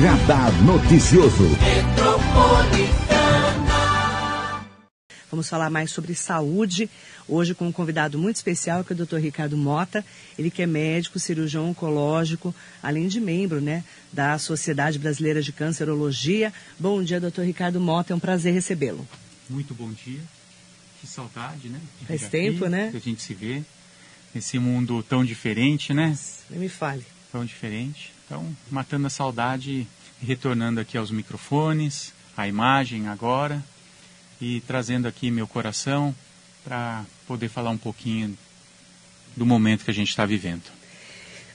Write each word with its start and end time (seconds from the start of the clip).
Radar 0.00 0.52
Noticioso. 0.62 1.44
Vamos 5.28 5.48
falar 5.48 5.70
mais 5.70 5.90
sobre 5.90 6.14
saúde, 6.14 6.88
hoje 7.26 7.52
com 7.52 7.66
um 7.66 7.72
convidado 7.72 8.16
muito 8.16 8.36
especial, 8.36 8.84
que 8.84 8.92
é 8.92 8.96
o 8.96 9.04
Dr. 9.04 9.16
Ricardo 9.16 9.56
Mota. 9.56 10.04
Ele 10.38 10.50
que 10.50 10.62
é 10.62 10.66
médico, 10.66 11.18
cirurgião 11.18 11.68
oncológico, 11.70 12.54
além 12.80 13.08
de 13.08 13.20
membro 13.20 13.60
né, 13.60 13.82
da 14.12 14.38
Sociedade 14.38 15.00
Brasileira 15.00 15.42
de 15.42 15.52
Cancerologia. 15.52 16.52
Bom 16.78 17.02
dia, 17.02 17.20
doutor 17.20 17.44
Ricardo 17.44 17.80
Mota, 17.80 18.12
é 18.12 18.16
um 18.16 18.20
prazer 18.20 18.54
recebê-lo. 18.54 19.06
Muito 19.50 19.74
bom 19.74 19.90
dia. 19.90 20.20
Que 21.00 21.08
saudade, 21.08 21.68
né? 21.68 21.80
De 22.00 22.06
Faz 22.06 22.28
tempo, 22.28 22.64
aqui, 22.64 22.70
né? 22.70 22.90
Que 22.92 22.96
a 22.96 23.00
gente 23.00 23.20
se 23.20 23.34
vê 23.34 23.62
nesse 24.32 24.60
mundo 24.60 25.02
tão 25.02 25.24
diferente, 25.24 25.92
né? 25.92 26.16
Nem 26.48 26.60
me 26.60 26.68
fale. 26.68 27.04
Tão 27.32 27.44
diferente. 27.44 28.12
Então, 28.28 28.54
matando 28.70 29.06
a 29.06 29.10
saudade 29.10 29.86
retornando 30.20 30.78
aqui 30.78 30.98
aos 30.98 31.10
microfones, 31.10 32.12
à 32.36 32.46
imagem 32.46 33.08
agora 33.08 33.64
e 34.38 34.60
trazendo 34.60 35.08
aqui 35.08 35.30
meu 35.30 35.48
coração 35.48 36.14
para 36.62 37.06
poder 37.26 37.48
falar 37.48 37.70
um 37.70 37.78
pouquinho 37.78 38.36
do 39.34 39.46
momento 39.46 39.82
que 39.82 39.90
a 39.90 39.94
gente 39.94 40.10
está 40.10 40.26
vivendo. 40.26 40.64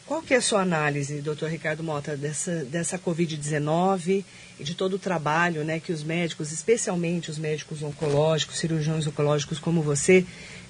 Qual 0.08 0.24
que 0.24 0.34
é 0.34 0.38
a 0.38 0.42
sua 0.42 0.62
análise, 0.62 1.22
doutor 1.22 1.48
Ricardo 1.50 1.84
Mota, 1.84 2.18
dessa, 2.18 2.66
dessa 2.66 2.98
Covid-19 2.98 4.26
e 4.60 4.64
de 4.64 4.74
todo 4.74 4.96
o 4.96 5.00
trabalho 5.00 5.64
né, 5.64 5.80
que 5.80 5.94
os 5.94 6.04
médicos, 6.04 6.52
especialmente 6.52 7.30
os 7.30 7.38
médicos 7.38 7.84
oncológicos, 7.84 8.58
cirurgiões 8.58 9.06
oncológicos 9.06 9.60
como 9.60 9.84
você, 9.84 10.26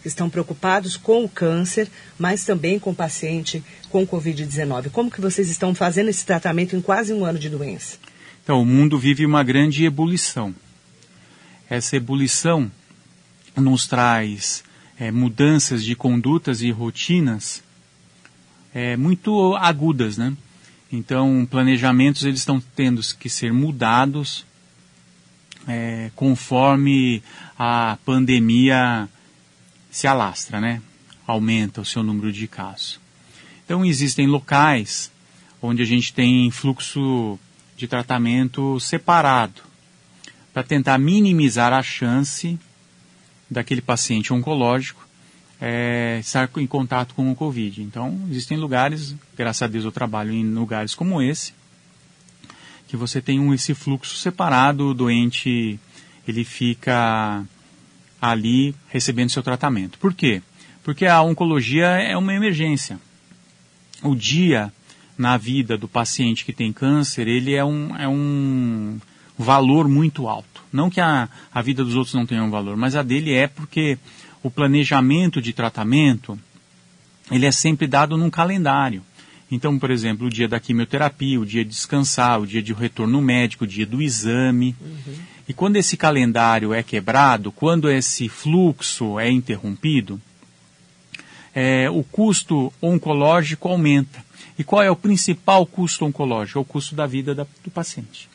estão 0.08 0.30
preocupados 0.30 0.98
com 0.98 1.24
o 1.24 1.30
câncer, 1.30 1.90
mas 2.18 2.44
também 2.44 2.80
com 2.80 2.92
o 2.92 2.96
paciente 2.96 3.64
com 3.90 4.06
Covid-19. 4.06 4.90
Como 4.90 5.12
que 5.12 5.22
vocês 5.22 5.50
estão 5.50 5.74
fazendo 5.74 6.10
esse 6.10 6.26
tratamento 6.26 6.76
em 6.76 6.82
quase 6.82 7.14
um 7.14 7.26
ano 7.26 7.40
de 7.40 7.50
doença? 7.50 7.98
Então, 8.44 8.62
o 8.62 8.66
mundo 8.66 9.00
vive 9.00 9.26
uma 9.26 9.44
grande 9.44 9.86
ebulição. 9.86 10.54
Essa 11.70 11.96
ebulição 11.96 12.72
nos 13.56 13.88
traz 13.88 14.64
é, 15.00 15.12
mudanças 15.12 15.84
de 15.84 15.96
condutas 15.96 16.62
e 16.62 16.72
rotinas 16.72 17.64
é, 18.74 18.98
muito 18.98 19.56
agudas, 19.56 20.18
né? 20.18 20.34
Então, 20.92 21.48
planejamentos 21.50 22.24
eles 22.24 22.40
estão 22.40 22.62
tendo 22.76 23.02
que 23.18 23.30
ser 23.30 23.54
mudados 23.54 24.46
é, 25.68 26.12
conforme 26.16 27.24
a 27.58 27.98
pandemia 28.06 29.08
se 29.94 30.08
alastra, 30.08 30.60
né? 30.60 30.82
Aumenta 31.28 31.82
o 31.82 31.86
seu 31.86 32.02
número 32.02 32.34
de 32.34 32.48
casos. 32.48 33.00
Então, 33.64 33.86
existem 33.86 34.26
locais 34.26 35.12
onde 35.62 35.84
a 35.84 35.86
gente 35.86 36.12
tem 36.12 36.50
fluxo 36.50 37.40
de 37.78 37.88
tratamento 37.88 38.80
separado 38.80 39.62
para 40.52 40.64
tentar 40.64 40.98
minimizar 40.98 41.72
a 41.72 41.84
chance 41.84 42.60
daquele 43.50 43.82
paciente 43.82 44.34
oncológico 44.34 45.08
é, 45.62 46.18
estar 46.20 46.50
em 46.58 46.66
contato 46.66 47.14
com 47.14 47.32
o 47.32 47.36
Covid. 47.36 47.84
Então, 47.84 48.20
existem 48.32 48.58
lugares, 48.58 49.16
graças 49.38 49.62
a 49.62 49.68
Deus 49.68 49.86
eu 49.86 49.92
trabalho 49.92 50.34
em 50.34 50.44
lugares 50.44 50.96
como 50.96 51.22
esse, 51.22 51.54
que 52.88 52.98
você 52.98 53.22
tem 53.22 53.40
um, 53.40 53.54
esse 53.54 53.76
fluxo 53.76 54.16
separado, 54.18 54.88
o 54.88 54.94
doente 54.94 55.80
ele 56.28 56.44
fica 56.44 57.46
ali 58.24 58.74
recebendo 58.88 59.32
seu 59.32 59.44
tratamento. 59.44 60.00
Por 60.00 60.14
quê? 60.14 60.42
Porque 60.82 61.06
a 61.06 61.22
oncologia 61.22 61.88
é 61.88 62.16
uma 62.16 62.34
emergência. 62.34 62.98
O 64.02 64.16
dia 64.16 64.72
na 65.18 65.36
vida 65.36 65.78
do 65.78 65.90
paciente 65.90 66.46
que 66.46 66.54
tem 66.54 66.72
câncer, 66.72 67.28
ele 67.28 67.54
é 67.54 67.66
um, 67.66 67.94
é 67.98 68.08
um 68.08 68.98
valor 69.38 69.90
muito 69.90 70.30
alto. 70.30 70.64
Não 70.72 70.90
que 70.90 71.02
a, 71.02 71.28
a 71.54 71.62
vida 71.62 71.84
dos 71.84 71.96
outros 71.96 72.16
não 72.16 72.26
tenha 72.26 72.42
um 72.42 72.50
valor, 72.50 72.78
mas 72.78 72.96
a 72.96 73.04
dele 73.04 73.34
é 73.34 73.46
porque 73.46 73.98
o 74.42 74.50
planejamento 74.50 75.42
de 75.42 75.52
tratamento, 75.52 76.40
ele 77.30 77.46
é 77.46 77.52
sempre 77.52 77.88
dado 77.88 78.16
num 78.16 78.30
calendário. 78.30 79.04
Então, 79.54 79.78
por 79.78 79.92
exemplo, 79.92 80.26
o 80.26 80.30
dia 80.32 80.48
da 80.48 80.60
quimioterapia, 80.60 81.40
o 81.40 81.46
dia 81.46 81.64
de 81.64 81.70
descansar, 81.70 82.42
o 82.42 82.48
dia 82.48 82.62
de 82.62 82.74
retorno 82.74 83.22
médico, 83.22 83.66
o 83.66 83.68
dia 83.68 83.86
do 83.86 84.02
exame. 84.02 84.76
Uhum. 84.82 85.16
E 85.48 85.54
quando 85.54 85.76
esse 85.76 85.96
calendário 85.96 86.74
é 86.74 86.82
quebrado, 86.82 87.52
quando 87.52 87.88
esse 87.88 88.28
fluxo 88.28 89.20
é 89.20 89.30
interrompido, 89.30 90.20
é, 91.54 91.88
o 91.88 92.04
custo 92.04 92.74
oncológico 92.82 93.70
aumenta. 93.70 94.26
E 94.58 94.64
qual 94.64 94.82
é 94.82 94.90
o 94.90 94.96
principal 94.96 95.68
custo 95.68 96.04
oncológico? 96.04 96.58
É 96.58 96.62
o 96.64 96.66
custo 96.66 96.96
da 96.96 97.06
vida 97.06 97.36
da, 97.36 97.46
do 97.64 97.70
paciente. 97.70 98.28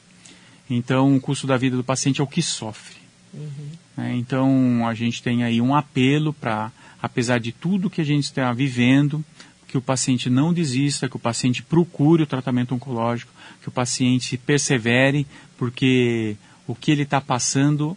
Então, 0.70 1.16
o 1.16 1.20
custo 1.20 1.48
da 1.48 1.56
vida 1.56 1.76
do 1.76 1.82
paciente 1.82 2.20
é 2.20 2.24
o 2.24 2.28
que 2.28 2.42
sofre. 2.42 2.96
Uhum. 3.34 3.70
É, 4.04 4.14
então, 4.14 4.86
a 4.86 4.94
gente 4.94 5.20
tem 5.20 5.42
aí 5.42 5.60
um 5.60 5.74
apelo 5.74 6.32
para, 6.32 6.70
apesar 7.02 7.40
de 7.40 7.50
tudo 7.50 7.90
que 7.90 8.00
a 8.00 8.04
gente 8.04 8.22
está 8.22 8.52
vivendo, 8.52 9.24
que 9.68 9.76
o 9.76 9.82
paciente 9.82 10.30
não 10.30 10.52
desista, 10.52 11.08
que 11.08 11.16
o 11.16 11.20
paciente 11.20 11.62
procure 11.62 12.22
o 12.22 12.26
tratamento 12.26 12.74
oncológico, 12.74 13.30
que 13.60 13.68
o 13.68 13.72
paciente 13.72 14.36
persevere, 14.38 15.26
porque 15.58 16.36
o 16.66 16.74
que 16.74 16.90
ele 16.90 17.02
está 17.02 17.20
passando 17.20 17.96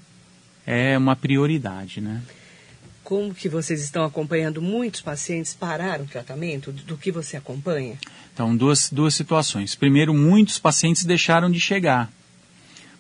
é 0.68 0.98
uma 0.98 1.16
prioridade, 1.16 2.02
né? 2.02 2.22
Como 3.04 3.34
que 3.34 3.50
vocês 3.50 3.82
estão 3.82 4.04
acompanhando? 4.04 4.62
Muitos 4.62 5.02
pacientes 5.02 5.54
pararam 5.54 6.04
o 6.04 6.08
tratamento? 6.08 6.72
Do 6.72 6.98
que 6.98 7.12
você 7.12 7.36
acompanha? 7.36 7.98
Então, 8.34 8.56
duas, 8.56 8.90
duas 8.90 9.16
situações. 9.16 9.74
Primeiro, 9.74 10.14
muitos 10.14 10.60
pacientes 10.60 11.04
deixaram 11.04 11.50
de 11.50 11.60
chegar. 11.60 12.12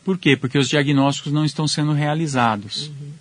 Por 0.04 0.18
quê? 0.18 0.36
Porque 0.36 0.58
os 0.58 0.68
diagnósticos 0.68 1.32
não 1.32 1.46
estão 1.46 1.68
sendo 1.68 1.94
realizados. 1.94 2.88
Uhum. 2.88 3.12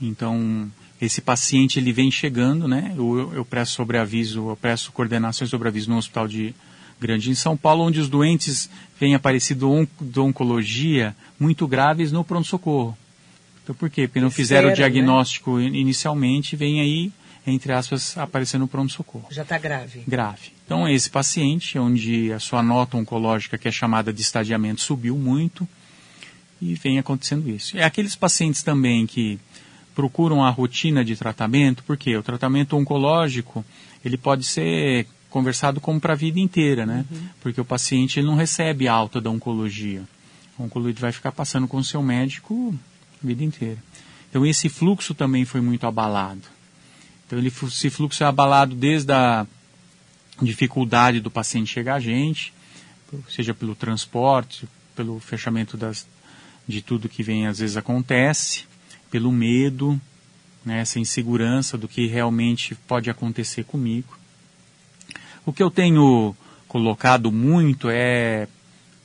Então, 0.00 0.70
esse 1.02 1.20
paciente 1.20 1.80
ele 1.80 1.92
vem 1.92 2.12
chegando, 2.12 2.68
né? 2.68 2.94
Eu, 2.96 3.32
eu 3.34 3.44
presto 3.44 3.72
sobreaviso, 3.72 4.50
eu 4.50 4.56
presto 4.56 4.92
coordenações 4.92 5.50
sobre 5.50 5.66
aviso 5.66 5.90
no 5.90 5.96
Hospital 5.96 6.28
de 6.28 6.54
Grande 7.00 7.28
em 7.28 7.34
São 7.34 7.56
Paulo, 7.56 7.82
onde 7.82 7.98
os 7.98 8.08
doentes 8.08 8.70
vêm 9.00 9.12
aparecido 9.12 9.68
on, 9.68 9.84
de 10.00 10.20
oncologia 10.20 11.16
muito 11.40 11.66
graves 11.66 12.12
no 12.12 12.22
pronto-socorro. 12.22 12.96
Então, 13.64 13.74
por 13.74 13.90
quê? 13.90 14.06
Porque 14.06 14.20
não 14.20 14.30
fizeram 14.30 14.68
o 14.68 14.70
né? 14.70 14.76
diagnóstico 14.76 15.58
né? 15.58 15.64
inicialmente, 15.64 16.54
vem 16.54 16.80
aí, 16.80 17.12
entre 17.44 17.72
aspas, 17.72 18.16
aparecendo 18.16 18.60
no 18.60 18.68
pronto-socorro. 18.68 19.26
Já 19.28 19.42
está 19.42 19.58
grave. 19.58 20.04
Grave. 20.06 20.52
Então, 20.64 20.88
esse 20.88 21.10
paciente, 21.10 21.76
onde 21.80 22.32
a 22.32 22.38
sua 22.38 22.62
nota 22.62 22.96
oncológica, 22.96 23.58
que 23.58 23.66
é 23.66 23.72
chamada 23.72 24.12
de 24.12 24.22
estadiamento, 24.22 24.80
subiu 24.80 25.18
muito, 25.18 25.66
e 26.60 26.74
vem 26.74 27.00
acontecendo 27.00 27.50
isso. 27.50 27.76
É 27.76 27.82
aqueles 27.82 28.14
pacientes 28.14 28.62
também 28.62 29.04
que 29.04 29.40
procuram 29.94 30.44
a 30.44 30.50
rotina 30.50 31.04
de 31.04 31.16
tratamento, 31.16 31.82
porque 31.84 32.16
o 32.16 32.22
tratamento 32.22 32.76
oncológico, 32.76 33.64
ele 34.04 34.16
pode 34.16 34.44
ser 34.44 35.06
conversado 35.28 35.80
como 35.80 36.00
para 36.00 36.12
a 36.12 36.16
vida 36.16 36.38
inteira, 36.38 36.84
né? 36.84 37.04
Uhum. 37.10 37.28
Porque 37.40 37.60
o 37.60 37.64
paciente 37.64 38.20
ele 38.20 38.26
não 38.26 38.34
recebe 38.34 38.86
alta 38.86 39.20
da 39.20 39.30
oncologia. 39.30 40.02
O 40.58 40.64
oncologia 40.64 41.00
vai 41.00 41.12
ficar 41.12 41.32
passando 41.32 41.66
com 41.66 41.78
o 41.78 41.84
seu 41.84 42.02
médico 42.02 42.74
a 43.22 43.26
vida 43.26 43.42
inteira. 43.42 43.78
Então 44.28 44.44
esse 44.44 44.68
fluxo 44.68 45.14
também 45.14 45.44
foi 45.44 45.60
muito 45.60 45.86
abalado. 45.86 46.42
Então 47.26 47.38
ele, 47.38 47.48
esse 47.48 47.90
fluxo 47.90 48.22
é 48.22 48.26
abalado 48.26 48.74
desde 48.74 49.12
a 49.12 49.46
dificuldade 50.40 51.20
do 51.20 51.30
paciente 51.30 51.72
chegar 51.72 51.94
a 51.94 52.00
gente, 52.00 52.52
seja 53.28 53.54
pelo 53.54 53.74
transporte, 53.74 54.68
pelo 54.94 55.18
fechamento 55.20 55.76
das, 55.76 56.06
de 56.66 56.82
tudo 56.82 57.08
que 57.08 57.22
vem 57.22 57.46
às 57.46 57.58
vezes 57.58 57.76
acontece, 57.76 58.64
pelo 59.12 59.30
medo, 59.30 60.00
né, 60.64 60.80
essa 60.80 60.98
insegurança 60.98 61.76
do 61.76 61.86
que 61.86 62.06
realmente 62.06 62.74
pode 62.74 63.10
acontecer 63.10 63.62
comigo. 63.62 64.18
O 65.44 65.52
que 65.52 65.62
eu 65.62 65.70
tenho 65.70 66.34
colocado 66.66 67.30
muito 67.30 67.90
é 67.90 68.48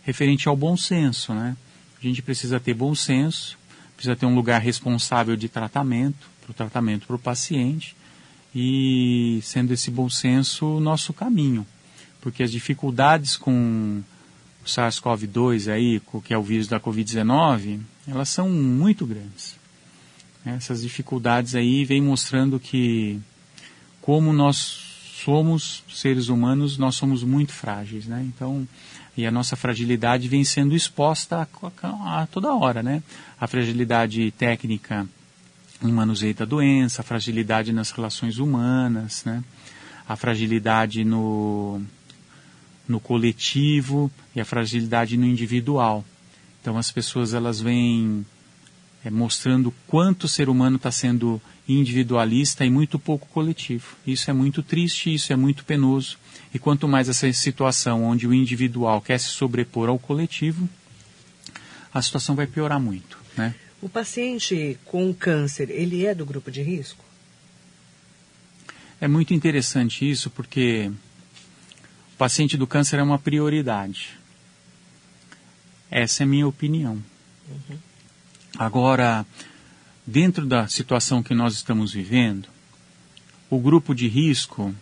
referente 0.03 0.47
ao 0.47 0.55
bom 0.55 0.77
senso, 0.77 1.33
né? 1.33 1.57
A 2.01 2.05
gente 2.07 2.21
precisa 2.21 2.57
ter 2.57 2.73
bom 2.73 2.95
senso, 2.95 3.57
precisa 3.97 4.15
ter 4.15 4.25
um 4.25 4.33
lugar 4.33 4.61
responsável 4.61 5.35
de 5.35 5.49
tratamento, 5.49 6.29
para 6.41 6.51
o 6.51 6.53
tratamento 6.53 7.05
para 7.05 7.17
o 7.17 7.19
paciente, 7.19 7.93
e 8.55 9.41
sendo 9.43 9.73
esse 9.73 9.91
bom 9.91 10.09
senso 10.09 10.77
o 10.77 10.79
nosso 10.79 11.11
caminho. 11.11 11.67
Porque 12.21 12.43
as 12.43 12.51
dificuldades 12.51 13.35
com 13.35 14.01
o 14.63 14.65
SARS-CoV-2 14.65 15.69
aí, 15.69 16.01
que 16.23 16.33
é 16.33 16.37
o 16.37 16.43
vírus 16.43 16.69
da 16.69 16.79
Covid-19, 16.79 17.81
elas 18.07 18.29
são 18.29 18.49
muito 18.49 19.05
grandes. 19.05 19.56
Essas 20.55 20.81
dificuldades 20.81 21.55
aí 21.55 21.83
vêm 21.83 22.01
mostrando 22.01 22.59
que 22.59 23.19
como 24.01 24.31
nós 24.31 24.85
somos 25.23 25.83
seres 25.89 26.29
humanos, 26.29 26.77
nós 26.77 26.95
somos 26.95 27.23
muito 27.23 27.51
frágeis, 27.51 28.05
né? 28.05 28.23
Então, 28.25 28.67
e 29.17 29.25
a 29.25 29.31
nossa 29.31 29.55
fragilidade 29.55 30.27
vem 30.27 30.43
sendo 30.43 30.75
exposta 30.75 31.47
a, 31.81 32.21
a 32.21 32.27
toda 32.27 32.53
hora, 32.53 32.81
né? 32.81 33.03
A 33.39 33.47
fragilidade 33.47 34.31
técnica 34.31 35.05
no 35.81 35.91
manuseio 35.91 36.33
da 36.33 36.45
doença, 36.45 37.01
a 37.01 37.03
fragilidade 37.03 37.73
nas 37.73 37.91
relações 37.91 38.37
humanas, 38.37 39.25
né? 39.25 39.43
A 40.07 40.15
fragilidade 40.15 41.03
no 41.03 41.81
no 42.87 43.01
coletivo 43.01 44.09
e 44.33 44.39
a 44.39 44.45
fragilidade 44.45 45.17
no 45.17 45.25
individual. 45.25 46.05
Então 46.61 46.77
as 46.77 46.89
pessoas 46.89 47.33
elas 47.33 47.59
vêm 47.59 48.25
é, 49.03 49.09
mostrando 49.09 49.73
quanto 49.85 50.23
o 50.25 50.27
ser 50.27 50.49
humano 50.49 50.77
está 50.77 50.91
sendo 50.91 51.41
individualista 51.67 52.65
e 52.65 52.69
muito 52.69 52.97
pouco 52.97 53.27
coletivo. 53.27 53.95
Isso 54.05 54.29
é 54.29 54.33
muito 54.33 54.63
triste, 54.63 55.13
isso 55.13 55.31
é 55.31 55.35
muito 55.35 55.65
penoso. 55.65 56.17
E 56.53 56.59
quanto 56.59 56.87
mais 56.87 57.09
essa 57.09 57.31
situação 57.33 58.03
onde 58.03 58.27
o 58.27 58.33
individual 58.33 59.01
quer 59.01 59.19
se 59.19 59.27
sobrepor 59.27 59.89
ao 59.89 59.99
coletivo, 59.99 60.67
a 61.93 62.01
situação 62.01 62.35
vai 62.35 62.47
piorar 62.47 62.79
muito, 62.79 63.17
né? 63.35 63.53
O 63.81 63.89
paciente 63.89 64.77
com 64.85 65.13
câncer, 65.13 65.69
ele 65.69 66.05
é 66.05 66.15
do 66.15 66.25
grupo 66.25 66.49
de 66.49 66.61
risco? 66.61 67.03
É 68.99 69.07
muito 69.07 69.33
interessante 69.33 70.09
isso 70.09 70.29
porque 70.29 70.91
o 72.13 72.17
paciente 72.17 72.57
do 72.57 72.65
câncer 72.65 72.97
é 72.97 73.03
uma 73.03 73.19
prioridade. 73.19 74.17
Essa 75.91 76.23
é 76.23 76.25
a 76.25 76.27
minha 76.27 76.47
opinião. 76.47 77.01
Uhum. 77.47 77.77
Agora, 78.57 79.25
dentro 80.05 80.45
da 80.45 80.67
situação 80.67 81.21
que 81.21 81.33
nós 81.33 81.53
estamos 81.53 81.93
vivendo, 81.93 82.47
o 83.49 83.59
grupo 83.59 83.93
de 83.93 84.07
risco 84.07 84.73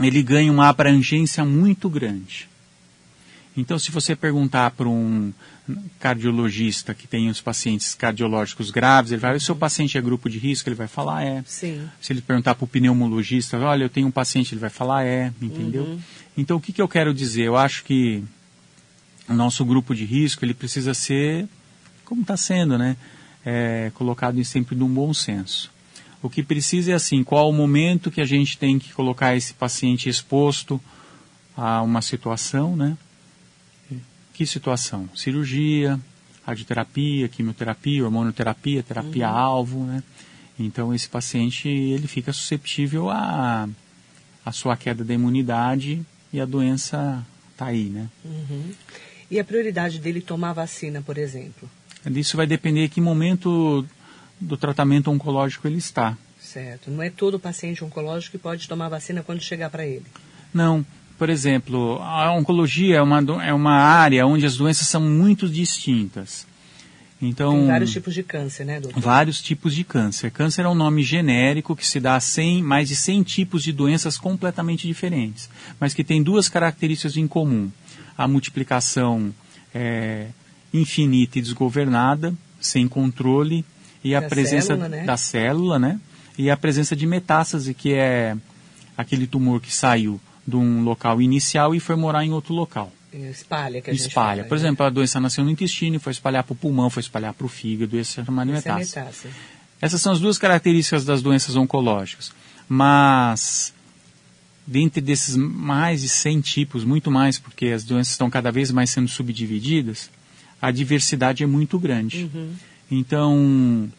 ele 0.00 0.22
ganha 0.22 0.50
uma 0.50 0.68
abrangência 0.68 1.44
muito 1.44 1.88
grande. 1.90 2.48
Então, 3.56 3.78
se 3.78 3.90
você 3.90 4.16
perguntar 4.16 4.70
para 4.70 4.88
um 4.88 5.32
cardiologista 6.00 6.94
que 6.94 7.06
tem 7.06 7.28
os 7.28 7.40
pacientes 7.40 7.94
cardiológicos 7.94 8.70
graves, 8.70 9.12
ele 9.12 9.20
vai, 9.20 9.36
o 9.36 9.40
seu 9.40 9.54
paciente 9.54 9.98
é 9.98 10.00
grupo 10.00 10.28
de 10.30 10.38
risco, 10.38 10.68
ele 10.68 10.76
vai 10.76 10.88
falar 10.88 11.22
é. 11.22 11.44
Sim. 11.46 11.86
Se 12.00 12.12
ele 12.12 12.22
perguntar 12.22 12.54
para 12.54 12.64
o 12.64 12.68
pneumologista, 12.68 13.58
olha, 13.58 13.84
eu 13.84 13.90
tenho 13.90 14.06
um 14.06 14.10
paciente, 14.10 14.54
ele 14.54 14.60
vai 14.60 14.70
falar 14.70 15.04
é, 15.04 15.32
entendeu? 15.40 15.84
Uhum. 15.84 16.00
Então, 16.36 16.56
o 16.56 16.60
que, 16.60 16.72
que 16.72 16.80
eu 16.80 16.88
quero 16.88 17.12
dizer? 17.12 17.42
Eu 17.42 17.56
acho 17.56 17.84
que 17.84 18.24
o 19.28 19.34
nosso 19.34 19.64
grupo 19.64 19.94
de 19.94 20.04
risco, 20.04 20.44
ele 20.44 20.54
precisa 20.54 20.94
ser, 20.94 21.46
como 22.12 22.20
está 22.20 22.36
sendo, 22.36 22.76
né? 22.76 22.94
É, 23.42 23.90
colocado 23.94 24.38
em 24.38 24.44
sempre 24.44 24.76
num 24.76 24.88
bom 24.88 25.14
senso. 25.14 25.72
O 26.22 26.28
que 26.28 26.42
precisa 26.42 26.92
é 26.92 26.94
assim, 26.94 27.24
qual 27.24 27.48
o 27.48 27.54
momento 27.54 28.10
que 28.10 28.20
a 28.20 28.24
gente 28.26 28.58
tem 28.58 28.78
que 28.78 28.92
colocar 28.92 29.34
esse 29.34 29.54
paciente 29.54 30.10
exposto 30.10 30.78
a 31.56 31.80
uma 31.80 32.02
situação, 32.02 32.76
né? 32.76 32.98
Que 34.34 34.44
situação? 34.44 35.08
Cirurgia, 35.14 35.98
radioterapia, 36.44 37.28
quimioterapia, 37.28 38.04
hormonoterapia, 38.04 38.82
terapia-alvo, 38.82 39.78
uhum. 39.78 39.86
né? 39.86 40.02
Então 40.58 40.94
esse 40.94 41.08
paciente 41.08 41.66
ele 41.66 42.06
fica 42.06 42.30
susceptível 42.30 43.08
a, 43.08 43.66
a 44.44 44.52
sua 44.52 44.76
queda 44.76 45.02
da 45.02 45.14
imunidade 45.14 46.04
e 46.30 46.38
a 46.38 46.44
doença 46.44 47.24
está 47.52 47.66
aí, 47.66 47.84
né? 47.84 48.08
Uhum. 48.22 48.70
E 49.30 49.40
a 49.40 49.44
prioridade 49.44 49.98
dele 49.98 50.20
tomar 50.20 50.52
vacina, 50.52 51.00
por 51.00 51.16
exemplo? 51.16 51.68
Isso 52.06 52.36
vai 52.36 52.46
depender 52.46 52.82
de 52.82 52.88
que 52.88 53.00
momento 53.00 53.86
do 54.40 54.56
tratamento 54.56 55.10
oncológico 55.10 55.66
ele 55.66 55.78
está. 55.78 56.16
Certo. 56.40 56.90
Não 56.90 57.02
é 57.02 57.08
todo 57.08 57.38
paciente 57.38 57.84
oncológico 57.84 58.36
que 58.36 58.42
pode 58.42 58.68
tomar 58.68 58.88
vacina 58.88 59.22
quando 59.22 59.40
chegar 59.40 59.70
para 59.70 59.86
ele? 59.86 60.04
Não. 60.52 60.84
Por 61.16 61.30
exemplo, 61.30 61.98
a 62.02 62.32
oncologia 62.32 62.96
é 62.96 63.02
uma, 63.02 63.20
é 63.44 63.54
uma 63.54 63.76
área 63.76 64.26
onde 64.26 64.44
as 64.44 64.56
doenças 64.56 64.88
são 64.88 65.00
muito 65.00 65.48
distintas. 65.48 66.46
Então, 67.20 67.52
Tem 67.52 67.66
vários 67.68 67.92
tipos 67.92 68.14
de 68.14 68.24
câncer, 68.24 68.64
né, 68.64 68.80
doutor? 68.80 69.00
Vários 69.00 69.40
tipos 69.40 69.72
de 69.72 69.84
câncer. 69.84 70.32
Câncer 70.32 70.64
é 70.64 70.68
um 70.68 70.74
nome 70.74 71.04
genérico 71.04 71.76
que 71.76 71.86
se 71.86 72.00
dá 72.00 72.16
a 72.16 72.20
100, 72.20 72.64
mais 72.64 72.88
de 72.88 72.96
100 72.96 73.22
tipos 73.22 73.62
de 73.62 73.70
doenças 73.72 74.18
completamente 74.18 74.88
diferentes, 74.88 75.48
mas 75.78 75.94
que 75.94 76.02
tem 76.02 76.20
duas 76.20 76.48
características 76.48 77.16
em 77.16 77.28
comum. 77.28 77.70
A 78.18 78.26
multiplicação 78.26 79.32
é, 79.72 80.26
infinita 80.72 81.38
e 81.38 81.42
desgovernada, 81.42 82.34
sem 82.60 82.88
controle, 82.88 83.64
e 84.02 84.14
a 84.14 84.20
da 84.20 84.28
presença 84.28 84.68
célula, 84.68 84.88
né? 84.88 85.04
da 85.04 85.16
célula, 85.16 85.78
né? 85.78 86.00
E 86.36 86.50
a 86.50 86.56
presença 86.56 86.96
de 86.96 87.06
metástase, 87.06 87.74
que 87.74 87.92
é 87.92 88.36
aquele 88.96 89.26
tumor 89.26 89.60
que 89.60 89.72
saiu 89.72 90.20
de 90.46 90.56
um 90.56 90.82
local 90.82 91.20
inicial 91.20 91.74
e 91.74 91.80
foi 91.80 91.94
morar 91.96 92.24
em 92.24 92.32
outro 92.32 92.54
local. 92.54 92.92
Espalha, 93.12 93.82
que 93.82 93.90
a 93.90 93.92
Espalha. 93.92 94.36
Fala, 94.38 94.48
Por 94.48 94.56
né? 94.56 94.60
exemplo, 94.62 94.86
a 94.86 94.90
doença 94.90 95.20
nasceu 95.20 95.44
no 95.44 95.50
intestino, 95.50 96.00
foi 96.00 96.12
espalhar 96.12 96.42
para 96.42 96.54
o 96.54 96.56
pulmão, 96.56 96.88
foi 96.88 97.02
espalhar 97.02 97.34
para 97.34 97.44
o 97.44 97.48
fígado, 97.48 97.98
essa 97.98 98.22
é 98.22 98.24
chamada 98.24 98.50
metástase. 98.50 98.98
É 98.98 99.00
metástase. 99.00 99.34
Essas 99.80 100.00
são 100.00 100.12
as 100.12 100.20
duas 100.20 100.38
características 100.38 101.04
das 101.04 101.20
doenças 101.20 101.56
oncológicas. 101.56 102.32
Mas, 102.68 103.74
dentre 104.66 105.00
desses 105.00 105.36
mais 105.36 106.00
de 106.00 106.08
100 106.08 106.40
tipos, 106.40 106.84
muito 106.84 107.10
mais, 107.10 107.38
porque 107.38 107.66
as 107.66 107.84
doenças 107.84 108.12
estão 108.12 108.30
cada 108.30 108.50
vez 108.50 108.70
mais 108.70 108.90
sendo 108.90 109.08
subdivididas, 109.08 110.08
a 110.62 110.70
diversidade 110.70 111.42
é 111.42 111.46
muito 111.46 111.78
grande. 111.78 112.30
Uhum. 112.32 112.54
Então, 112.90 113.92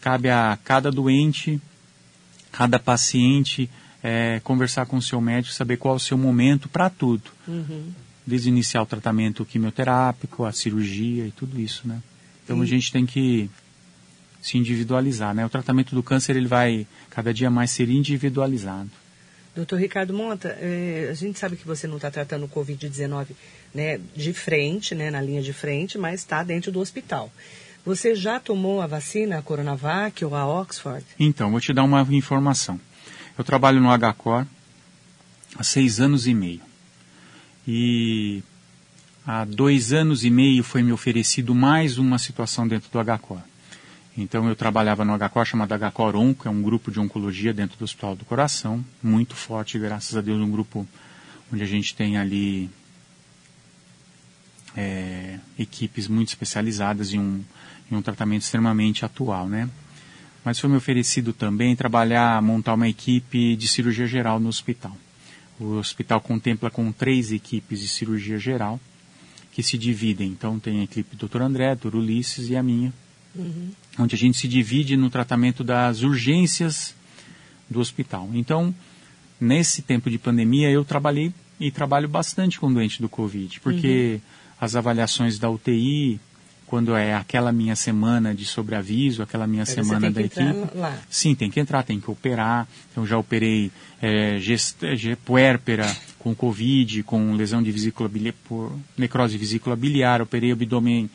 cabe 0.00 0.30
a 0.30 0.58
cada 0.64 0.90
doente, 0.90 1.60
cada 2.50 2.78
paciente, 2.78 3.70
é, 4.02 4.40
conversar 4.42 4.86
com 4.86 4.96
o 4.96 5.02
seu 5.02 5.20
médico, 5.20 5.54
saber 5.54 5.76
qual 5.76 5.94
é 5.94 5.96
o 5.98 6.00
seu 6.00 6.16
momento 6.16 6.68
para 6.68 6.90
tudo. 6.90 7.30
Uhum 7.46 7.92
desde 8.26 8.48
iniciar 8.48 8.82
o 8.82 8.86
tratamento 8.86 9.44
quimioterápico, 9.44 10.44
a 10.44 10.52
cirurgia 10.52 11.26
e 11.26 11.30
tudo 11.30 11.60
isso, 11.60 11.86
né? 11.86 12.02
Então 12.42 12.60
a 12.60 12.66
gente 12.66 12.90
tem 12.90 13.06
que 13.06 13.48
se 14.42 14.58
individualizar, 14.58 15.34
né? 15.34 15.46
O 15.46 15.48
tratamento 15.48 15.94
do 15.94 16.02
câncer 16.02 16.36
ele 16.36 16.48
vai 16.48 16.86
cada 17.08 17.32
dia 17.32 17.50
mais 17.50 17.70
ser 17.70 17.88
individualizado. 17.88 18.90
Doutor 19.56 19.80
Ricardo 19.80 20.12
Monta, 20.12 20.48
é, 20.60 21.08
a 21.10 21.14
gente 21.14 21.38
sabe 21.38 21.56
que 21.56 21.66
você 21.66 21.86
não 21.86 21.96
está 21.96 22.10
tratando 22.10 22.44
o 22.44 22.48
Covid-19 22.48 23.28
né, 23.74 23.98
de 24.14 24.34
frente, 24.34 24.94
né, 24.94 25.10
na 25.10 25.22
linha 25.22 25.40
de 25.40 25.54
frente, 25.54 25.96
mas 25.96 26.20
está 26.20 26.42
dentro 26.42 26.70
do 26.70 26.78
hospital. 26.78 27.32
Você 27.82 28.14
já 28.14 28.38
tomou 28.38 28.82
a 28.82 28.86
vacina, 28.86 29.38
a 29.38 29.42
Coronavac 29.42 30.22
ou 30.22 30.34
a 30.34 30.46
Oxford? 30.46 31.02
Então, 31.18 31.50
vou 31.50 31.60
te 31.60 31.72
dar 31.72 31.84
uma 31.84 32.06
informação. 32.10 32.78
Eu 33.38 33.44
trabalho 33.44 33.80
no 33.80 33.88
HCOR 33.88 34.46
há 35.56 35.62
seis 35.62 36.00
anos 36.00 36.26
e 36.26 36.34
meio. 36.34 36.60
E 37.66 38.42
há 39.26 39.46
dois 39.46 39.90
anos 39.90 40.22
e 40.22 40.30
meio 40.30 40.62
foi 40.62 40.82
me 40.82 40.92
oferecido 40.92 41.54
mais 41.54 41.96
uma 41.96 42.18
situação 42.18 42.68
dentro 42.68 42.90
do 42.90 42.98
HCOR. 43.02 43.40
Então 44.16 44.48
eu 44.48 44.56
trabalhava 44.56 45.04
no 45.04 45.16
HCOR 45.18 45.44
chamado 45.44 45.74
HCOR 45.74 46.16
Onco, 46.16 46.42
que 46.42 46.48
é 46.48 46.50
um 46.50 46.62
grupo 46.62 46.90
de 46.90 46.98
oncologia 46.98 47.52
dentro 47.52 47.76
do 47.76 47.84
Hospital 47.84 48.16
do 48.16 48.24
Coração, 48.24 48.82
muito 49.02 49.34
forte, 49.34 49.78
graças 49.78 50.16
a 50.16 50.22
Deus, 50.22 50.40
um 50.40 50.50
grupo 50.50 50.86
onde 51.52 51.62
a 51.62 51.66
gente 51.66 51.94
tem 51.94 52.16
ali 52.16 52.70
é, 54.74 55.38
equipes 55.58 56.08
muito 56.08 56.28
especializadas 56.28 57.12
em 57.12 57.18
um, 57.18 57.44
um 57.90 58.00
tratamento 58.00 58.42
extremamente 58.42 59.04
atual, 59.04 59.48
né? 59.48 59.68
Mas 60.42 60.58
foi 60.58 60.70
me 60.70 60.76
oferecido 60.76 61.32
também 61.32 61.76
trabalhar, 61.76 62.40
montar 62.40 62.74
uma 62.74 62.88
equipe 62.88 63.54
de 63.56 63.68
cirurgia 63.68 64.06
geral 64.06 64.40
no 64.40 64.48
hospital. 64.48 64.96
O 65.58 65.72
hospital 65.74 66.20
contempla 66.20 66.70
com 66.70 66.92
três 66.92 67.32
equipes 67.32 67.80
de 67.80 67.88
cirurgia 67.88 68.38
geral 68.38 68.80
que 69.52 69.62
se 69.62 69.76
dividem. 69.76 70.28
Então 70.28 70.58
tem 70.58 70.80
a 70.80 70.84
equipe 70.84 71.16
do 71.16 71.28
Dr. 71.28 71.42
André, 71.42 71.74
Dr. 71.74 71.96
Ulisses 71.96 72.48
e 72.48 72.56
a 72.56 72.62
minha, 72.62 72.92
uhum. 73.36 73.70
onde 73.98 74.14
a 74.14 74.18
gente 74.18 74.38
se 74.38 74.48
divide 74.48 74.96
no 74.96 75.10
tratamento 75.10 75.62
das 75.62 76.02
urgências 76.02 76.94
do 77.68 77.80
hospital. 77.80 78.28
Então, 78.34 78.74
nesse 79.40 79.82
tempo 79.82 80.10
de 80.10 80.18
pandemia, 80.18 80.70
eu 80.70 80.84
trabalhei 80.84 81.32
e 81.58 81.70
trabalho 81.70 82.08
bastante 82.08 82.58
com 82.60 82.72
doente 82.72 83.00
do 83.00 83.08
Covid, 83.08 83.60
porque 83.60 84.14
uhum. 84.14 84.20
as 84.60 84.76
avaliações 84.76 85.38
da 85.38 85.48
UTI, 85.50 86.20
quando 86.66 86.94
é 86.96 87.14
aquela 87.14 87.52
minha 87.52 87.76
semana 87.76 88.34
de 88.34 88.44
sobreaviso, 88.44 89.22
aquela 89.22 89.46
minha 89.46 89.64
semana 89.64 90.10
da 90.10 90.20
equipe. 90.20 90.68
Lá. 90.74 90.98
Sim, 91.08 91.34
tem 91.34 91.50
que 91.50 91.60
entrar, 91.60 91.82
tem 91.82 92.00
que 92.00 92.10
operar. 92.10 92.66
Então 92.90 93.06
já 93.06 93.16
operei 93.16 93.70
é, 94.02 94.38
gest, 94.38 94.82
é, 94.82 95.16
puérpera 95.24 95.86
com 96.18 96.34
Covid, 96.34 97.04
com 97.04 97.34
lesão 97.34 97.62
de 97.62 97.70
vesícula 97.70 98.08
biliar, 98.08 98.34
por 98.48 98.76
necrose 98.98 99.34
de 99.34 99.38
vesícula 99.38 99.76
biliar, 99.76 100.20
operei 100.20 100.50
abdômen 100.50 101.08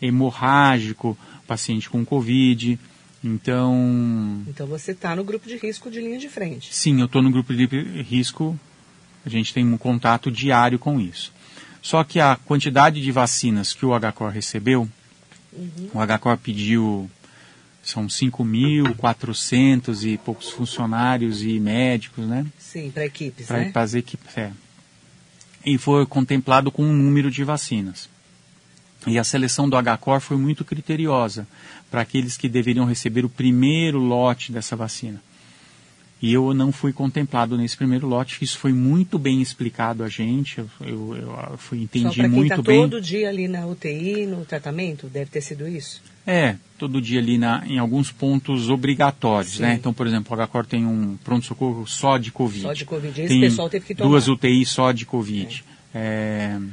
hemorrágico, 0.00 1.16
paciente 1.46 1.88
com 1.88 2.04
Covid. 2.04 2.78
Então. 3.22 4.42
Então 4.46 4.66
você 4.66 4.92
está 4.92 5.16
no 5.16 5.24
grupo 5.24 5.48
de 5.48 5.56
risco 5.56 5.90
de 5.90 6.00
linha 6.00 6.18
de 6.18 6.28
frente. 6.28 6.74
Sim, 6.74 7.00
eu 7.00 7.06
estou 7.06 7.22
no 7.22 7.30
grupo 7.30 7.54
de 7.54 7.66
risco. 8.02 8.58
A 9.24 9.28
gente 9.28 9.52
tem 9.52 9.66
um 9.66 9.76
contato 9.76 10.30
diário 10.30 10.78
com 10.78 11.00
isso. 11.00 11.32
Só 11.82 12.04
que 12.04 12.20
a 12.20 12.36
quantidade 12.36 13.00
de 13.00 13.12
vacinas 13.12 13.72
que 13.72 13.84
o 13.86 13.90
HCOR 13.98 14.30
recebeu, 14.30 14.88
uhum. 15.52 15.90
o 15.94 16.18
HCOR 16.18 16.36
pediu, 16.36 17.10
são 17.82 18.06
5.400 18.06 20.04
e 20.04 20.18
poucos 20.18 20.50
funcionários 20.50 21.42
e 21.42 21.60
médicos, 21.60 22.26
né? 22.26 22.44
Sim, 22.58 22.90
para 22.90 23.06
equipes, 23.06 23.46
pra, 23.46 23.58
né? 23.58 23.70
Para 23.70 23.82
as 23.82 23.94
equipes, 23.94 24.36
é. 24.36 24.50
E 25.64 25.78
foi 25.78 26.04
contemplado 26.06 26.70
com 26.70 26.82
um 26.82 26.92
número 26.92 27.30
de 27.30 27.44
vacinas. 27.44 28.08
E 29.06 29.18
a 29.18 29.24
seleção 29.24 29.68
do 29.68 29.76
HCOR 29.76 30.20
foi 30.20 30.36
muito 30.36 30.64
criteriosa 30.64 31.46
para 31.90 32.00
aqueles 32.00 32.36
que 32.36 32.48
deveriam 32.48 32.84
receber 32.84 33.24
o 33.24 33.28
primeiro 33.28 33.98
lote 33.98 34.50
dessa 34.50 34.74
vacina. 34.74 35.22
E 36.20 36.32
eu 36.32 36.54
não 36.54 36.72
fui 36.72 36.92
contemplado 36.94 37.58
nesse 37.58 37.76
primeiro 37.76 38.06
lote. 38.06 38.42
Isso 38.42 38.58
foi 38.58 38.72
muito 38.72 39.18
bem 39.18 39.42
explicado 39.42 40.02
a 40.02 40.08
gente. 40.08 40.58
Eu, 40.58 40.68
eu, 40.80 41.16
eu 41.50 41.58
fui, 41.58 41.82
entendi 41.82 42.22
Só 42.22 42.28
muito 42.28 42.48
quem 42.48 42.56
tá 42.56 42.62
bem. 42.62 42.80
todo 42.80 43.00
dia 43.00 43.28
ali 43.28 43.46
na 43.46 43.66
UTI, 43.66 44.26
no 44.26 44.44
tratamento, 44.44 45.08
deve 45.08 45.30
ter 45.30 45.42
sido 45.42 45.68
isso? 45.68 46.02
É, 46.26 46.56
todo 46.78 47.00
dia 47.02 47.20
ali 47.20 47.36
na, 47.36 47.62
em 47.66 47.78
alguns 47.78 48.10
pontos 48.10 48.70
obrigatórios, 48.70 49.56
Sim. 49.56 49.62
né? 49.62 49.74
Então, 49.74 49.92
por 49.92 50.06
exemplo, 50.06 50.36
o 50.36 50.46
HCOR 50.46 50.64
tem 50.66 50.86
um 50.86 51.16
pronto-socorro 51.22 51.86
só 51.86 52.16
de 52.16 52.32
Covid. 52.32 52.62
Só 52.62 52.72
de 52.72 52.84
Covid. 52.86 53.20
Esse 53.20 53.28
Tem 53.28 53.40
pessoal 53.42 53.68
teve 53.68 53.84
que 53.84 53.94
tomar. 53.94 54.08
duas 54.10 54.26
UTIs 54.26 54.70
só 54.70 54.92
de 54.92 55.04
Covid. 55.04 55.64
É, 55.70 55.75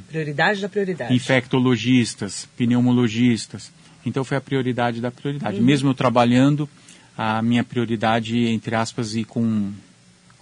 Prioridade 0.08 0.60
da 0.60 0.68
prioridade. 0.68 1.14
infectologistas, 1.14 2.48
pneumologistas. 2.56 3.72
Então 4.04 4.24
foi 4.24 4.36
a 4.36 4.40
prioridade 4.40 5.00
da 5.00 5.10
prioridade. 5.10 5.58
Uhum. 5.58 5.64
Mesmo 5.64 5.90
eu 5.90 5.94
trabalhando, 5.94 6.68
a 7.16 7.40
minha 7.42 7.64
prioridade, 7.64 8.46
entre 8.46 8.74
aspas, 8.74 9.14
e 9.14 9.24
com, 9.24 9.72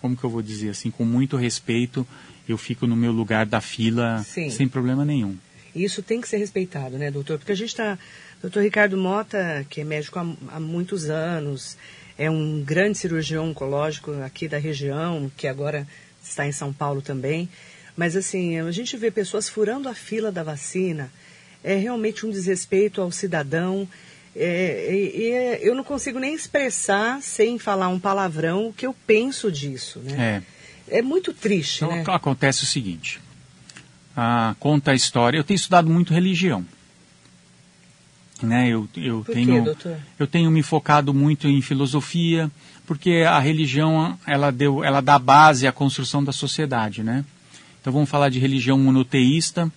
como 0.00 0.16
que 0.16 0.24
eu 0.24 0.30
vou 0.30 0.42
dizer 0.42 0.70
assim, 0.70 0.90
com 0.90 1.04
muito 1.04 1.36
respeito, 1.36 2.06
eu 2.48 2.58
fico 2.58 2.86
no 2.86 2.96
meu 2.96 3.12
lugar 3.12 3.46
da 3.46 3.60
fila 3.60 4.22
Sim. 4.24 4.50
sem 4.50 4.68
problema 4.68 5.04
nenhum. 5.04 5.36
Isso 5.74 6.02
tem 6.02 6.20
que 6.20 6.28
ser 6.28 6.36
respeitado, 6.36 6.98
né, 6.98 7.10
doutor? 7.10 7.38
Porque 7.38 7.52
a 7.52 7.56
gente 7.56 7.68
está. 7.68 7.98
Doutor 8.42 8.62
Ricardo 8.62 8.96
Mota, 8.96 9.64
que 9.70 9.80
é 9.80 9.84
médico 9.84 10.18
há, 10.18 10.56
há 10.56 10.60
muitos 10.60 11.08
anos, 11.08 11.78
é 12.18 12.30
um 12.30 12.62
grande 12.62 12.98
cirurgião 12.98 13.48
oncológico 13.48 14.12
aqui 14.22 14.48
da 14.48 14.58
região, 14.58 15.30
que 15.36 15.46
agora 15.46 15.86
está 16.22 16.46
em 16.46 16.52
São 16.52 16.72
Paulo 16.72 17.00
também. 17.00 17.48
Mas, 17.96 18.16
assim, 18.16 18.58
a 18.58 18.70
gente 18.70 18.96
vê 18.96 19.10
pessoas 19.10 19.48
furando 19.48 19.88
a 19.88 19.94
fila 19.94 20.32
da 20.32 20.42
vacina. 20.42 21.10
É 21.62 21.76
realmente 21.76 22.24
um 22.26 22.30
desrespeito 22.30 23.00
ao 23.00 23.10
cidadão. 23.12 23.86
É, 24.34 24.88
e, 24.90 25.18
e 25.20 25.30
é- 25.30 25.60
eu 25.62 25.74
não 25.74 25.84
consigo 25.84 26.18
nem 26.18 26.34
expressar, 26.34 27.20
sem 27.20 27.58
falar 27.58 27.88
um 27.88 28.00
palavrão, 28.00 28.68
o 28.68 28.72
que 28.72 28.86
eu 28.86 28.94
penso 29.06 29.52
disso, 29.52 29.98
né? 30.00 30.42
É. 30.88 30.98
É, 30.98 31.02
muito 31.02 31.32
triste, 31.32 31.84
Então 31.84 31.96
né? 31.96 32.04
acontece 32.08 32.64
o 32.64 32.66
seguinte, 32.66 33.20
ah, 34.16 34.54
conta 34.58 34.90
a 34.90 34.94
história, 34.94 35.38
eu 35.38 35.44
tenho 35.44 35.56
estudado 35.56 35.88
muito 35.88 36.12
religião. 36.12 36.66
Né, 38.42 38.68
eu, 38.68 38.88
eu 38.96 39.22
Por 39.24 39.32
tenho 39.34 39.74
quê, 39.76 39.94
eu 40.18 40.26
tenho 40.26 40.50
me 40.50 40.64
focado 40.64 41.14
muito 41.14 41.46
em 41.46 41.62
filosofia 41.62 42.50
porque 42.84 43.24
a 43.24 43.38
religião 43.38 44.18
ela 44.26 44.50
deu 44.50 44.82
ela 44.82 45.00
dá 45.00 45.16
base 45.16 45.64
à 45.64 45.70
construção 45.70 46.24
da 46.24 46.32
sociedade 46.32 47.04
né 47.04 47.24
então 47.82 47.92
vamos 47.92 48.08
falar 48.08 48.28
de 48.28 48.38
religião 48.38 48.78
monoteísta 48.78 49.70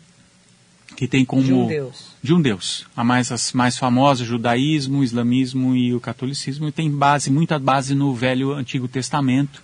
que 0.95 1.07
tem 1.07 1.25
como 1.25 1.43
De 1.43 1.51
um 1.51 1.67
Deus. 1.67 2.11
de 2.21 2.33
um 2.35 2.41
Deus. 2.41 2.85
A 2.95 3.03
mais, 3.03 3.31
as 3.31 3.51
mais 3.51 3.79
famosas, 3.79 4.27
judaísmo, 4.27 5.03
islamismo 5.03 5.75
e 5.75 5.91
o 5.91 5.99
catolicismo, 5.99 6.67
e 6.67 6.71
tem 6.71 6.89
base, 6.89 7.31
muita 7.31 7.57
base 7.57 7.95
no 7.95 8.13
Velho 8.13 8.53
Antigo 8.53 8.87
Testamento. 8.87 9.63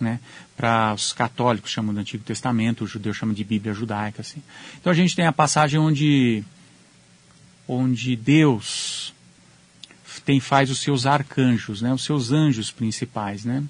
Né? 0.00 0.20
Para 0.56 0.94
os 0.94 1.12
católicos 1.12 1.72
chamam 1.72 1.92
do 1.92 1.98
Antigo 1.98 2.22
Testamento, 2.22 2.84
o 2.84 2.86
judeu 2.86 3.12
chama 3.12 3.34
de 3.34 3.42
Bíblia 3.42 3.74
judaica. 3.74 4.22
Assim. 4.22 4.40
Então 4.80 4.92
a 4.92 4.96
gente 4.96 5.16
tem 5.16 5.26
a 5.26 5.32
passagem 5.32 5.80
onde, 5.80 6.44
onde 7.66 8.14
Deus 8.14 9.12
tem, 10.24 10.38
faz 10.38 10.70
os 10.70 10.78
seus 10.78 11.04
arcanjos, 11.04 11.82
né? 11.82 11.92
os 11.92 12.04
seus 12.04 12.30
anjos 12.30 12.70
principais. 12.70 13.44
Né? 13.44 13.64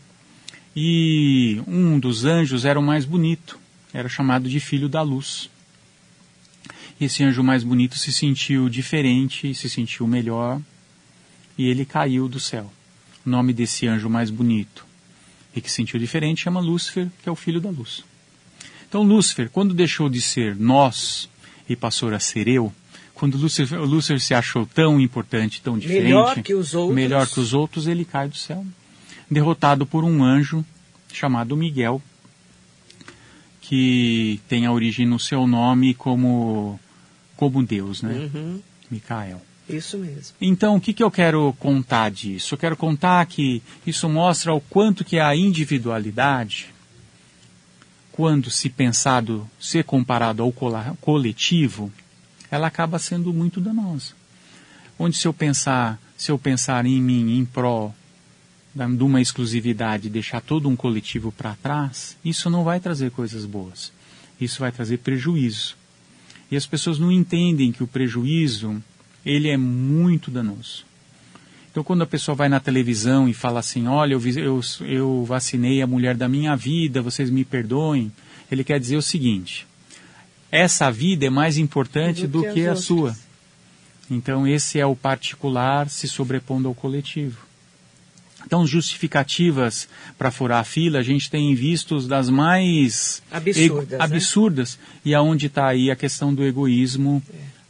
E 0.75 1.63
um 1.67 1.99
dos 1.99 2.27
anjos 2.27 2.67
era 2.67 2.79
o 2.79 2.83
mais 2.83 3.07
bonito, 3.07 3.59
era 3.97 4.09
chamado 4.09 4.49
de 4.49 4.61
Filho 4.61 4.89
da 4.89 5.03
Luz 5.03 5.49
esse 7.01 7.23
anjo 7.23 7.43
mais 7.43 7.63
bonito 7.63 7.99
se 7.99 8.11
sentiu 8.11 8.69
diferente, 8.69 9.55
se 9.55 9.69
sentiu 9.69 10.07
melhor 10.07 10.61
e 11.59 11.69
ele 11.69 11.85
caiu 11.85 12.27
do 12.27 12.41
céu. 12.41 12.73
O 13.25 13.29
nome 13.29 13.53
desse 13.53 13.87
anjo 13.87 14.09
mais 14.09 14.31
bonito 14.31 14.87
e 15.55 15.61
que 15.61 15.69
se 15.69 15.77
sentiu 15.77 15.99
diferente 15.99 16.43
chama 16.43 16.61
Lúcifer, 16.61 17.09
que 17.23 17.29
é 17.29 17.33
o 17.33 17.37
filho 17.37 17.61
da 17.61 17.69
luz. 17.69 18.03
Então 18.89 19.03
Lúcifer, 19.03 19.51
quando 19.51 19.75
deixou 19.75 20.09
de 20.09 20.23
ser 20.23 20.57
nós 20.57 21.29
e 21.69 21.77
passou 21.77 22.15
a 22.15 22.21
ser 22.21 22.49
eu, 22.49 22.73
quando 23.15 23.37
Lúcifer, 23.37 23.79
Lúcifer 23.81 24.21
se 24.21 24.33
achou 24.33 24.65
tão 24.67 25.01
importante, 25.01 25.61
tão 25.61 25.79
diferente, 25.79 26.05
Melhor 26.05 26.43
que 26.43 26.55
os 26.55 26.75
outros. 26.75 26.95
melhor 26.95 27.27
que 27.27 27.41
os 27.41 27.53
outros, 27.53 27.87
ele 27.87 28.05
cai 28.05 28.29
do 28.29 28.37
céu, 28.37 28.65
derrotado 29.31 29.85
por 29.85 30.05
um 30.05 30.23
anjo 30.23 30.65
chamado 31.13 31.57
Miguel, 31.57 32.01
que 33.69 34.41
tem 34.49 34.65
a 34.65 34.73
origem 34.73 35.05
no 35.07 35.19
seu 35.19 35.47
nome 35.47 35.93
como 35.95 36.79
como 37.37 37.63
Deus, 37.63 38.01
né? 38.01 38.31
Uhum, 38.33 38.61
Micael. 38.91 39.43
isso 39.69 39.99
mesmo. 39.99 40.35
Então, 40.41 40.77
o 40.77 40.81
que, 40.81 40.93
que 40.95 41.03
eu 41.03 41.11
quero 41.11 41.53
contar 41.59 42.11
disso? 42.11 42.55
Eu 42.55 42.59
quero 42.59 42.77
contar 42.77 43.27
que 43.27 43.61
isso 43.87 44.09
mostra 44.09 44.55
o 44.55 44.61
quanto 44.61 45.05
que 45.05 45.19
a 45.19 45.35
individualidade, 45.37 46.69
quando 48.13 48.51
se 48.51 48.71
pensado, 48.71 49.47
ser 49.61 49.85
comparado 49.85 50.43
ao 50.43 50.53
coletivo, 51.01 51.93
ela 52.51 52.69
acaba 52.69 52.99
sendo 52.99 53.35
muito 53.35 53.61
danosa. 53.61 54.15
Onde 54.99 55.17
se 55.17 55.27
eu 55.29 55.35
pensar, 55.35 56.01
se 56.17 56.31
eu 56.31 56.39
pensar 56.39 56.87
em 56.87 57.03
mim, 57.03 57.37
em 57.39 57.45
pró 57.45 57.89
da- 57.89 57.95
de 58.77 59.03
uma 59.03 59.21
exclusividade, 59.21 60.11
deixar 60.11 60.41
todo 60.41 60.69
um 60.69 60.77
coletivo 60.77 61.33
para 61.33 61.55
trás, 61.55 62.17
isso 62.25 62.51
não 62.51 62.63
vai 62.63 62.79
trazer 62.79 63.11
coisas 63.11 63.45
boas. 63.47 63.93
Isso 64.39 64.61
vai 64.61 64.71
trazer 64.71 64.99
prejuízo. 64.99 65.77
E 66.51 66.57
as 66.57 66.67
pessoas 66.67 66.99
não 66.99 67.11
entendem 67.11 67.73
que 67.73 67.83
o 67.83 67.87
prejuízo, 67.87 68.83
ele 69.25 69.49
é 69.49 69.57
muito 69.57 70.31
danoso. 70.31 70.85
Então, 71.71 71.83
quando 71.83 72.03
a 72.03 72.07
pessoa 72.07 72.35
vai 72.35 72.49
na 72.49 72.61
televisão 72.61 73.29
e 73.29 73.35
fala 73.35 73.61
assim, 73.61 73.87
olha, 73.87 74.15
eu, 74.15 74.21
eu, 74.37 74.61
eu 74.81 75.25
vacinei 75.25 75.83
a 75.83 75.87
mulher 75.87 76.15
da 76.15 76.29
minha 76.29 76.55
vida, 76.55 77.03
vocês 77.03 77.29
me 77.29 77.45
perdoem, 77.45 78.13
ele 78.51 78.63
quer 78.65 78.79
dizer 78.79 78.97
o 78.97 79.03
seguinte, 79.03 79.67
essa 80.51 80.91
vida 80.91 81.27
é 81.27 81.31
mais 81.31 81.59
importante 81.59 82.27
do, 82.27 82.41
Do 82.41 82.49
que 82.49 82.55
que, 82.55 82.67
a 82.67 82.71
outras. 82.71 82.85
sua. 82.85 83.17
Então, 84.11 84.47
esse 84.47 84.79
é 84.79 84.87
o 84.87 84.95
particular 84.95 85.89
se 85.91 86.07
sobrepondo 86.07 86.69
ao 86.69 86.75
coletivo. 86.75 87.46
Então, 88.47 88.65
justificativas 88.67 89.89
para 90.17 90.31
furar 90.31 90.61
a 90.61 90.65
fila, 90.65 91.01
a 91.01 91.03
gente 91.03 91.29
tem 91.29 91.53
vistos 91.55 92.07
das 92.07 92.31
mais 92.31 93.21
Absurdas, 93.31 93.57
ego- 93.65 93.83
né? 93.91 93.97
absurdas 93.99 94.79
e 95.05 95.15
aonde 95.15 95.47
está 95.47 95.67
aí 95.67 95.91
a 95.91 95.97
questão 95.97 96.33
do 96.33 96.45
egoísmo 96.45 97.21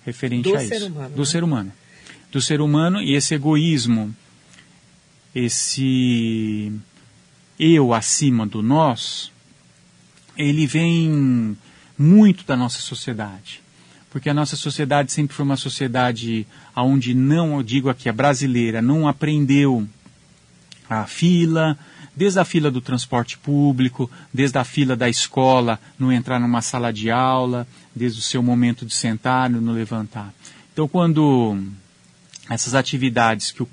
referente 0.05 0.51
Do 0.51 0.57
a 0.57 0.63
isso. 0.63 0.87
humano, 0.87 1.15
do 1.15 1.19
né? 1.21 1.25
ser 1.25 1.43
humano. 1.43 1.73
Do 2.31 2.41
ser 2.43 2.61
humano 2.61 3.01
e 3.01 3.15
esse 3.15 3.35
egoísmo, 3.35 4.15
esse 5.35 6.73
eu 7.59 7.95
acima 7.95 8.47
do 8.47 8.63
nós, 8.63 9.31
ele 10.37 10.67
vem 10.67 11.57
muito 11.99 12.45
da 12.45 12.57
nossa 12.57 12.81
sociedade. 12.81 13.63
Porque 14.11 14.29
a 14.29 14.35
nossa 14.35 14.57
sociedade 14.57 15.13
sempre 15.13 15.35
foi 15.35 15.45
uma 15.45 15.57
sociedade 15.57 16.47
onde 16.75 17.15
não, 17.15 17.57
eu 17.57 17.63
digo 17.63 17.89
aqui, 17.89 18.09
a 18.09 18.13
brasileira, 18.13 18.81
não 18.83 19.09
aprendeu 19.09 19.87
a 20.89 21.07
fila, 21.07 21.79
desde 22.15 22.39
a 22.39 22.45
fila 22.45 22.71
do 22.71 22.81
transporte 22.81 23.37
público, 23.37 24.11
desde 24.33 24.59
a 24.59 24.65
fila 24.65 24.97
da 24.97 25.09
escola, 25.09 25.79
no 25.99 26.13
entrar 26.13 26.41
numa 26.41 26.63
sala 26.63 26.93
de 26.93 27.11
aula, 27.11 27.67
desde 27.95 28.19
o 28.19 28.23
seu 28.23 28.43
momento 28.43 28.87
de 28.87 28.95
sentar, 28.95 29.51
no 29.51 29.73
levantar. 29.73 30.33
Então, 30.73 30.89
quando 30.89 31.59
essas 32.49 32.75
atividades 32.75 33.51
que 33.51 33.63
o, 33.63 33.69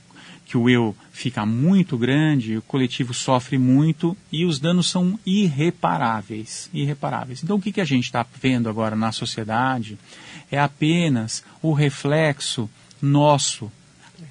que 0.45 0.57
o 0.57 0.69
eu 0.69 0.95
fica 1.11 1.45
muito 1.45 1.97
grande, 1.97 2.57
o 2.57 2.61
coletivo 2.61 3.13
sofre 3.13 3.57
muito 3.57 4.17
e 4.31 4.45
os 4.45 4.59
danos 4.59 4.89
são 4.89 5.17
irreparáveis. 5.25 6.69
irreparáveis. 6.73 7.43
Então, 7.43 7.57
o 7.57 7.61
que, 7.61 7.71
que 7.71 7.81
a 7.81 7.85
gente 7.85 8.05
está 8.05 8.25
vendo 8.41 8.69
agora 8.69 8.95
na 8.95 9.11
sociedade 9.11 9.97
é 10.51 10.59
apenas 10.59 11.43
o 11.61 11.71
reflexo 11.71 12.69
nosso 13.01 13.71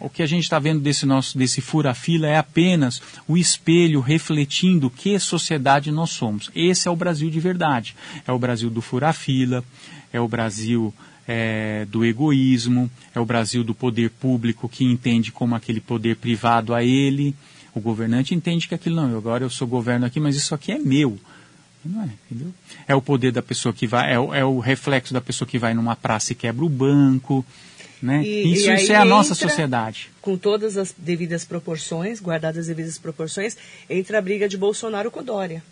o 0.02 0.10
que 0.10 0.22
a 0.22 0.26
gente 0.26 0.42
está 0.42 0.58
vendo 0.58 0.80
desse 0.80 1.06
nosso 1.06 1.38
desse 1.38 1.60
fura-fila 1.60 2.26
é 2.26 2.36
apenas 2.36 3.00
o 3.28 3.36
espelho 3.36 4.00
refletindo 4.00 4.90
que 4.90 5.18
sociedade 5.18 5.92
nós 5.92 6.10
somos. 6.10 6.50
Esse 6.54 6.88
é 6.88 6.90
o 6.90 6.96
Brasil 6.96 7.30
de 7.30 7.38
verdade. 7.38 7.94
É 8.26 8.32
o 8.32 8.38
Brasil 8.38 8.68
do 8.68 8.82
fura-fila, 8.82 9.64
é 10.12 10.20
o 10.20 10.26
Brasil 10.26 10.92
é, 11.26 11.86
do 11.88 12.04
egoísmo, 12.04 12.90
é 13.14 13.20
o 13.20 13.24
Brasil 13.24 13.62
do 13.62 13.74
poder 13.74 14.10
público 14.10 14.68
que 14.68 14.84
entende 14.84 15.30
como 15.30 15.54
aquele 15.54 15.80
poder 15.80 16.16
privado 16.16 16.74
a 16.74 16.82
ele. 16.82 17.34
O 17.72 17.80
governante 17.80 18.34
entende 18.34 18.66
que 18.66 18.74
aquilo 18.74 18.96
não, 18.96 19.16
agora 19.16 19.44
eu 19.44 19.50
sou 19.50 19.68
governo 19.68 20.04
aqui, 20.04 20.18
mas 20.18 20.34
isso 20.34 20.54
aqui 20.54 20.72
é 20.72 20.78
meu. 20.78 21.18
Não 21.84 22.02
é, 22.02 22.10
entendeu? 22.26 22.52
É 22.86 22.94
o 22.94 23.02
poder 23.02 23.32
da 23.32 23.42
pessoa 23.42 23.72
que 23.72 23.86
vai, 23.86 24.12
é 24.12 24.14
é 24.14 24.44
o 24.44 24.60
reflexo 24.60 25.12
da 25.12 25.20
pessoa 25.20 25.48
que 25.48 25.58
vai 25.58 25.74
numa 25.74 25.96
praça 25.96 26.32
e 26.32 26.36
quebra 26.36 26.64
o 26.64 26.68
banco. 26.68 27.44
Né? 28.02 28.22
E- 28.24 28.52
isso, 28.52 28.68
e 28.68 28.74
isso 28.74 28.92
é 28.92 28.96
a 28.96 29.04
nossa 29.04 29.32
sociedade. 29.34 30.10
Com 30.20 30.36
todas 30.36 30.76
as 30.76 30.92
devidas 30.96 31.44
proporções, 31.44 32.20
guardadas 32.20 32.62
as 32.62 32.66
devidas 32.66 32.98
proporções, 32.98 33.56
entra 33.88 34.18
a 34.18 34.20
briga 34.20 34.48
de 34.48 34.56
Bolsonaro 34.58 35.08
com 35.10 35.22
Dória. 35.22 35.62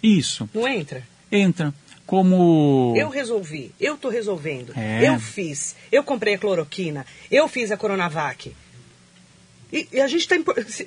Isso. 0.00 0.48
Não 0.54 0.68
entra? 0.68 1.02
Entra 1.32 1.74
como. 2.06 2.94
Eu 2.96 3.08
resolvi, 3.08 3.72
eu 3.78 3.94
estou 3.94 4.10
resolvendo, 4.10 4.72
É. 4.76 5.08
eu 5.08 5.20
fiz, 5.20 5.76
eu 5.92 6.02
comprei 6.02 6.34
a 6.34 6.38
cloroquina, 6.38 7.06
eu 7.30 7.46
fiz 7.48 7.70
a 7.70 7.76
Coronavac. 7.76 8.52
E, 9.72 9.88
e 9.92 10.00
a 10.00 10.08
gente 10.08 10.22
está. 10.22 10.36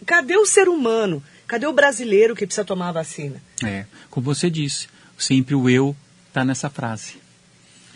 Cadê 0.06 0.36
o 0.38 0.46
ser 0.46 0.68
humano? 0.68 1.24
Cadê 1.48 1.66
Cadê 1.66 1.68
o 1.68 1.74
brasileiro 1.74 2.36
que 2.36 2.46
precisa 2.46 2.66
tomar 2.66 2.90
a 2.90 2.92
vacina? 2.94 3.42
É, 3.64 3.86
como 4.10 4.26
você 4.26 4.50
disse, 4.50 4.88
sempre 5.18 5.54
o 5.56 5.70
eu 5.70 5.96
está 6.28 6.44
nessa 6.44 6.70
frase. 6.70 7.23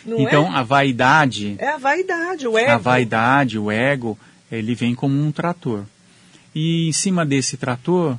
Não 0.08 0.22
então 0.22 0.46
é? 0.48 0.58
a 0.58 0.64
vaidade, 0.64 1.56
É 1.60 1.68
a 1.68 1.78
vaidade, 1.78 2.48
o 2.48 2.58
ego. 2.58 2.72
a 2.72 2.78
vaidade, 2.78 3.60
o 3.60 3.70
ego, 3.70 4.18
ele 4.50 4.74
vem 4.74 4.96
como 4.96 5.22
um 5.22 5.32
trator. 5.32 5.84
E 6.56 6.88
em 6.88 6.94
cima 6.94 7.26
desse 7.26 7.58
trator 7.58 8.18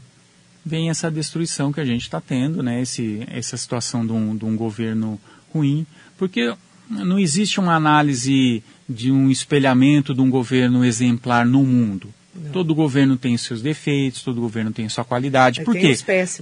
vem 0.65 0.91
essa 0.91 1.11
destruição 1.11 1.73
que 1.73 1.81
a 1.81 1.85
gente 1.85 2.03
está 2.03 2.21
tendo, 2.21 2.63
né? 2.63 2.83
Esse, 2.83 3.25
essa 3.29 3.57
situação 3.57 4.07
de 4.07 4.13
um, 4.13 4.37
de 4.37 4.45
um 4.45 4.55
governo 4.55 5.19
ruim, 5.53 5.87
porque 6.19 6.55
não 6.91 7.19
existe 7.19 7.59
uma 7.59 7.75
análise 7.75 8.63
de 8.89 9.11
um 9.11 9.31
espelhamento 9.31 10.15
de 10.15 10.21
um 10.21 10.31
governo 10.31 10.85
exemplar 10.85 11.47
no 11.47 11.65
mundo. 11.65 12.13
Todo 12.53 12.75
governo 12.75 13.17
tem 13.17 13.37
seus 13.37 13.61
defeitos, 13.61 14.23
todo 14.23 14.41
governo 14.41 14.71
tem 14.71 14.89
sua 14.89 15.05
qualidade. 15.05 15.61
É, 15.61 15.65
Por 15.65 15.75
quê? 15.75 15.97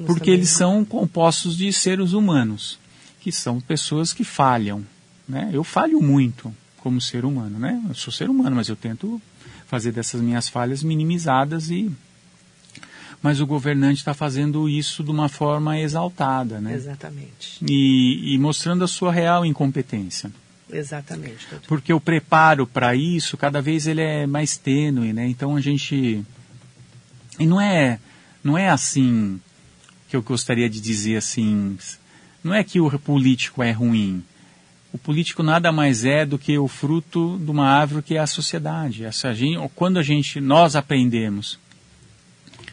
Porque 0.05 0.21
também, 0.21 0.35
eles 0.35 0.51
né? 0.53 0.59
são 0.59 0.85
compostos 0.85 1.57
de 1.57 1.73
seres 1.73 2.13
humanos, 2.13 2.79
que 3.21 3.33
são 3.33 3.61
pessoas 3.61 4.13
que 4.13 4.23
falham. 4.23 4.85
Né? 5.29 5.51
Eu 5.53 5.65
falho 5.65 6.01
muito 6.01 6.55
como 6.79 7.01
ser 7.01 7.25
humano, 7.25 7.59
né? 7.59 7.83
Eu 7.89 7.95
sou 7.95 8.13
ser 8.13 8.31
humano, 8.31 8.55
mas 8.57 8.69
eu 8.69 8.77
tento 8.77 9.21
fazer 9.67 9.91
dessas 9.93 10.21
minhas 10.21 10.49
falhas 10.49 10.83
minimizadas 10.83 11.71
e 11.71 11.91
mas 13.23 13.41
o 13.41 13.47
governante 13.47 13.99
está 13.99 14.15
fazendo 14.15 14.69
isso 14.69 15.03
de 15.03 15.11
uma 15.11 15.29
forma 15.29 15.81
exaltada, 15.81 16.61
né? 16.61 16.75
Exatamente. 16.75 17.59
E, 17.69 18.35
e 18.35 18.39
mostrando 18.39 18.85
a 18.85 18.89
sua 18.89 19.11
real 19.11 19.45
incompetência. 19.45 20.31
Exatamente, 20.71 21.47
doutor. 21.51 21.67
Porque 21.67 21.93
o 21.93 22.01
preparo 22.01 22.67
para 22.67 22.95
isso, 22.95 23.37
cada 23.37 23.61
vez 23.63 23.87
ele 23.87 24.01
é 24.01 24.27
mais 24.27 24.57
tênue, 24.57 25.13
né? 25.13 25.27
Então 25.27 25.57
a 25.57 25.61
gente... 25.61 26.25
E 27.39 27.47
não 27.47 27.61
é, 27.61 27.99
não 28.45 28.57
é 28.57 28.69
assim 28.69 29.41
que 30.09 30.15
eu 30.15 30.23
gostaria 30.23 30.69
de 30.69 30.81
dizer 30.81 31.17
assim... 31.17 31.77
Não 32.45 32.55
é 32.55 32.63
que 32.63 32.81
o 32.81 32.99
político 32.99 33.63
é 33.63 33.73
ruim. 33.73 34.23
O 34.97 34.99
político 34.99 35.43
nada 35.43 35.71
mais 35.71 36.07
é 36.07 36.25
do 36.25 36.39
que 36.39 36.57
o 36.57 36.67
fruto 36.67 37.39
de 37.39 37.51
uma 37.51 37.69
árvore 37.69 38.03
que 38.03 38.15
é 38.15 38.19
a 38.19 38.27
sociedade. 38.27 39.05
Essa 39.05 39.35
gente, 39.35 39.59
quando 39.75 39.99
a 39.99 40.03
gente, 40.03 40.41
nós 40.41 40.75
aprendemos 40.75 41.59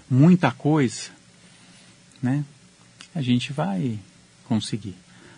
muita 0.10 0.50
coisa, 0.50 1.10
né? 2.22 2.46
A 3.14 3.22
gente 3.22 3.52
vai 3.52 4.00
conseguir. 4.46 4.96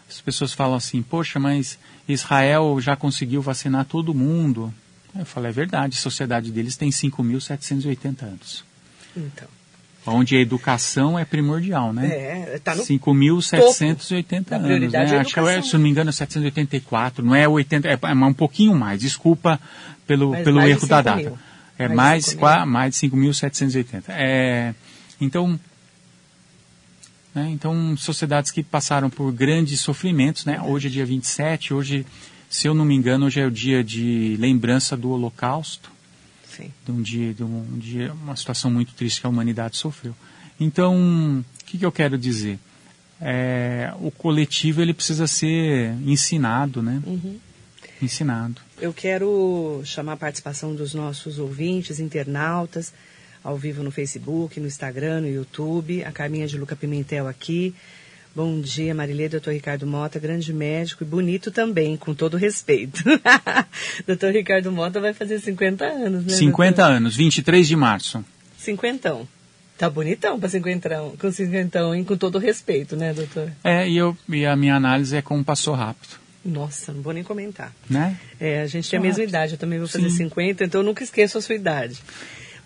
As 0.08 0.22
pessoas 0.22 0.54
falam 0.54 0.76
assim, 0.76 1.02
poxa, 1.02 1.40
mas 1.40 1.80
Israel 2.08 2.80
já 2.80 2.96
conseguiu 2.96 3.42
vacinar 3.42 3.86
todo 3.86 4.14
mundo. 4.14 4.72
Eu 5.18 5.26
falo, 5.26 5.48
é 5.48 5.52
verdade, 5.52 5.98
a 5.98 6.00
sociedade 6.00 6.52
deles 6.52 6.78
tem 6.78 6.92
5.780 6.92 8.22
anos. 8.22 8.64
Então. 9.18 9.48
Onde 10.08 10.36
a 10.36 10.40
educação 10.40 11.18
é 11.18 11.26
primordial, 11.26 11.92
né? 11.92 12.08
É, 12.56 12.60
tá 12.64 12.76
no 12.76 12.84
5.780 12.84 14.50
Da 14.50 14.58
anos, 14.58 14.92
né? 14.92 15.00
é 15.16 15.20
Acho 15.20 15.34
que, 15.34 15.40
é, 15.40 15.62
se 15.62 15.74
não 15.74 15.80
me 15.82 15.90
engano, 15.90 16.10
é 16.10 16.14
784, 16.14 17.26
não 17.26 17.34
é 17.34 17.48
80, 17.48 17.88
é, 17.88 17.98
é 18.02 18.14
um 18.14 18.34
pouquinho 18.34 18.76
mais, 18.76 19.00
desculpa 19.02 19.60
pelo, 20.06 20.32
Mas 20.32 20.44
pelo 20.44 20.62
erro 20.62 20.88
da 20.88 20.98
5 20.98 21.04
data. 21.04 21.16
mil. 21.16 21.38
É 21.78 21.88
Mais 21.88 21.96
mais, 21.98 22.24
de 22.26 22.30
5 22.32 22.40
qua- 22.40 22.58
mil. 22.66 22.66
mais 22.74 22.94
de 22.94 23.00
5.780. 23.00 24.04
É, 24.10 24.74
então, 25.20 25.60
né, 27.34 27.50
então, 27.52 27.98
sociedades 27.98 28.52
que 28.52 28.64
passaram 28.64 29.10
por 29.10 29.32
grandes 29.32 29.80
sofrimentos, 29.82 30.46
né? 30.46 30.62
Hoje 30.62 30.88
é 30.88 30.92
dia 30.92 31.06
27, 31.06 31.74
hoje, 31.74 32.06
se 32.50 32.68
eu 32.68 32.74
não 32.74 32.86
me 32.86 32.96
engano, 32.96 33.26
hoje 33.26 33.40
é 33.42 33.46
o 33.46 33.52
dia 33.52 33.84
de 33.84 34.38
lembrança 34.40 34.96
do 34.96 35.10
Holocausto 35.10 35.92
Sim. 36.56 36.72
de 36.86 36.92
um 36.92 37.02
dia, 37.02 37.34
de 37.34 37.44
um 37.44 37.78
dia, 37.78 38.14
uma 38.14 38.36
situação 38.36 38.72
muito 38.72 38.94
triste 38.94 39.22
que 39.22 39.28
a 39.28 39.30
humanidade 39.30 39.78
sofreu. 39.78 40.16
Então, 40.60 41.44
o 41.62 41.66
que, 41.66 41.78
que 41.78 41.86
eu 41.86 41.92
quero 41.92 42.18
dizer? 42.18 42.60
É, 43.20 43.94
o 44.00 44.12
coletivo 44.12 44.82
ele 44.82 44.94
precisa 44.94 45.28
ser 45.28 45.94
ensinado, 46.06 46.82
né? 46.82 47.02
Uhum. 47.06 47.40
Ensinado. 48.02 48.62
Eu 48.80 48.94
quero 48.94 49.82
chamar 49.86 50.14
a 50.14 50.18
participação 50.18 50.76
dos 50.76 50.94
nossos 50.94 51.40
ouvintes, 51.40 52.00
internautas, 52.00 52.94
ao 53.44 53.58
vivo 53.58 53.84
no 53.84 53.92
Facebook, 53.92 54.60
no 54.60 54.68
Instagram, 54.68 55.22
no 55.22 55.30
YouTube. 55.30 56.04
A 56.04 56.12
Carminha 56.12 56.48
de 56.48 56.58
Luca 56.58 56.76
Pimentel 56.76 57.28
aqui. 57.28 57.74
Bom 58.36 58.60
dia, 58.60 58.94
Marilê, 58.94 59.30
doutor 59.30 59.54
Ricardo 59.54 59.88
Mota, 59.88 60.20
grande 60.20 60.52
médico 60.52 61.04
e 61.04 61.08
bonito 61.08 61.52
também, 61.52 61.96
com 61.96 62.14
todo 62.14 62.36
respeito. 62.36 63.02
doutor 64.06 64.34
Ricardo 64.34 64.70
Mota 64.74 65.00
vai 65.00 65.14
fazer 65.14 65.40
50 65.40 65.86
anos, 65.86 66.26
né? 66.26 66.34
50 66.34 66.76
doutor? 66.76 66.96
anos, 66.98 67.16
23 67.16 67.66
de 67.66 67.76
março. 67.78 68.26
Cinquentão. 68.58 69.26
Tá 69.78 69.90
bonitão 69.90 70.38
para 70.40 70.50
cinquentão, 70.50 71.16
com 71.18 71.32
cinquentão, 71.32 71.96
hein? 71.96 72.04
Com 72.04 72.18
todo 72.18 72.38
respeito, 72.38 72.96
né, 72.96 73.14
doutor? 73.14 73.52
É, 73.64 73.88
e, 73.88 73.96
eu, 73.98 74.18
e 74.28 74.46
a 74.46 74.56
minha 74.56 74.76
análise 74.76 75.16
é 75.16 75.22
como 75.22 75.44
passou 75.44 75.74
rápido, 75.74 76.16
Nossa, 76.44 76.92
não 76.94 77.02
vou 77.02 77.14
nem 77.14 77.24
comentar. 77.24 77.74
né? 77.90 78.18
É, 78.40 78.62
a 78.62 78.68
gente 78.68 78.90
tem 78.90 79.00
a 79.00 79.02
mesma 79.02 79.24
idade, 79.24 79.54
eu 79.54 79.58
também 79.58 79.80
vou 79.80 79.88
fazer 79.88 80.10
Sim. 80.10 80.30
50, 80.30 80.64
então 80.66 80.82
eu 80.82 80.86
nunca 80.86 81.04
esqueço 81.04 81.38
a 81.38 81.42
sua 81.42 81.56
idade. 81.56 82.02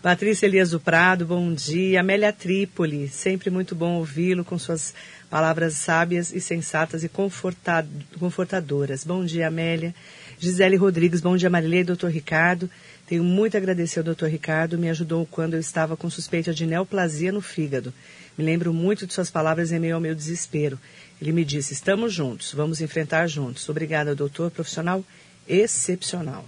Patrícia 0.01 0.45
Elias 0.45 0.69
do 0.71 0.79
Prado, 0.79 1.25
bom 1.25 1.51
dia. 1.53 1.99
Amélia 1.99 2.31
Trípoli, 2.31 3.09
sempre 3.09 3.49
muito 3.49 3.75
bom 3.75 3.95
ouvi-lo 3.95 4.45
com 4.45 4.57
suas 4.57 4.93
palavras 5.29 5.75
sábias 5.75 6.33
e 6.33 6.41
sensatas 6.41 7.03
e 7.03 7.09
conforta- 7.09 7.87
confortadoras. 8.19 9.03
Bom 9.03 9.23
dia, 9.23 9.47
Amélia. 9.47 9.93
Gisele 10.39 10.75
Rodrigues, 10.75 11.21
bom 11.21 11.35
dia, 11.37 11.49
Marilê 11.49 11.81
e 11.81 11.83
doutor 11.83 12.09
Ricardo. 12.11 12.69
Tenho 13.05 13.23
muito 13.23 13.55
a 13.55 13.57
agradecer 13.57 13.99
ao 13.99 14.05
doutor 14.05 14.29
Ricardo, 14.29 14.77
me 14.77 14.89
ajudou 14.89 15.25
quando 15.25 15.55
eu 15.55 15.59
estava 15.59 15.97
com 15.97 16.09
suspeita 16.09 16.53
de 16.53 16.65
neoplasia 16.65 17.31
no 17.31 17.41
fígado. 17.41 17.93
Me 18.37 18.45
lembro 18.45 18.73
muito 18.73 19.05
de 19.05 19.13
suas 19.13 19.29
palavras 19.29 19.71
em 19.71 19.79
meio 19.79 19.95
ao 19.95 20.01
meu 20.01 20.15
desespero. 20.15 20.79
Ele 21.21 21.31
me 21.33 21.43
disse, 21.43 21.73
estamos 21.73 22.13
juntos, 22.13 22.53
vamos 22.53 22.79
enfrentar 22.79 23.27
juntos. 23.27 23.67
Obrigada, 23.67 24.15
doutor, 24.15 24.49
profissional 24.51 25.03
excepcional. 25.47 26.45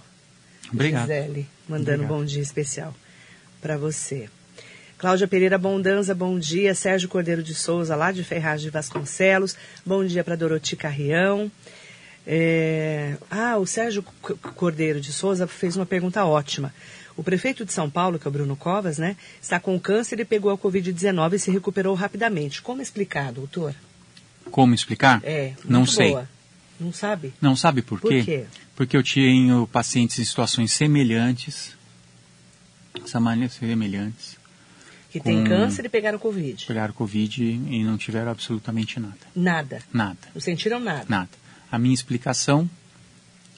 Obrigado. 0.72 1.02
Gisele, 1.08 1.46
mandando 1.68 1.90
Obrigado. 2.04 2.12
um 2.14 2.18
bom 2.20 2.24
dia 2.24 2.40
especial 2.42 2.94
para 3.60 3.76
você. 3.76 4.28
Cláudia 5.02 5.26
Pereira 5.26 5.58
Bondanza, 5.58 6.14
bom 6.14 6.38
dia. 6.38 6.76
Sérgio 6.76 7.08
Cordeiro 7.08 7.42
de 7.42 7.56
Souza, 7.56 7.96
lá 7.96 8.12
de 8.12 8.22
Ferraz 8.22 8.62
de 8.62 8.70
Vasconcelos. 8.70 9.56
Bom 9.84 10.04
dia 10.04 10.22
para 10.22 10.36
Doroti 10.36 10.76
Carrião. 10.76 11.50
É, 12.24 13.16
Ah, 13.28 13.56
o 13.58 13.66
Sérgio 13.66 14.04
Cordeiro 14.54 15.00
de 15.00 15.12
Souza 15.12 15.48
fez 15.48 15.74
uma 15.76 15.84
pergunta 15.84 16.24
ótima. 16.24 16.72
O 17.16 17.22
prefeito 17.24 17.64
de 17.64 17.72
São 17.72 17.90
Paulo, 17.90 18.16
que 18.16 18.28
é 18.28 18.30
o 18.30 18.32
Bruno 18.32 18.54
Covas, 18.54 18.96
né, 18.96 19.16
está 19.42 19.58
com 19.58 19.76
câncer 19.80 20.20
e 20.20 20.24
pegou 20.24 20.52
a 20.52 20.56
Covid-19 20.56 21.32
e 21.32 21.38
se 21.40 21.50
recuperou 21.50 21.96
rapidamente. 21.96 22.62
Como 22.62 22.80
explicar, 22.80 23.32
doutor? 23.32 23.74
Como 24.52 24.72
explicar? 24.72 25.20
É, 25.24 25.54
Não 25.64 25.84
sei. 25.84 26.10
boa. 26.10 26.28
Não 26.78 26.92
sabe? 26.92 27.34
Não 27.40 27.56
sabe 27.56 27.82
por 27.82 27.98
Por 28.00 28.08
quê? 28.12 28.22
quê? 28.24 28.44
Porque 28.76 28.96
eu 28.96 29.02
tenho 29.02 29.66
pacientes 29.66 30.20
em 30.20 30.24
situações 30.24 30.72
semelhantes, 30.72 31.76
semelhantes, 33.04 34.40
Que 35.12 35.20
tem 35.20 35.42
Com- 35.42 35.48
câncer 35.50 35.84
e 35.84 35.88
pegaram 35.90 36.18
Covid. 36.18 36.64
pegaram 36.66 36.94
Covid 36.94 37.42
e 37.44 37.84
não 37.84 37.98
tiveram 37.98 38.30
absolutamente 38.30 38.98
nada. 38.98 39.18
Nada. 39.36 39.82
Nada. 39.92 40.18
Não 40.34 40.40
sentiram 40.40 40.80
nada. 40.80 41.04
Nada. 41.08 41.28
A 41.70 41.78
minha 41.78 41.94
explicação 41.94 42.68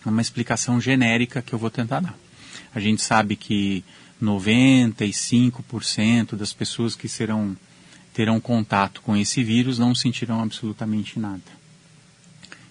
é 0.05 0.09
uma 0.09 0.21
explicação 0.21 0.81
genérica 0.81 1.41
que 1.41 1.53
eu 1.53 1.59
vou 1.59 1.71
tentar 1.71 2.01
dar. 2.01 2.19
A 2.75 2.81
gente 2.81 3.03
sabe 3.03 3.37
que 3.37 3.85
95% 4.21 6.37
das 6.37 6.53
pessoas 6.53 6.95
que 6.95 7.09
serão 7.09 7.57
terão 8.13 8.39
contato 8.41 9.01
com 9.03 9.17
esse 9.17 9.43
vírus 9.43 9.79
não 9.79 9.93
sentirão 9.95 10.41
absolutamente 10.41 11.19
nada. 11.19 11.43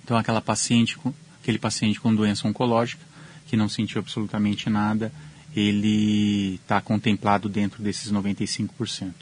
Então 0.03 0.15
aquela 0.17 0.41
paciente, 0.41 0.97
aquele 1.41 1.57
paciente 1.59 1.99
com 1.99 2.13
doença 2.15 2.47
oncológica 2.47 3.01
que 3.47 3.57
não 3.57 3.67
sentiu 3.67 3.99
absolutamente 3.99 4.69
nada, 4.69 5.11
ele 5.55 6.55
está 6.55 6.81
contemplado 6.81 7.47
dentro 7.47 7.81
desses 7.83 8.11
95%. 8.11 9.13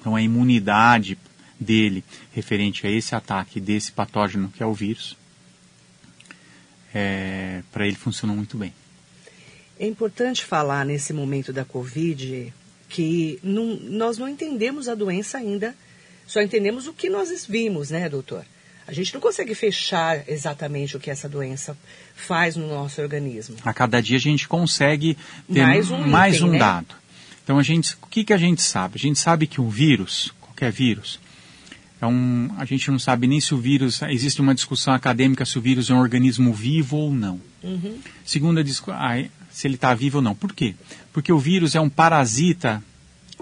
Então 0.00 0.14
a 0.14 0.22
imunidade 0.22 1.18
dele 1.58 2.04
referente 2.32 2.86
a 2.86 2.90
esse 2.90 3.14
ataque 3.14 3.60
desse 3.60 3.90
patógeno 3.92 4.48
que 4.54 4.62
é 4.62 4.66
o 4.66 4.72
vírus, 4.72 5.16
é, 6.94 7.62
para 7.72 7.86
ele 7.86 7.96
funcionou 7.96 8.36
muito 8.36 8.56
bem. 8.56 8.72
É 9.78 9.86
importante 9.86 10.44
falar 10.44 10.84
nesse 10.84 11.12
momento 11.12 11.52
da 11.52 11.64
Covid 11.64 12.52
que 12.88 13.38
não- 13.42 13.76
nós 13.76 14.18
não 14.18 14.28
entendemos 14.28 14.88
a 14.88 14.94
doença 14.94 15.38
ainda, 15.38 15.74
só 16.26 16.40
entendemos 16.40 16.86
o 16.86 16.92
que 16.92 17.08
nós 17.08 17.46
vimos, 17.46 17.90
né, 17.90 18.08
doutor? 18.08 18.44
A 18.88 18.92
gente 18.94 19.12
não 19.12 19.20
consegue 19.20 19.54
fechar 19.54 20.26
exatamente 20.26 20.96
o 20.96 21.00
que 21.00 21.10
essa 21.10 21.28
doença 21.28 21.76
faz 22.16 22.56
no 22.56 22.66
nosso 22.66 23.02
organismo. 23.02 23.54
A 23.62 23.74
cada 23.74 24.00
dia 24.00 24.16
a 24.16 24.20
gente 24.20 24.48
consegue 24.48 25.14
ter 25.52 25.62
Mais 25.62 25.90
um 25.90 26.06
mais 26.06 26.36
item, 26.36 26.48
um 26.48 26.52
né? 26.52 26.58
dado. 26.58 26.94
Então 27.44 27.58
a 27.58 27.62
gente, 27.62 27.94
o 28.02 28.06
que, 28.06 28.24
que 28.24 28.32
a 28.32 28.38
gente 28.38 28.62
sabe? 28.62 28.94
A 28.96 28.98
gente 28.98 29.18
sabe 29.18 29.46
que 29.46 29.60
um 29.60 29.68
vírus, 29.68 30.32
qualquer 30.40 30.72
vírus, 30.72 31.20
é 32.00 32.06
um, 32.06 32.48
a 32.56 32.64
gente 32.64 32.90
não 32.90 32.98
sabe 32.98 33.26
nem 33.26 33.40
se 33.42 33.52
o 33.52 33.58
vírus, 33.58 34.00
existe 34.02 34.40
uma 34.40 34.54
discussão 34.54 34.94
acadêmica 34.94 35.44
se 35.44 35.58
o 35.58 35.60
vírus 35.60 35.90
é 35.90 35.94
um 35.94 36.00
organismo 36.00 36.54
vivo 36.54 36.96
ou 36.96 37.12
não. 37.12 37.38
Uhum. 37.62 37.98
Segunda 38.24 38.64
se 38.64 39.66
ele 39.66 39.74
está 39.74 39.92
vivo 39.92 40.18
ou 40.18 40.22
não. 40.22 40.34
Por 40.34 40.54
quê? 40.54 40.74
Porque 41.12 41.30
o 41.30 41.38
vírus 41.38 41.74
é 41.74 41.80
um 41.80 41.90
parasita 41.90 42.82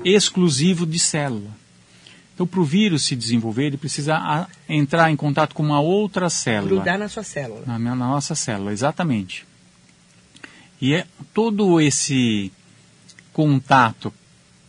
exclusivo 0.05 0.85
de 0.85 0.99
célula. 0.99 1.51
Então, 2.37 2.47
para 2.47 2.61
o 2.61 2.65
vírus 2.65 3.03
se 3.03 3.17
desenvolver, 3.17 3.65
ele 3.65 3.79
precisa 3.79 4.15
a, 4.15 4.47
entrar 4.69 5.11
em 5.11 5.17
contato 5.17 5.55
com 5.55 5.63
uma 5.63 5.81
outra 5.81 6.29
célula. 6.29 6.69
Grudar 6.69 6.99
na 6.99 7.09
sua 7.09 7.23
célula. 7.23 7.63
Na, 7.67 7.79
na 7.79 7.95
nossa 7.95 8.35
célula, 8.35 8.75
exatamente. 8.75 9.47
E 10.79 10.93
é 10.93 11.07
todo 11.33 11.81
esse 11.81 12.53
contato 13.33 14.13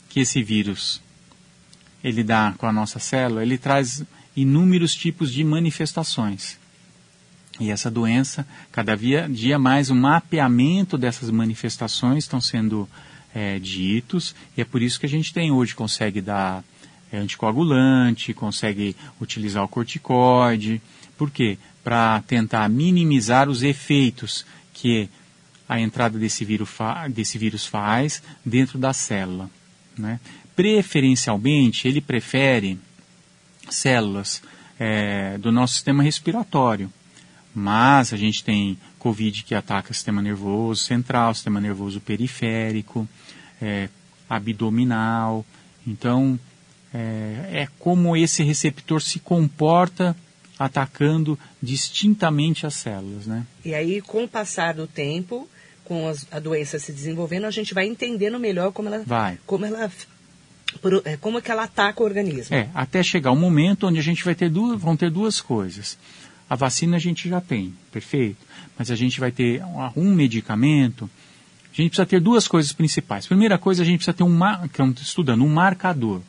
que 0.08 0.22
esse 0.22 0.42
vírus 0.42 1.02
ele 2.02 2.24
dá 2.24 2.54
com 2.58 2.66
a 2.66 2.72
nossa 2.72 3.00
célula, 3.00 3.44
ele 3.44 3.58
traz 3.58 4.02
inúmeros 4.34 4.96
tipos 4.96 5.30
de 5.30 5.44
manifestações. 5.44 6.58
E 7.60 7.70
essa 7.70 7.92
doença, 7.92 8.48
cada 8.72 8.96
dia, 8.96 9.28
dia 9.28 9.60
mais, 9.60 9.90
o 9.90 9.96
mapeamento 9.96 10.98
dessas 10.98 11.30
manifestações 11.30 12.24
estão 12.24 12.40
sendo 12.40 12.88
é, 13.36 13.60
ditos, 13.60 14.34
e 14.56 14.62
é 14.62 14.64
por 14.64 14.82
isso 14.82 14.98
que 14.98 15.06
a 15.06 15.10
gente 15.10 15.34
tem 15.34 15.52
hoje, 15.52 15.76
consegue 15.76 16.22
dar 16.22 16.64
é, 17.12 17.18
anticoagulante, 17.18 18.34
consegue 18.34 18.96
utilizar 19.20 19.64
o 19.64 19.68
corticoide. 19.68 20.82
Por 21.18 21.32
quê? 21.32 21.58
Para 21.84 22.22
tentar 22.22 22.68
minimizar 22.70 23.50
os 23.50 23.64
efeitos 23.64 24.46
que 24.74 25.10
a 25.68 25.80
entrada 25.80 26.18
desse 26.18 26.46
vírus, 26.46 26.70
desse 27.10 27.38
vírus 27.38 27.66
faz 27.66 28.22
dentro 28.46 28.78
da 28.78 28.94
célula. 28.94 29.50
Né? 29.98 30.20
Preferencialmente, 30.56 31.88
ele 31.88 32.00
prefere 32.00 32.80
células 33.70 34.42
é, 34.80 35.38
do 35.38 35.52
nosso 35.52 35.74
sistema 35.74 36.04
respiratório. 36.04 36.92
Mas 37.54 38.14
a 38.14 38.18
gente 38.18 38.44
tem 38.44 38.78
Covid 39.00 39.44
que 39.44 39.56
ataca 39.56 39.92
o 39.92 39.94
sistema 39.94 40.22
nervoso 40.22 40.84
central, 40.84 41.34
sistema 41.34 41.60
nervoso 41.60 42.00
periférico, 42.00 43.08
é, 43.62 43.90
abdominal. 44.30 45.46
Então, 45.86 46.40
é, 46.98 47.62
é 47.62 47.68
como 47.78 48.18
esse 48.18 48.44
receptor 48.44 49.02
se 49.02 49.20
comporta 49.20 50.16
atacando 50.58 51.38
distintamente 51.62 52.66
as 52.66 52.74
células, 52.74 53.28
né? 53.28 53.46
E 53.64 53.76
aí, 53.76 54.02
com 54.02 54.24
o 54.24 54.28
passar 54.28 54.74
do 54.74 54.88
tempo, 54.88 55.48
com 55.84 56.08
as, 56.08 56.26
a 56.32 56.40
doença 56.40 56.80
se 56.80 56.92
desenvolvendo, 56.92 57.46
a 57.46 57.52
gente 57.52 57.74
vai 57.74 57.86
entendendo 57.86 58.40
melhor 58.40 58.72
como 58.72 58.90
ela, 58.90 59.04
vai. 59.06 59.38
como 59.46 59.66
ela, 59.66 59.92
é, 61.06 61.18
como 61.18 61.38
é 61.38 61.42
que 61.42 61.52
ela 61.52 61.64
ataca 61.64 62.02
o 62.02 62.06
organismo. 62.06 62.56
É, 62.56 62.70
até 62.74 63.04
chegar 63.04 63.30
o 63.32 63.36
um 63.36 63.40
momento 63.40 63.86
onde 63.86 64.00
a 64.00 64.04
gente 64.04 64.26
vai 64.26 64.34
ter 64.34 64.50
duas, 64.50 64.82
vão 64.82 64.98
ter 64.98 65.12
duas 65.12 65.40
coisas. 65.40 65.98
A 66.50 66.56
vacina 66.56 66.98
a 66.98 67.00
gente 67.00 67.30
já 67.30 67.40
tem, 67.40 67.76
perfeito, 67.92 68.44
mas 68.78 68.90
a 68.90 68.96
gente 68.96 69.20
vai 69.20 69.32
ter 69.32 69.62
um 69.96 70.16
medicamento. 70.16 71.08
A 71.72 71.76
gente 71.76 71.90
precisa 71.90 72.08
ter 72.08 72.20
duas 72.20 72.48
coisas 72.48 72.72
principais. 72.72 73.28
Primeira 73.28 73.60
coisa, 73.60 73.84
a 73.84 73.86
gente 73.86 73.98
precisa 73.98 74.18
ter 74.18 74.24
um, 74.24 74.40
estudando, 75.00 75.44
um 75.44 75.50
marcador. 75.50 76.22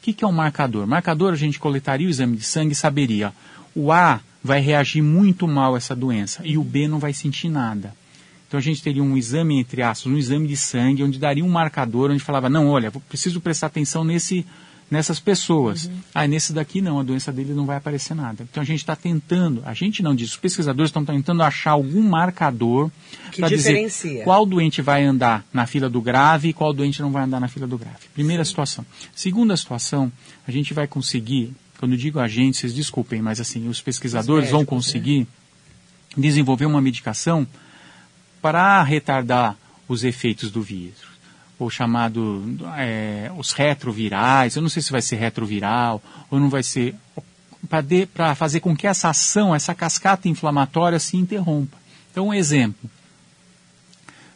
O 0.00 0.02
que, 0.02 0.14
que 0.14 0.24
é 0.24 0.26
um 0.26 0.32
marcador? 0.32 0.86
Marcador, 0.86 1.34
a 1.34 1.36
gente 1.36 1.58
coletaria 1.58 2.06
o 2.06 2.10
exame 2.10 2.34
de 2.34 2.42
sangue 2.42 2.72
e 2.72 2.74
saberia. 2.74 3.34
O 3.74 3.92
A 3.92 4.20
vai 4.42 4.58
reagir 4.58 5.02
muito 5.02 5.46
mal 5.46 5.74
a 5.74 5.76
essa 5.76 5.94
doença 5.94 6.40
e 6.42 6.56
o 6.56 6.64
B 6.64 6.88
não 6.88 6.98
vai 6.98 7.12
sentir 7.12 7.50
nada. 7.50 7.94
Então 8.48 8.56
a 8.56 8.62
gente 8.62 8.82
teria 8.82 9.02
um 9.02 9.14
exame, 9.14 9.60
entre 9.60 9.82
aspas, 9.82 10.10
um 10.10 10.16
exame 10.16 10.48
de 10.48 10.56
sangue, 10.56 11.04
onde 11.04 11.18
daria 11.18 11.44
um 11.44 11.50
marcador, 11.50 12.10
onde 12.10 12.24
falava, 12.24 12.48
não, 12.48 12.68
olha, 12.68 12.90
preciso 12.90 13.42
prestar 13.42 13.66
atenção 13.66 14.02
nesse, 14.02 14.46
nessas 14.90 15.20
pessoas. 15.20 15.84
Uhum. 15.84 16.00
Ah, 16.14 16.26
nesse 16.26 16.52
daqui 16.52 16.80
não, 16.80 16.98
a 16.98 17.02
doença 17.02 17.32
dele 17.32 17.54
não 17.54 17.64
vai 17.64 17.76
aparecer 17.76 18.14
nada. 18.14 18.42
Então 18.50 18.62
a 18.62 18.66
gente 18.66 18.80
está 18.80 18.96
tentando, 18.96 19.62
a 19.64 19.72
gente 19.72 20.02
não 20.02 20.14
diz, 20.14 20.30
os 20.30 20.36
pesquisadores 20.36 20.88
estão 20.88 21.04
tentando 21.04 21.42
achar 21.42 21.72
algum 21.72 22.02
marcador 22.02 22.90
para 23.36 23.48
dizer 23.48 24.24
qual 24.24 24.44
doente 24.44 24.82
vai 24.82 25.04
andar 25.04 25.44
na 25.52 25.66
fila 25.66 25.88
do 25.88 26.00
grave 26.00 26.48
e 26.48 26.52
qual 26.52 26.72
doente 26.72 27.00
não 27.00 27.12
vai 27.12 27.22
andar 27.22 27.38
na 27.38 27.48
fila 27.48 27.66
do 27.66 27.78
grave. 27.78 27.98
Primeira 28.12 28.44
Sim. 28.44 28.48
situação. 28.48 28.86
Segunda 29.14 29.56
situação, 29.56 30.10
a 30.46 30.50
gente 30.50 30.74
vai 30.74 30.88
conseguir, 30.88 31.52
quando 31.78 31.96
digo 31.96 32.18
a 32.18 32.26
gente, 32.26 32.56
vocês 32.56 32.74
desculpem, 32.74 33.22
mas 33.22 33.40
assim, 33.40 33.68
os 33.68 33.80
pesquisadores 33.80 34.48
os 34.48 34.52
médicos, 34.52 34.66
vão 34.66 34.78
conseguir 34.78 35.20
né? 35.20 35.26
desenvolver 36.16 36.66
uma 36.66 36.80
medicação 36.80 37.46
para 38.42 38.82
retardar 38.82 39.56
os 39.86 40.02
efeitos 40.02 40.50
do 40.50 40.62
vírus 40.62 41.09
o 41.66 41.70
chamado 41.70 42.42
é, 42.76 43.30
os 43.36 43.52
retrovirais, 43.52 44.56
eu 44.56 44.62
não 44.62 44.68
sei 44.68 44.82
se 44.82 44.90
vai 44.90 45.02
ser 45.02 45.16
retroviral 45.16 46.02
ou 46.30 46.40
não 46.40 46.48
vai 46.48 46.62
ser, 46.62 46.94
para 48.14 48.34
fazer 48.34 48.60
com 48.60 48.76
que 48.76 48.86
essa 48.86 49.10
ação, 49.10 49.54
essa 49.54 49.74
cascata 49.74 50.28
inflamatória 50.28 50.98
se 50.98 51.16
interrompa. 51.16 51.76
Então, 52.10 52.28
um 52.28 52.34
exemplo. 52.34 52.90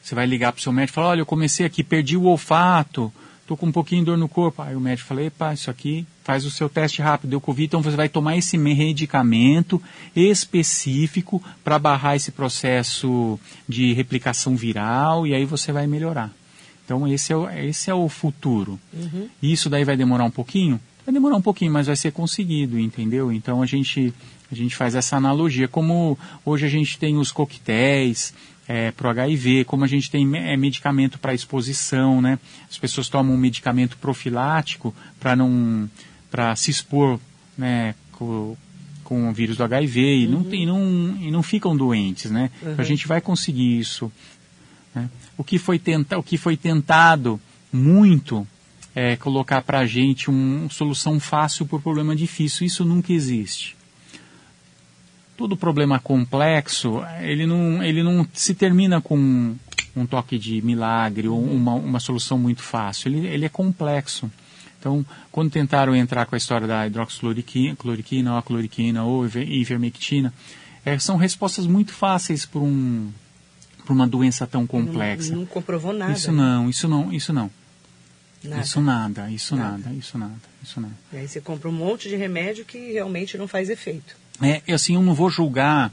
Você 0.02 0.14
vai 0.14 0.26
ligar 0.26 0.52
para 0.52 0.58
o 0.60 0.62
seu 0.62 0.72
médico 0.72 0.92
e 0.92 0.96
falar, 0.96 1.08
olha, 1.08 1.20
eu 1.20 1.26
comecei 1.26 1.64
aqui, 1.64 1.82
perdi 1.82 2.16
o 2.16 2.24
olfato, 2.24 3.10
estou 3.40 3.56
com 3.56 3.66
um 3.66 3.72
pouquinho 3.72 4.02
de 4.02 4.06
dor 4.06 4.18
no 4.18 4.28
corpo. 4.28 4.60
Aí 4.60 4.76
o 4.76 4.80
médico 4.80 5.08
fala, 5.08 5.22
epa, 5.22 5.54
isso 5.54 5.70
aqui 5.70 6.06
faz 6.22 6.44
o 6.44 6.50
seu 6.50 6.68
teste 6.68 7.00
rápido, 7.02 7.30
deu 7.30 7.40
Covid, 7.40 7.66
então 7.66 7.82
você 7.82 7.96
vai 7.96 8.08
tomar 8.08 8.36
esse 8.36 8.56
medicamento 8.56 9.80
específico 10.16 11.42
para 11.62 11.78
barrar 11.78 12.16
esse 12.16 12.32
processo 12.32 13.38
de 13.68 13.92
replicação 13.92 14.56
viral 14.56 15.26
e 15.26 15.34
aí 15.34 15.44
você 15.44 15.72
vai 15.72 15.86
melhorar. 15.86 16.30
Então 16.84 17.06
esse 17.08 17.32
é 17.32 17.36
o, 17.36 17.48
esse 17.50 17.90
é 17.90 17.94
o 17.94 18.08
futuro. 18.08 18.78
Uhum. 18.92 19.28
Isso 19.42 19.70
daí 19.70 19.84
vai 19.84 19.96
demorar 19.96 20.24
um 20.24 20.30
pouquinho? 20.30 20.80
Vai 21.04 21.12
demorar 21.12 21.36
um 21.36 21.42
pouquinho, 21.42 21.72
mas 21.72 21.86
vai 21.86 21.96
ser 21.96 22.12
conseguido, 22.12 22.78
entendeu? 22.78 23.32
Então 23.32 23.62
a 23.62 23.66
gente, 23.66 24.12
a 24.50 24.54
gente 24.54 24.74
faz 24.74 24.94
essa 24.94 25.16
analogia. 25.16 25.68
Como 25.68 26.18
hoje 26.44 26.64
a 26.64 26.68
gente 26.68 26.98
tem 26.98 27.16
os 27.16 27.30
coquetéis 27.30 28.34
é, 28.66 28.90
para 28.90 29.08
o 29.08 29.10
HIV, 29.10 29.64
como 29.64 29.84
a 29.84 29.88
gente 29.88 30.10
tem 30.10 30.26
é, 30.36 30.56
medicamento 30.56 31.18
para 31.18 31.34
exposição, 31.34 32.22
né? 32.22 32.38
As 32.70 32.78
pessoas 32.78 33.08
tomam 33.08 33.34
um 33.34 33.38
medicamento 33.38 33.96
profilático 33.98 34.94
para 35.20 35.36
não 35.36 35.88
para 36.30 36.56
se 36.56 36.70
expor 36.70 37.20
né, 37.56 37.94
com, 38.10 38.56
com 39.04 39.28
o 39.28 39.32
vírus 39.32 39.56
do 39.56 39.62
HIV 39.62 40.00
e, 40.00 40.26
uhum. 40.26 40.32
não, 40.32 40.54
e, 40.54 40.66
não, 40.66 41.16
e 41.20 41.30
não 41.30 41.42
ficam 41.44 41.76
doentes, 41.76 42.30
né? 42.30 42.50
Uhum. 42.60 42.72
Então 42.72 42.82
a 42.82 42.88
gente 42.88 43.06
vai 43.06 43.20
conseguir 43.20 43.78
isso. 43.78 44.10
Né? 44.94 45.10
O, 45.36 45.44
que 45.44 45.58
foi 45.58 45.78
tenta, 45.78 46.18
o 46.18 46.22
que 46.22 46.36
foi 46.36 46.56
tentado 46.56 47.40
muito 47.72 48.46
é 48.94 49.16
colocar 49.16 49.62
para 49.62 49.80
a 49.80 49.86
gente 49.86 50.30
uma 50.30 50.70
solução 50.70 51.18
fácil 51.18 51.66
para 51.66 51.76
o 51.76 51.80
problema 51.80 52.14
difícil. 52.14 52.66
Isso 52.66 52.84
nunca 52.84 53.12
existe. 53.12 53.76
Todo 55.36 55.56
problema 55.56 55.98
complexo, 55.98 57.02
ele 57.20 57.44
não, 57.44 57.82
ele 57.82 58.04
não 58.04 58.26
se 58.32 58.54
termina 58.54 59.00
com 59.00 59.56
um 59.96 60.06
toque 60.06 60.38
de 60.38 60.62
milagre 60.62 61.26
ou 61.28 61.42
uma, 61.42 61.74
uma 61.74 61.98
solução 62.00 62.38
muito 62.38 62.62
fácil. 62.62 63.08
Ele, 63.08 63.26
ele 63.26 63.44
é 63.44 63.48
complexo. 63.48 64.30
Então, 64.78 65.04
quando 65.32 65.50
tentaram 65.50 65.96
entrar 65.96 66.26
com 66.26 66.34
a 66.34 66.38
história 66.38 66.66
da 66.66 66.86
hidroxicloroquina, 66.86 68.32
ou 68.32 68.36
a 68.36 68.42
cloriquina 68.42 69.02
ou 69.02 69.26
ivermectina, 69.26 70.32
é, 70.84 70.98
são 70.98 71.16
respostas 71.16 71.66
muito 71.66 71.92
fáceis 71.92 72.44
para 72.44 72.60
um, 72.60 73.10
para 73.84 73.92
uma 73.92 74.06
doença 74.06 74.46
tão 74.46 74.66
complexa. 74.66 75.32
Não, 75.32 75.40
não, 75.40 75.46
comprovou 75.46 75.92
nada. 75.92 76.12
Isso 76.12 76.32
né? 76.32 76.38
não, 76.38 76.70
isso 76.70 76.88
não, 76.88 77.12
isso 77.12 77.32
não. 77.32 77.50
Nada. 78.42 78.62
Isso 78.62 78.80
nada, 78.80 79.30
isso 79.30 79.56
nada. 79.56 79.78
nada, 79.78 79.94
isso 79.94 80.18
nada, 80.18 80.34
isso 80.62 80.80
nada. 80.80 80.94
E 81.12 81.16
aí 81.16 81.28
você 81.28 81.40
compra 81.40 81.68
um 81.68 81.72
monte 81.72 82.08
de 82.08 82.16
remédio 82.16 82.64
que 82.64 82.92
realmente 82.92 83.38
não 83.38 83.48
faz 83.48 83.70
efeito. 83.70 84.16
É, 84.42 84.72
assim, 84.72 84.96
eu 84.96 85.02
não 85.02 85.14
vou 85.14 85.30
julgar, 85.30 85.90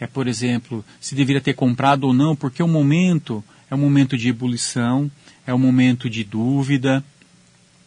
é, 0.00 0.06
por 0.06 0.26
exemplo, 0.26 0.84
se 1.00 1.14
deveria 1.14 1.40
ter 1.40 1.54
comprado 1.54 2.04
ou 2.04 2.12
não, 2.12 2.34
porque 2.34 2.62
o 2.62 2.66
momento 2.66 3.44
é 3.70 3.74
um 3.74 3.78
momento 3.78 4.16
de 4.16 4.28
ebulição, 4.28 5.10
é 5.46 5.54
um 5.54 5.58
momento 5.58 6.10
de 6.10 6.24
dúvida, 6.24 7.04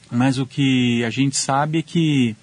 mas 0.09 0.37
o 0.37 0.45
que 0.45 1.03
a 1.03 1.09
gente 1.09 1.35
sabe 1.35 1.79
é 1.79 1.81
que 1.81 2.35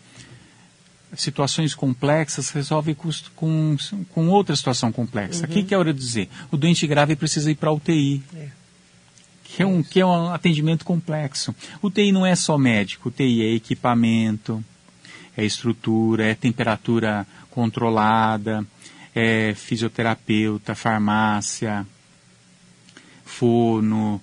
situações 1.16 1.74
complexas 1.74 2.50
resolve 2.50 2.94
com, 2.94 3.10
com, 3.36 3.76
com 4.10 4.28
outra 4.28 4.56
situação 4.56 4.90
complexa. 4.90 5.44
O 5.44 5.48
uhum. 5.48 5.54
que, 5.54 5.62
que 5.64 5.74
é 5.74 5.78
hora 5.78 5.92
de 5.92 5.98
dizer? 5.98 6.28
O 6.50 6.56
doente 6.56 6.86
grave 6.86 7.16
precisa 7.16 7.50
ir 7.50 7.56
para 7.56 7.70
a 7.70 7.72
UTI. 7.72 8.22
É. 8.34 8.48
Que 9.44 9.62
é, 9.62 9.66
um, 9.66 9.82
que 9.82 10.00
é 10.00 10.06
um 10.06 10.32
atendimento 10.32 10.82
complexo. 10.82 11.54
UTI 11.82 12.10
não 12.10 12.24
é 12.24 12.34
só 12.34 12.56
médico, 12.56 13.10
UTI 13.10 13.42
é 13.42 13.54
equipamento, 13.54 14.64
é 15.36 15.44
estrutura, 15.44 16.24
é 16.24 16.34
temperatura 16.34 17.26
controlada, 17.50 18.66
é 19.14 19.52
fisioterapeuta, 19.54 20.74
farmácia, 20.74 21.86
forno, 23.26 24.22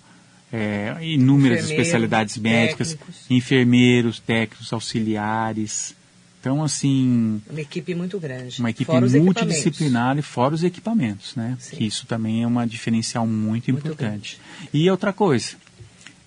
é, 0.51 0.95
inúmeras 1.01 1.69
especialidades 1.69 2.37
médicas, 2.37 2.93
técnicos. 2.93 3.25
enfermeiros, 3.29 4.19
técnicos, 4.19 4.73
auxiliares. 4.73 5.95
Então, 6.39 6.63
assim. 6.63 7.41
Uma 7.49 7.61
equipe 7.61 7.93
muito 7.93 8.19
grande. 8.19 8.59
Uma 8.59 8.69
equipe 8.69 8.91
multidisciplinar 9.19 10.17
e 10.17 10.21
fora 10.21 10.55
os 10.55 10.63
equipamentos, 10.63 11.35
né? 11.35 11.57
Sim. 11.59 11.75
Que 11.75 11.85
isso 11.85 12.05
também 12.05 12.43
é 12.43 12.47
uma 12.47 12.65
diferencial 12.65 13.27
muito, 13.27 13.71
muito 13.71 13.71
importante. 13.71 14.39
Grande. 14.39 14.69
E 14.73 14.89
outra 14.89 15.11
coisa, 15.11 15.55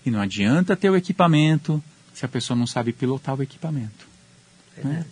e 0.04 0.10
não 0.10 0.20
adianta 0.20 0.76
ter 0.76 0.90
o 0.90 0.96
equipamento 0.96 1.82
se 2.12 2.24
a 2.24 2.28
pessoa 2.28 2.56
não 2.56 2.66
sabe 2.66 2.92
pilotar 2.92 3.38
o 3.38 3.42
equipamento. 3.42 4.06
Né? 4.84 5.04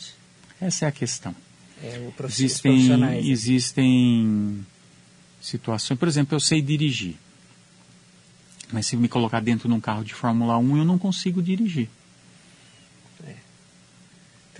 Essa 0.60 0.84
é 0.84 0.88
a 0.88 0.92
questão. 0.92 1.34
É, 1.82 1.98
o 1.98 2.26
existem, 2.26 2.96
né? 2.98 3.20
existem 3.22 4.66
situações, 5.40 5.98
por 5.98 6.08
exemplo, 6.08 6.34
eu 6.36 6.40
sei 6.40 6.60
dirigir. 6.60 7.16
Mas 8.70 8.86
se 8.86 8.96
me 8.96 9.08
colocar 9.08 9.40
dentro 9.40 9.66
de 9.66 9.74
um 9.74 9.80
carro 9.80 10.04
de 10.04 10.12
Fórmula 10.12 10.58
1, 10.58 10.78
eu 10.78 10.84
não 10.84 10.98
consigo 10.98 11.42
dirigir. 11.42 11.88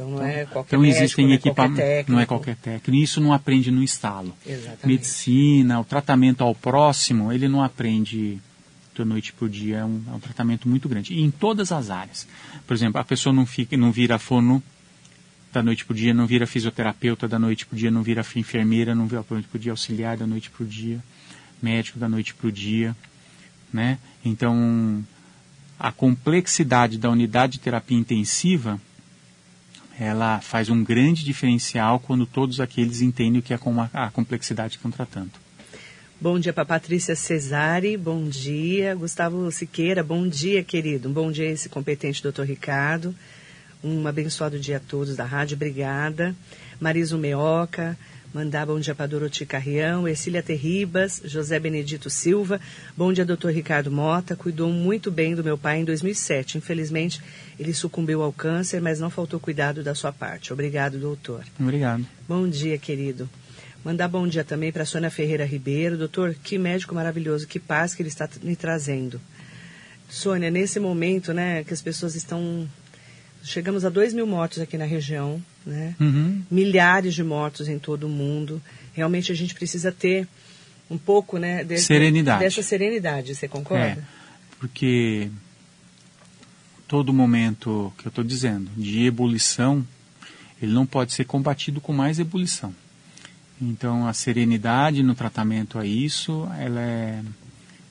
Então 0.00 0.10
não 0.10 0.24
é 0.24 0.46
qualquer 0.46 0.76
então 0.76 0.80
médico, 0.80 1.02
existem 1.02 1.26
não 1.26 1.34
é 1.34 1.38
qualquer 1.38 1.76
técnico. 1.76 2.12
não 2.12 2.20
é 2.20 2.26
qualquer 2.26 2.56
técnico. 2.56 3.02
Isso 3.02 3.20
não 3.20 3.32
aprende 3.32 3.70
no 3.70 3.82
estalo. 3.82 4.34
Exatamente. 4.46 4.86
Medicina, 4.86 5.78
o 5.78 5.84
tratamento 5.84 6.42
ao 6.42 6.54
próximo, 6.54 7.30
ele 7.30 7.48
não 7.48 7.62
aprende 7.62 8.38
da 8.96 9.04
noite 9.04 9.32
para 9.32 9.44
o 9.44 9.48
dia. 9.48 9.78
É 9.78 9.84
um, 9.84 10.02
é 10.08 10.12
um 10.12 10.20
tratamento 10.20 10.68
muito 10.68 10.88
grande. 10.88 11.12
E 11.12 11.20
em 11.20 11.30
todas 11.30 11.70
as 11.70 11.90
áreas. 11.90 12.26
Por 12.66 12.72
exemplo, 12.72 12.98
a 12.98 13.04
pessoa 13.04 13.32
não, 13.32 13.44
fica, 13.44 13.76
não 13.76 13.92
vira 13.92 14.18
fono 14.18 14.62
da 15.52 15.62
noite 15.62 15.84
para 15.84 15.92
o 15.92 15.96
dia, 15.96 16.14
não 16.14 16.26
vira 16.26 16.46
fisioterapeuta 16.46 17.28
da 17.28 17.38
noite 17.38 17.66
para 17.66 17.74
o 17.74 17.78
dia, 17.78 17.90
não 17.90 18.02
vira 18.02 18.24
enfermeira, 18.36 18.94
não 18.94 19.06
vira 19.06 19.22
da 19.28 19.34
noite 19.34 19.48
o 19.52 19.58
dia, 19.58 19.72
auxiliar 19.72 20.16
da 20.16 20.26
noite 20.26 20.48
para 20.48 20.64
o 20.64 20.66
dia, 20.66 21.02
médico 21.60 21.98
da 21.98 22.08
noite 22.08 22.32
para 22.34 22.46
o 22.46 22.52
dia. 22.52 22.96
Né? 23.72 23.98
Então, 24.24 25.04
a 25.78 25.90
complexidade 25.90 26.98
da 26.98 27.10
unidade 27.10 27.54
de 27.54 27.60
terapia 27.60 27.98
intensiva 27.98 28.80
ela 30.00 30.40
faz 30.40 30.70
um 30.70 30.82
grande 30.82 31.22
diferencial 31.22 32.00
quando 32.00 32.24
todos 32.24 32.58
aqueles 32.58 33.02
entendem 33.02 33.40
o 33.40 33.42
que 33.42 33.52
é 33.52 33.58
a 33.92 34.10
complexidade 34.10 34.70
que 34.70 34.76
estão 34.78 34.90
tratando. 34.90 35.30
Bom 36.18 36.38
dia 36.38 36.54
para 36.54 36.64
Patrícia 36.64 37.14
Cesari, 37.14 37.98
bom 37.98 38.24
dia. 38.24 38.94
Gustavo 38.94 39.50
Siqueira, 39.52 40.02
bom 40.02 40.26
dia, 40.26 40.64
querido. 40.64 41.10
Um 41.10 41.12
bom 41.12 41.30
dia 41.30 41.50
esse 41.50 41.68
competente 41.68 42.22
doutor 42.22 42.46
Ricardo. 42.46 43.14
Um 43.84 44.06
abençoado 44.06 44.58
dia 44.58 44.78
a 44.78 44.80
todos 44.80 45.16
da 45.16 45.24
rádio, 45.24 45.54
obrigada. 45.54 46.34
Mariso 46.80 47.18
Meoca, 47.18 47.96
mandar 48.32 48.66
bom 48.66 48.78
dia 48.78 48.94
para 48.94 49.06
Doroti 49.06 49.44
Carrião, 49.44 50.06
Ercília 50.06 50.42
Terribas, 50.42 51.20
José 51.24 51.58
Benedito 51.58 52.08
Silva. 52.08 52.60
Bom 52.96 53.12
dia, 53.12 53.24
doutor 53.24 53.52
Ricardo 53.52 53.90
Mota. 53.90 54.36
Cuidou 54.36 54.70
muito 54.70 55.10
bem 55.10 55.34
do 55.34 55.42
meu 55.42 55.58
pai 55.58 55.80
em 55.80 55.84
2007. 55.84 56.58
Infelizmente, 56.58 57.20
ele 57.58 57.74
sucumbiu 57.74 58.22
ao 58.22 58.32
câncer, 58.32 58.80
mas 58.80 59.00
não 59.00 59.10
faltou 59.10 59.40
cuidado 59.40 59.82
da 59.82 59.94
sua 59.94 60.12
parte. 60.12 60.52
Obrigado, 60.52 60.98
doutor. 60.98 61.44
Obrigado. 61.58 62.06
Bom 62.28 62.48
dia, 62.48 62.78
querido. 62.78 63.28
Mandar 63.84 64.08
bom 64.08 64.26
dia 64.28 64.44
também 64.44 64.70
para 64.70 64.84
Sônia 64.84 65.10
Ferreira 65.10 65.44
Ribeiro. 65.44 65.96
Doutor, 65.96 66.34
que 66.34 66.58
médico 66.58 66.94
maravilhoso, 66.94 67.46
que 67.46 67.58
paz 67.58 67.94
que 67.94 68.02
ele 68.02 68.10
está 68.10 68.28
me 68.42 68.54
trazendo. 68.54 69.20
Sônia, 70.08 70.50
nesse 70.50 70.78
momento, 70.78 71.32
né, 71.32 71.64
que 71.64 71.72
as 71.72 71.80
pessoas 71.80 72.14
estão 72.14 72.68
Chegamos 73.42 73.85
a 73.85 73.88
2 73.88 74.12
mil 74.12 74.26
mortos 74.26 74.59
aqui 74.59 74.76
na 74.76 74.85
região, 74.85 75.42
né? 75.64 75.94
Uhum. 75.98 76.42
milhares 76.50 77.14
de 77.14 77.24
mortos 77.24 77.68
em 77.68 77.79
todo 77.79 78.05
o 78.05 78.09
mundo. 78.09 78.61
Realmente 78.92 79.33
a 79.33 79.35
gente 79.35 79.55
precisa 79.55 79.90
ter 79.90 80.29
um 80.90 80.98
pouco 80.98 81.38
né, 81.38 81.62
de, 81.64 81.79
serenidade. 81.79 82.40
dessa 82.40 82.62
serenidade, 82.62 83.35
você 83.35 83.46
concorda? 83.46 83.85
É, 83.85 83.98
porque 84.59 85.31
todo 86.88 87.12
momento 87.12 87.92
que 87.96 88.07
eu 88.07 88.11
estou 88.11 88.24
dizendo 88.24 88.68
de 88.76 89.07
ebulição, 89.07 89.87
ele 90.61 90.72
não 90.72 90.85
pode 90.85 91.12
ser 91.12 91.24
combatido 91.24 91.81
com 91.81 91.92
mais 91.92 92.18
ebulição. 92.18 92.74
Então 93.62 94.09
a 94.09 94.12
serenidade 94.12 95.03
no 95.03 95.14
tratamento 95.14 95.79
a 95.79 95.87
isso, 95.87 96.48
ela 96.59 96.81
é, 96.81 97.22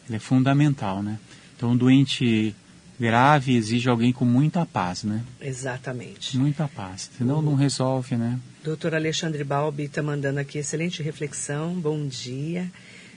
ela 0.08 0.16
é 0.18 0.20
fundamental, 0.20 1.02
né? 1.02 1.18
Então 1.56 1.72
o 1.72 1.78
doente 1.78 2.54
grave 3.00 3.56
exige 3.56 3.88
alguém 3.88 4.12
com 4.12 4.26
muita 4.26 4.66
paz, 4.66 5.04
né? 5.04 5.24
Exatamente. 5.40 6.38
Muita 6.38 6.68
paz, 6.68 7.10
senão 7.18 7.42
não 7.42 7.56
resolve, 7.56 8.18
né? 8.18 8.38
Doutor 8.64 8.94
Alexandre 8.94 9.44
Balbi 9.44 9.84
está 9.84 10.04
mandando 10.04 10.40
aqui 10.40 10.58
excelente 10.58 11.02
reflexão, 11.02 11.74
bom 11.80 12.06
dia. 12.06 12.70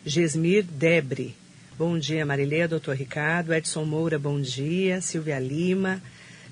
Gesmir 0.06 0.64
Debre, 0.64 1.34
bom 1.76 1.98
dia 1.98 2.24
Marileia, 2.24 2.68
doutor 2.68 2.94
Ricardo, 2.94 3.52
Edson 3.52 3.84
Moura, 3.84 4.18
bom 4.18 4.40
dia, 4.40 5.00
Silvia 5.00 5.38
Lima, 5.38 6.00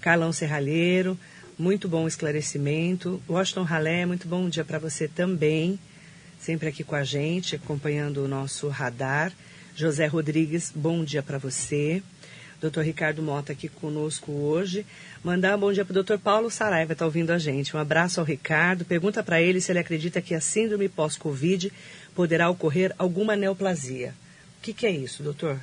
Carlão 0.01 0.33
Serralheiro, 0.33 1.19
muito 1.59 1.89
bom 1.89 2.09
esclarecimento. 2.09 3.23
Washington 3.29 3.67
Halé, 3.69 4.07
muito 4.07 4.27
bom 4.27 4.49
dia 4.49 4.65
para 4.65 4.79
você 4.79 5.07
também, 5.07 5.79
sempre 6.41 6.69
aqui 6.69 6.83
com 6.83 6.97
a 6.97 7.05
gente, 7.05 7.55
acompanhando 7.55 8.25
o 8.25 8.29
nosso 8.29 8.69
radar. 8.69 9.33
José 9.77 10.07
Rodrigues, 10.07 10.73
bom 10.75 11.05
dia 11.05 11.23
para 11.23 11.39
você. 11.39 12.03
Dr. 12.61 12.81
Ricardo 12.81 13.23
Mota 13.23 13.53
aqui 13.53 13.69
conosco 13.69 14.31
hoje. 14.33 14.85
Mandar 15.25 15.57
um 15.57 15.61
bom 15.61 15.73
dia 15.73 15.85
para 15.85 15.93
o 15.93 15.95
doutor 15.95 16.19
Paulo 16.19 16.51
Saraiva, 16.51 16.93
está 16.93 17.07
ouvindo 17.07 17.31
a 17.31 17.39
gente. 17.39 17.75
Um 17.75 17.81
abraço 17.81 18.21
ao 18.21 18.27
Ricardo. 18.27 18.85
Pergunta 18.85 19.23
para 19.23 19.41
ele 19.41 19.63
se 19.63 19.73
ele 19.73 19.79
acredita 19.79 20.21
que 20.21 20.35
a 20.35 20.41
síndrome 20.41 20.87
pós-Covid 20.87 21.73
poderá 22.15 22.51
ocorrer 22.51 22.95
alguma 22.99 23.35
neoplasia. 23.35 24.15
O 24.59 24.63
que, 24.63 24.75
que 24.75 24.85
é 24.85 24.91
isso, 24.91 25.23
doutor? 25.23 25.59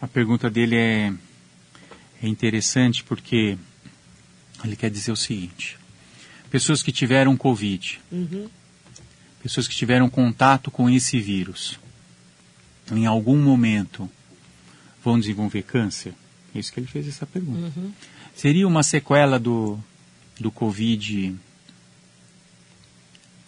A 0.00 0.06
pergunta 0.06 0.48
dele 0.48 0.76
é, 0.76 1.12
é 2.22 2.28
interessante 2.28 3.02
porque 3.02 3.58
ele 4.64 4.76
quer 4.76 4.90
dizer 4.90 5.10
o 5.10 5.16
seguinte: 5.16 5.76
pessoas 6.50 6.84
que 6.84 6.92
tiveram 6.92 7.36
Covid, 7.36 8.00
uhum. 8.12 8.48
pessoas 9.42 9.66
que 9.66 9.74
tiveram 9.74 10.08
contato 10.08 10.70
com 10.70 10.88
esse 10.88 11.18
vírus, 11.18 11.80
em 12.92 13.06
algum 13.06 13.36
momento 13.36 14.08
vão 15.02 15.18
desenvolver 15.18 15.62
câncer? 15.62 16.14
É 16.54 16.58
isso 16.58 16.72
que 16.72 16.80
ele 16.80 16.86
fez 16.86 17.08
essa 17.08 17.26
pergunta. 17.26 17.72
Uhum. 17.76 17.92
Seria 18.34 18.66
uma 18.66 18.82
sequela 18.82 19.38
do, 19.38 19.78
do 20.38 20.50
Covid 20.50 21.34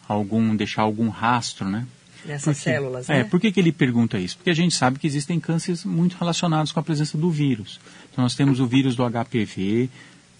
algum 0.08 0.54
deixar 0.54 0.82
algum 0.82 1.08
rastro, 1.08 1.68
né? 1.68 1.86
Nessas 2.24 2.56
células, 2.56 3.10
é, 3.10 3.18
né? 3.18 3.24
por 3.24 3.38
que, 3.38 3.52
que 3.52 3.60
ele 3.60 3.70
pergunta 3.70 4.18
isso? 4.18 4.38
Porque 4.38 4.48
a 4.48 4.54
gente 4.54 4.74
sabe 4.74 4.98
que 4.98 5.06
existem 5.06 5.38
cânceres 5.38 5.84
muito 5.84 6.16
relacionados 6.16 6.72
com 6.72 6.80
a 6.80 6.82
presença 6.82 7.18
do 7.18 7.30
vírus. 7.30 7.78
Então 8.10 8.24
nós 8.24 8.34
temos 8.34 8.60
o 8.60 8.66
vírus 8.66 8.96
do 8.96 9.02
HPV, 9.04 9.90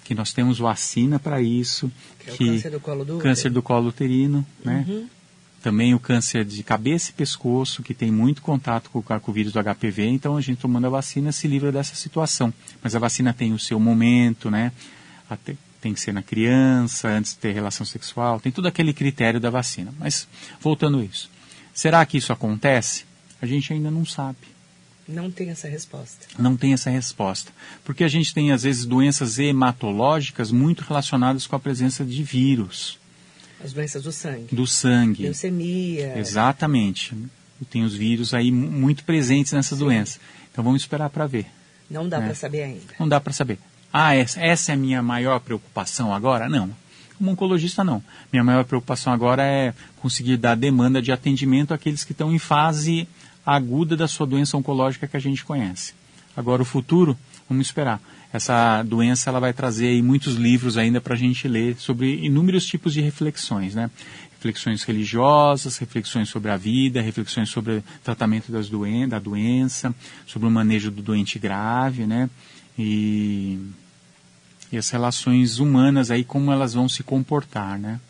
que 0.03 0.15
nós 0.15 0.33
temos 0.33 0.59
vacina 0.59 1.19
para 1.19 1.43
isso. 1.43 1.93
Que, 2.19 2.31
é 2.31 2.33
o 2.33 2.39
câncer 2.39 2.71
do 2.71 2.81
colo 2.81 3.05
do 3.05 3.19
câncer 3.19 3.51
do 3.51 3.63
colo 3.63 3.89
uterino, 3.89 4.47
né? 4.65 4.87
Uhum. 4.89 5.07
Também 5.65 5.95
o 5.95 5.99
câncer 5.99 6.45
de 6.45 6.63
cabeça 6.63 7.09
e 7.09 7.15
pescoço, 7.15 7.83
que 7.83 7.95
tem 7.95 8.13
muito 8.13 8.43
contato 8.43 8.91
com 8.91 9.01
o 9.01 9.33
vírus 9.33 9.51
do 9.51 9.59
HPV, 9.59 10.05
então 10.09 10.37
a 10.37 10.41
gente 10.43 10.59
tomando 10.59 10.89
a 10.89 10.91
vacina 10.91 11.33
se 11.33 11.49
livra 11.49 11.73
dessa 11.73 11.95
situação. 11.95 12.53
Mas 12.83 12.95
a 12.95 12.99
vacina 12.99 13.33
tem 13.33 13.51
o 13.55 13.59
seu 13.59 13.81
momento, 13.81 14.51
né? 14.51 14.73
Até, 15.29 15.57
tem 15.81 15.95
que 15.95 16.01
ser 16.01 16.13
na 16.13 16.23
criança, 16.23 17.09
antes 17.09 17.33
de 17.33 17.39
ter 17.39 17.53
relação 17.53 17.87
sexual, 17.87 18.39
tem 18.41 18.53
todo 18.53 18.67
aquele 18.67 18.93
critério 18.93 19.41
da 19.41 19.49
vacina. 19.49 19.91
Mas, 19.99 20.29
voltando 20.61 20.99
a 20.99 21.03
isso, 21.03 21.31
será 21.73 22.05
que 22.05 22.19
isso 22.19 22.31
acontece? 22.31 23.07
A 23.41 23.47
gente 23.47 23.73
ainda 23.73 23.91
não 23.91 24.05
sabe. 24.05 24.37
Não 25.09 25.31
tem 25.31 25.49
essa 25.49 25.67
resposta. 25.67 26.27
Não 26.39 26.59
tem 26.59 26.75
essa 26.75 26.91
resposta. 26.91 27.51
Porque 27.83 28.05
a 28.05 28.09
gente 28.09 28.35
tem, 28.35 28.53
às 28.53 28.65
vezes, 28.65 28.85
doenças 28.85 29.39
hematológicas 29.39 30.53
muito 30.53 30.83
relacionadas 30.83 31.47
com 31.47 31.57
a 31.57 31.59
presença 31.59 32.05
de 32.05 32.23
vírus. 32.23 33.03
As 33.65 33.73
doenças 33.73 34.03
do 34.03 34.13
sangue. 34.13 34.55
Do 34.55 34.67
sangue. 34.67 35.23
Leucemia. 35.23 36.19
Exatamente. 36.19 37.15
Tem 37.71 37.83
os 37.83 37.95
vírus 37.95 38.35
aí 38.35 38.53
muito 38.53 39.05
presentes 39.05 39.53
nessas 39.53 39.79
Sim. 39.79 39.85
doenças. 39.85 40.21
Então 40.53 40.63
vamos 40.63 40.83
esperar 40.83 41.09
para 41.09 41.27
ver. 41.27 41.47
Não 41.91 42.07
dá 42.09 42.19
É. 42.19 42.21
para 42.27 42.35
saber 42.35 42.63
ainda. 42.63 42.95
Não 43.01 43.09
dá 43.09 43.21
para 43.21 43.33
saber. 43.33 43.59
Ah, 43.93 44.15
essa, 44.15 44.41
essa 44.41 44.73
é 44.73 44.75
a 44.75 44.77
minha 44.77 45.03
maior 45.03 45.41
preocupação 45.41 46.13
agora? 46.13 46.49
Não. 46.49 46.71
Como 47.17 47.31
oncologista, 47.31 47.83
não. 47.83 48.03
Minha 48.33 48.45
maior 48.45 48.65
preocupação 48.65 49.13
agora 49.13 49.43
é 49.43 49.73
conseguir 50.01 50.37
dar 50.37 50.57
demanda 50.57 51.01
de 51.01 51.13
atendimento 51.13 51.73
àqueles 51.73 52.05
que 52.05 52.13
estão 52.13 52.33
em 52.35 52.39
fase 52.39 53.09
aguda 53.47 53.97
da 53.97 54.09
sua 54.09 54.27
doença 54.27 54.57
oncológica 54.57 55.07
que 55.07 55.17
a 55.17 55.21
gente 55.21 55.45
conhece. 55.45 55.95
Agora, 56.37 56.61
o 56.61 56.65
futuro, 56.65 57.17
vamos 57.49 57.67
esperar. 57.67 58.01
Essa 58.35 58.83
doença 58.83 59.31
ela 59.31 59.39
vai 59.39 59.53
trazer 59.53 60.03
muitos 60.03 60.35
livros 60.35 60.77
ainda 60.77 61.01
para 61.01 61.15
a 61.15 61.17
gente 61.17 61.47
ler 61.47 61.77
sobre 61.79 62.17
inúmeros 62.17 62.67
tipos 62.67 62.93
de 62.93 63.01
reflexões, 63.01 63.77
né? 63.77 63.89
Reflexões 64.33 64.83
religiosas, 64.83 65.79
reflexões 65.79 66.31
sobre 66.31 66.51
a 66.51 66.57
vida, 66.57 67.01
reflexões 67.01 67.49
sobre 67.49 67.75
o 67.75 67.85
tratamento 68.03 68.51
das 68.51 68.69
doen 68.69 69.07
da 69.09 69.21
doença, 69.21 69.95
sobre 70.27 70.49
o 70.49 70.51
manejo 70.51 70.91
do 70.91 71.01
doente 71.01 71.39
grave, 71.39 72.09
né? 72.09 72.29
E, 72.77 73.61
e 74.73 74.77
as 74.77 74.91
relações 74.91 75.61
humanas 75.61 76.11
aí, 76.11 76.25
como 76.25 76.51
elas 76.51 76.75
vão 76.75 76.89
se 76.89 77.05
comportar, 77.05 77.79
né? 77.79 78.01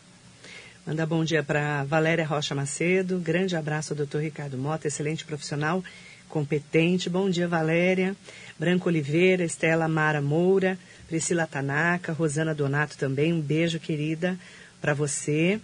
Mandar 0.87 1.05
bom 1.05 1.23
dia 1.23 1.43
para 1.43 1.83
Valéria 1.83 2.25
Rocha 2.25 2.55
Macedo. 2.55 3.19
Grande 3.19 3.55
abraço 3.55 3.93
doutor 3.93 4.23
Ricardo 4.23 4.57
Mota, 4.57 4.87
excelente 4.87 5.23
profissional, 5.23 5.83
competente. 6.29 7.09
Bom 7.09 7.29
dia, 7.29 7.47
Valéria. 7.47 8.15
Branco 8.57 8.87
Oliveira, 8.87 9.43
Estela 9.43 9.87
Mara 9.87 10.21
Moura, 10.21 10.77
Priscila 11.07 11.45
Tanaka, 11.45 12.11
Rosana 12.11 12.53
Donato 12.53 12.97
também. 12.97 13.33
Um 13.33 13.41
beijo, 13.41 13.79
querida, 13.79 14.37
para 14.81 14.93
você. 14.93 15.59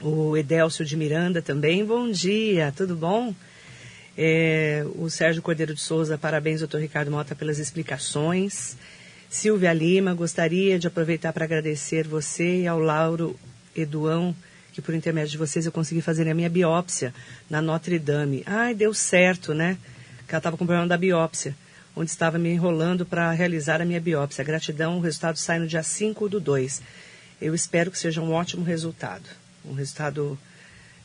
O 0.00 0.36
Edélcio 0.36 0.84
de 0.84 0.96
Miranda 0.96 1.40
também. 1.40 1.84
Bom 1.84 2.10
dia, 2.10 2.72
tudo 2.76 2.94
bom? 2.94 3.34
É, 4.16 4.84
o 4.94 5.10
Sérgio 5.10 5.42
Cordeiro 5.42 5.74
de 5.74 5.80
Souza, 5.80 6.16
parabéns, 6.16 6.60
doutor 6.60 6.80
Ricardo 6.80 7.10
Mota, 7.10 7.34
pelas 7.34 7.58
explicações. 7.58 8.76
Silvia 9.28 9.72
Lima, 9.72 10.14
gostaria 10.14 10.78
de 10.78 10.86
aproveitar 10.86 11.32
para 11.32 11.44
agradecer 11.44 12.06
você 12.06 12.62
e 12.62 12.66
ao 12.66 12.78
Lauro 12.78 13.38
Eduão, 13.74 14.34
que 14.76 14.82
por 14.82 14.94
intermédio 14.94 15.30
de 15.30 15.38
vocês 15.38 15.64
eu 15.64 15.72
consegui 15.72 16.02
fazer 16.02 16.28
a 16.28 16.34
minha 16.34 16.50
biópsia 16.50 17.14
na 17.48 17.62
Notre 17.62 17.98
Dame. 17.98 18.42
Ai, 18.44 18.74
deu 18.74 18.92
certo, 18.92 19.54
né? 19.54 19.78
Que 20.28 20.34
ela 20.34 20.38
estava 20.38 20.54
com 20.54 20.66
problema 20.66 20.86
da 20.86 20.98
biópsia. 20.98 21.56
onde 21.96 22.10
estava 22.10 22.36
me 22.36 22.50
enrolando 22.50 23.06
para 23.06 23.30
realizar 23.30 23.80
a 23.80 23.86
minha 23.86 23.98
biópsia. 23.98 24.44
Gratidão, 24.44 24.98
o 24.98 25.00
resultado 25.00 25.38
sai 25.38 25.58
no 25.58 25.66
dia 25.66 25.82
5 25.82 26.28
do 26.28 26.38
2. 26.38 26.82
Eu 27.40 27.54
espero 27.54 27.90
que 27.90 27.98
seja 27.98 28.20
um 28.20 28.34
ótimo 28.34 28.66
resultado. 28.66 29.24
Um 29.64 29.72
resultado. 29.72 30.38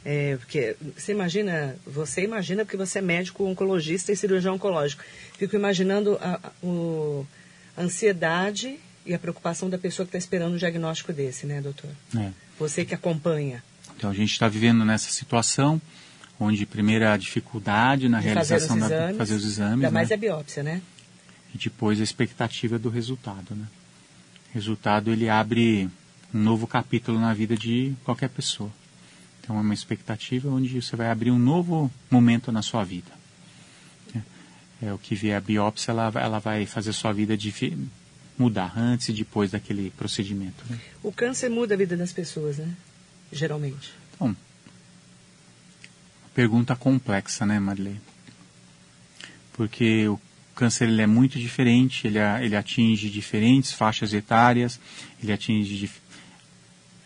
É, 0.04 0.36
porque 0.36 0.76
você 0.94 1.14
imagina, 1.14 1.78
você 1.88 2.24
imagina 2.24 2.66
porque 2.66 2.76
você 2.76 3.00
é 3.00 3.02
médico, 3.02 3.46
oncologista 3.46 4.12
e 4.12 4.18
cirurgião 4.18 4.56
oncológico. 4.56 5.02
Fico 5.38 5.56
imaginando 5.56 6.18
a, 6.20 6.42
a, 6.44 6.52
a 7.78 7.82
ansiedade 7.82 8.78
e 9.06 9.14
a 9.14 9.20
preocupação 9.20 9.70
da 9.70 9.78
pessoa 9.78 10.06
que 10.06 10.10
está 10.10 10.18
esperando 10.18 10.56
um 10.56 10.58
diagnóstico 10.58 11.14
desse, 11.14 11.46
né, 11.46 11.62
doutor? 11.62 11.90
É. 12.18 12.32
Você 12.62 12.86
que 12.86 12.93
acompanha. 12.93 13.63
Então 13.97 14.10
a 14.10 14.13
gente 14.13 14.32
está 14.32 14.47
vivendo 14.47 14.86
nessa 14.86 15.12
situação 15.12 15.82
onde 16.39 16.65
primeiro 16.65 17.08
a 17.08 17.17
dificuldade 17.17 18.08
na 18.08 18.19
De 18.19 18.26
realização 18.26 18.80
fazer 18.80 18.84
os 18.84 18.89
da 18.89 18.95
exames, 18.95 19.17
fazer 19.17 19.34
os 19.36 19.45
exames, 19.45 19.74
Ainda 19.74 19.88
né? 19.88 19.91
mais 19.91 20.12
a 20.12 20.17
biópsia, 20.17 20.63
né? 20.63 20.82
e 21.54 21.58
depois 21.58 22.00
a 22.00 22.04
expectativa 22.04 22.80
do 22.80 22.89
resultado, 22.89 23.56
né? 23.56 23.67
O 24.50 24.54
resultado 24.54 25.12
ele 25.12 25.30
abre 25.30 25.89
um 26.34 26.39
novo 26.39 26.67
capítulo 26.67 27.19
na 27.19 27.34
vida 27.34 27.56
de 27.56 27.93
qualquer 28.04 28.30
pessoa. 28.30 28.71
Então 29.39 29.58
é 29.58 29.62
uma 29.62 29.74
expectativa 29.74 30.50
onde 30.50 30.82
você 30.82 30.95
vai 30.95 31.10
abrir 31.10 31.32
um 31.32 31.39
novo 31.39 31.91
momento 32.10 32.52
na 32.52 32.62
sua 32.62 32.84
vida. 32.84 33.12
É, 34.15 34.88
é 34.88 34.93
o 34.93 34.97
que 34.97 35.15
vier 35.15 35.38
a 35.38 35.41
biópsia, 35.41 35.91
ela, 35.91 36.12
ela 36.15 36.39
vai 36.39 36.65
fazer 36.65 36.93
sua 36.93 37.12
vida 37.12 37.38
mudar 38.41 38.73
antes 38.77 39.10
e 39.10 39.13
depois 39.13 39.51
daquele 39.51 39.89
procedimento. 39.91 40.63
Né? 40.69 40.80
O 41.04 41.12
câncer 41.12 41.49
muda 41.49 41.73
a 41.73 41.77
vida 41.77 41.95
das 41.95 42.12
pessoas, 42.12 42.58
né? 42.58 42.69
Geralmente. 43.32 43.93
Então, 44.15 44.36
pergunta 46.34 46.75
complexa, 46.75 47.45
né, 47.45 47.60
Marilei? 47.60 47.97
Porque 49.54 50.08
o 50.08 50.19
câncer 50.56 50.88
ele 50.88 51.01
é 51.01 51.08
muito 51.08 51.38
diferente, 51.39 52.08
ele, 52.08 52.19
a- 52.19 52.43
ele 52.43 52.56
atinge 52.56 53.10
diferentes 53.10 53.71
faixas 53.71 54.13
etárias, 54.13 54.80
ele 55.21 55.32
atinge 55.32 55.77
dif- 55.77 56.01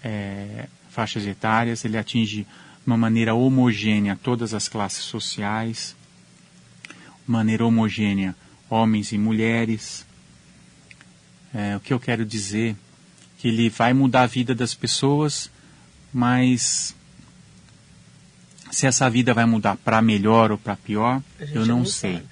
é, 0.04 0.68
faixas 0.90 1.26
etárias, 1.26 1.84
ele 1.86 1.98
atinge 1.98 2.44
de 2.44 2.48
uma 2.86 2.98
maneira 2.98 3.34
homogênea 3.34 4.18
todas 4.22 4.54
as 4.54 4.68
classes 4.68 5.04
sociais, 5.04 5.96
maneira 7.28 7.66
homogênea 7.66 8.36
homens 8.70 9.12
e 9.12 9.18
mulheres. 9.18 10.05
É, 11.56 11.78
o 11.78 11.80
que 11.80 11.94
eu 11.94 12.00
quero 12.00 12.26
dizer 12.26 12.76
que 13.38 13.48
ele 13.48 13.70
vai 13.70 13.94
mudar 13.94 14.24
a 14.24 14.28
vida 14.28 14.54
das 14.54 14.74
pessoas, 14.74 15.50
mas 16.14 16.94
se 18.72 18.86
essa 18.86 19.10
vida 19.10 19.34
vai 19.34 19.46
mudar 19.46 19.78
para 19.78 20.02
melhor 20.02 20.52
ou 20.52 20.58
para 20.58 20.76
pior, 20.76 21.24
A 21.40 21.46
gente 21.46 21.56
eu 21.56 21.66
não, 21.66 21.86
sei. 21.86 22.16
sabe. 22.16 22.26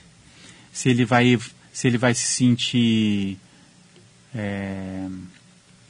Se 0.74 0.90
ele 0.90 1.06
vai, 1.06 1.40
se 1.72 1.88
ele 1.88 1.98
vai 1.98 2.14
se 2.14 2.26
sentir 2.26 3.38
é, 4.36 5.08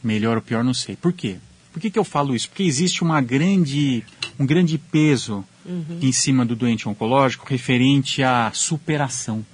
melhor 0.04 0.38
ou 0.38 0.44
pior, 0.44 0.64
não 0.64 0.74
sei. 0.74 0.96
Por 0.96 1.12
quê? 1.12 1.38
Por 1.74 1.82
que, 1.82 1.90
que 1.90 1.98
eu 1.98 2.04
falo 2.04 2.36
isso? 2.36 2.48
Porque 2.48 2.64
existe 2.64 3.04
uma 3.04 3.20
grande, 3.20 4.04
um 4.40 4.46
grande 4.46 4.78
peso 4.78 5.44
em 6.02 6.12
cima 6.12 6.46
do 6.46 6.56
doente 6.56 6.88
oncológico 6.88 7.48
referente 7.50 8.22
à 8.22 8.52
superação. 8.54 9.46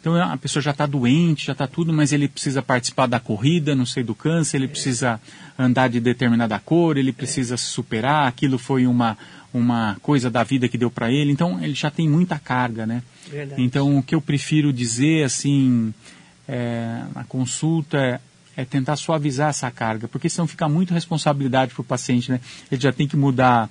Então 0.00 0.16
a 0.16 0.36
pessoa 0.36 0.62
já 0.62 0.70
está 0.70 0.86
doente, 0.86 1.46
já 1.46 1.52
está 1.52 1.66
tudo, 1.66 1.92
mas 1.92 2.12
ele 2.12 2.28
precisa 2.28 2.62
participar 2.62 3.06
da 3.06 3.20
corrida, 3.20 3.74
não 3.74 3.86
sei 3.86 4.02
do 4.02 4.14
câncer, 4.14 4.56
ele 4.56 4.68
precisa 4.68 5.20
andar 5.58 5.88
de 5.88 6.00
determinada 6.00 6.58
cor, 6.58 6.96
ele 6.96 7.12
precisa 7.12 7.56
se 7.56 7.66
superar, 7.66 8.26
aquilo 8.26 8.58
foi 8.58 8.86
uma, 8.86 9.16
uma 9.52 9.96
coisa 10.02 10.30
da 10.30 10.42
vida 10.42 10.68
que 10.68 10.78
deu 10.78 10.90
para 10.90 11.12
ele, 11.12 11.30
então 11.30 11.62
ele 11.62 11.74
já 11.74 11.90
tem 11.90 12.08
muita 12.08 12.38
carga, 12.38 12.86
né? 12.86 13.02
Verdade. 13.30 13.62
Então 13.62 13.98
o 13.98 14.02
que 14.02 14.14
eu 14.14 14.20
prefiro 14.20 14.72
dizer 14.72 15.24
assim, 15.24 15.92
é, 16.48 17.02
na 17.14 17.24
consulta 17.24 18.20
é, 18.56 18.64
tentar 18.64 18.96
suavizar 18.96 19.50
essa 19.50 19.70
carga, 19.70 20.08
porque 20.08 20.28
senão 20.28 20.46
fica 20.46 20.68
muito 20.68 20.94
responsabilidade 20.94 21.74
para 21.74 21.80
o 21.80 21.84
paciente, 21.84 22.30
né? 22.30 22.40
Ele 22.70 22.80
já 22.80 22.92
tem 22.92 23.06
que 23.06 23.16
mudar 23.16 23.68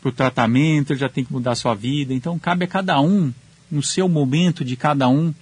para 0.00 0.08
o 0.08 0.12
tratamento, 0.12 0.92
ele 0.92 1.00
já 1.00 1.08
tem 1.08 1.24
que 1.24 1.32
mudar 1.32 1.52
a 1.52 1.56
sua 1.56 1.74
vida. 1.74 2.12
Então, 2.12 2.38
cabe 2.38 2.64
a 2.64 2.68
cada 2.68 3.00
um, 3.00 3.32
no 3.70 3.82
seu 3.82 4.08
momento 4.08 4.64
de 4.64 4.76
cada 4.76 5.08
um, 5.08 5.32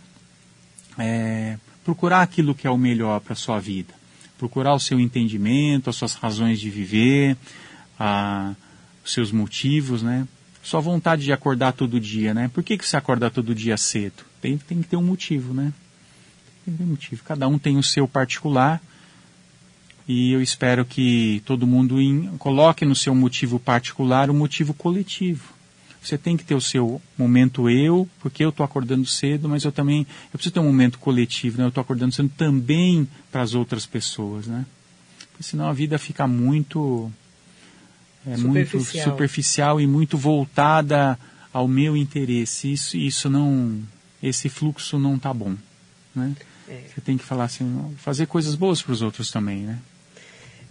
é, 0.98 1.58
procurar 1.84 2.22
aquilo 2.22 2.54
que 2.54 2.66
é 2.66 2.70
o 2.70 2.78
melhor 2.78 3.20
para 3.20 3.32
a 3.32 3.36
sua 3.36 3.58
vida. 3.58 3.94
Procurar 4.38 4.74
o 4.74 4.80
seu 4.80 5.00
entendimento, 5.00 5.90
as 5.90 5.96
suas 5.96 6.14
razões 6.14 6.60
de 6.60 6.70
viver, 6.70 7.36
a, 7.98 8.54
os 9.04 9.12
seus 9.12 9.32
motivos, 9.32 10.02
né? 10.02 10.26
Sua 10.62 10.80
vontade 10.80 11.24
de 11.24 11.32
acordar 11.32 11.72
todo 11.72 11.98
dia, 11.98 12.32
né? 12.32 12.48
Por 12.52 12.62
que, 12.62 12.78
que 12.78 12.86
você 12.86 12.96
acorda 12.96 13.30
todo 13.30 13.54
dia 13.54 13.76
cedo? 13.76 14.24
Tem, 14.40 14.56
tem 14.58 14.80
que 14.80 14.88
ter 14.88 14.96
um 14.96 15.02
motivo, 15.02 15.52
né? 15.52 15.72
Tem 16.64 16.74
um 16.80 16.86
motivo. 16.90 17.22
Cada 17.24 17.48
um 17.48 17.58
tem 17.58 17.76
o 17.76 17.82
seu 17.82 18.06
particular 18.06 18.80
e 20.06 20.32
eu 20.32 20.42
espero 20.42 20.84
que 20.84 21.42
todo 21.46 21.66
mundo 21.66 22.00
em- 22.00 22.36
coloque 22.38 22.84
no 22.84 22.94
seu 22.94 23.14
motivo 23.14 23.58
particular 23.58 24.30
o 24.30 24.34
motivo 24.34 24.74
coletivo. 24.74 25.52
Você 26.02 26.18
tem 26.18 26.36
que 26.36 26.44
ter 26.44 26.56
o 26.56 26.60
seu 26.60 27.00
momento 27.16 27.70
eu, 27.70 28.08
porque 28.20 28.44
eu 28.44 28.48
estou 28.48 28.64
acordando 28.64 29.06
cedo, 29.06 29.48
mas 29.48 29.62
eu 29.64 29.70
também 29.70 30.00
eu 30.32 30.32
preciso 30.32 30.54
ter 30.54 30.60
um 30.60 30.64
momento 30.64 30.98
coletivo, 30.98 31.58
né? 31.58 31.64
Eu 31.64 31.68
estou 31.68 31.80
acordando 31.80 32.12
cedo 32.12 32.30
também 32.36 33.06
para 33.30 33.42
as 33.42 33.54
outras 33.54 33.86
pessoas, 33.86 34.48
né? 34.48 34.66
Porque 35.30 35.44
senão 35.44 35.68
a 35.68 35.72
vida 35.72 35.98
fica 35.98 36.26
muito 36.26 37.10
é, 38.26 38.36
muito 38.36 38.68
Superficial. 38.70 39.04
superficial 39.10 39.80
e 39.80 39.86
muito 39.86 40.18
voltada 40.18 41.16
ao 41.52 41.68
meu 41.68 41.96
interesse. 41.96 42.72
Isso 42.72 42.96
isso 42.96 43.30
não 43.30 43.80
esse 44.20 44.48
fluxo 44.48 44.98
não 44.98 45.16
tá 45.18 45.32
bom, 45.32 45.54
né? 46.14 46.34
É. 46.68 46.82
Você 46.94 47.00
tem 47.00 47.18
que 47.18 47.24
falar 47.24 47.44
assim, 47.44 47.94
fazer 47.98 48.26
coisas 48.26 48.54
boas 48.54 48.82
para 48.82 48.92
os 48.92 49.02
outros 49.02 49.30
também, 49.30 49.62
né? 49.62 49.78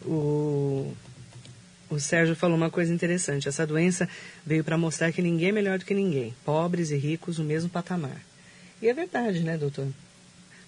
O, 0.03 0.93
o 1.89 1.99
Sérgio 1.99 2.35
falou 2.35 2.55
uma 2.55 2.69
coisa 2.69 2.93
interessante. 2.93 3.47
Essa 3.47 3.67
doença 3.67 4.07
veio 4.45 4.63
para 4.63 4.77
mostrar 4.77 5.11
que 5.11 5.21
ninguém 5.21 5.49
é 5.49 5.51
melhor 5.51 5.77
do 5.77 5.85
que 5.85 5.93
ninguém. 5.93 6.33
Pobres 6.45 6.91
e 6.91 6.97
ricos 6.97 7.37
no 7.37 7.43
mesmo 7.43 7.69
patamar. 7.69 8.21
E 8.81 8.87
é 8.87 8.93
verdade, 8.93 9.41
né, 9.41 9.57
doutor? 9.57 9.87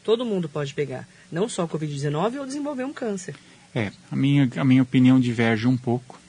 Todo 0.04 0.26
mundo 0.26 0.50
pode 0.50 0.74
pegar. 0.74 1.08
Não 1.32 1.48
só 1.48 1.64
o 1.64 1.70
Covid-19 1.70 2.40
ou 2.40 2.46
desenvolver 2.46 2.84
um 2.84 2.94
câncer. 2.94 3.36
É, 3.74 3.92
a 4.12 4.16
minha, 4.16 4.50
a 4.58 4.64
minha 4.64 4.84
opinião 4.84 5.20
diverge 5.20 5.66
um 5.68 5.78
pouco. 5.78 6.20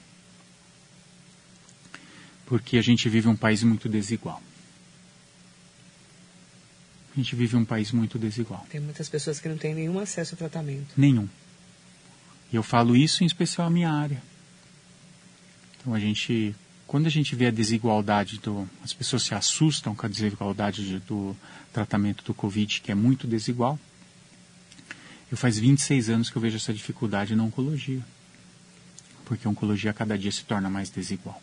Porque 2.46 2.78
a 2.78 2.82
gente 2.82 3.08
vive 3.08 3.28
um 3.28 3.36
país 3.36 3.62
muito 3.62 3.88
desigual. 3.88 4.40
A 7.14 7.20
gente 7.20 7.36
vive 7.36 7.56
um 7.56 7.64
país 7.64 7.92
muito 7.92 8.18
desigual. 8.18 8.66
Tem 8.70 8.80
muitas 8.80 9.08
pessoas 9.08 9.38
que 9.38 9.48
não 9.48 9.56
têm 9.56 9.74
nenhum 9.74 9.98
acesso 10.00 10.34
ao 10.34 10.38
tratamento. 10.38 10.88
Nenhum. 10.96 11.28
E 12.52 12.56
eu 12.56 12.62
falo 12.62 12.96
isso 12.96 13.22
em 13.22 13.26
especial 13.26 13.66
a 13.68 13.70
minha 13.70 13.90
área. 13.92 14.20
Então 15.80 15.94
a 15.94 16.00
gente, 16.00 16.54
quando 16.86 17.06
a 17.06 17.10
gente 17.10 17.36
vê 17.36 17.46
a 17.46 17.50
desigualdade 17.50 18.38
do, 18.38 18.68
as 18.82 18.92
pessoas 18.92 19.22
se 19.22 19.34
assustam 19.34 19.94
com 19.94 20.06
a 20.06 20.08
desigualdade 20.08 20.84
de- 20.86 20.98
do 21.00 21.36
tratamento 21.72 22.24
do 22.24 22.34
Covid, 22.34 22.80
que 22.80 22.90
é 22.90 22.94
muito 22.94 23.26
desigual. 23.26 23.78
Eu 25.30 25.36
faz 25.36 25.58
26 25.58 26.08
anos 26.08 26.30
que 26.30 26.36
eu 26.36 26.42
vejo 26.42 26.56
essa 26.56 26.72
dificuldade 26.72 27.34
na 27.36 27.42
oncologia. 27.44 28.00
Porque 29.24 29.46
a 29.46 29.50
oncologia 29.50 29.90
a 29.90 29.94
cada 29.94 30.18
dia 30.18 30.30
se 30.32 30.44
torna 30.44 30.68
mais 30.70 30.90
desigual. 30.90 31.40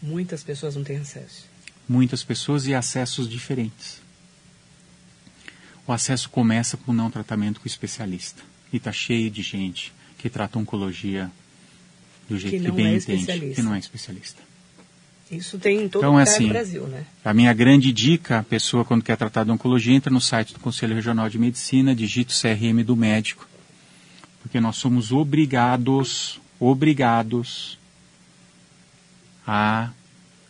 Muitas 0.00 0.42
pessoas 0.42 0.74
não 0.76 0.82
têm 0.84 0.98
acesso. 0.98 1.46
Muitas 1.88 2.22
pessoas 2.24 2.66
e 2.66 2.74
acessos 2.74 3.28
diferentes. 3.28 4.00
O 5.86 5.92
acesso 5.92 6.30
começa 6.30 6.76
com 6.76 6.92
o 6.92 6.94
não 6.94 7.10
tratamento 7.10 7.60
com 7.60 7.64
o 7.64 7.68
especialista. 7.68 8.42
E 8.72 8.76
está 8.76 8.92
cheio 8.92 9.30
de 9.30 9.42
gente 9.42 9.92
que 10.18 10.30
trata 10.30 10.58
oncologia 10.58 11.30
do 12.28 12.38
jeito 12.38 12.62
que, 12.62 12.68
não 12.68 12.74
bem 12.74 12.86
é 12.86 12.96
entende, 12.96 13.54
que 13.54 13.62
não 13.62 13.74
é 13.74 13.78
especialista. 13.78 14.40
Isso 15.30 15.58
tem 15.58 15.84
em 15.84 15.88
todo 15.88 16.02
Então, 16.02 16.12
lugar 16.12 16.22
assim, 16.22 16.44
no 16.44 16.48
Brasil, 16.50 16.86
né? 16.86 17.04
A 17.24 17.32
minha 17.32 17.52
grande 17.52 17.90
dica, 17.90 18.40
a 18.40 18.42
pessoa 18.42 18.84
quando 18.84 19.02
quer 19.02 19.16
tratar 19.16 19.44
de 19.44 19.50
oncologia, 19.50 19.94
entra 19.94 20.12
no 20.12 20.20
site 20.20 20.52
do 20.52 20.60
Conselho 20.60 20.94
Regional 20.94 21.28
de 21.28 21.38
Medicina, 21.38 21.94
digita 21.94 22.32
o 22.32 22.36
CRM 22.36 22.84
do 22.84 22.94
médico, 22.94 23.48
porque 24.42 24.60
nós 24.60 24.76
somos 24.76 25.10
obrigados, 25.10 26.38
obrigados 26.60 27.78
a 29.46 29.90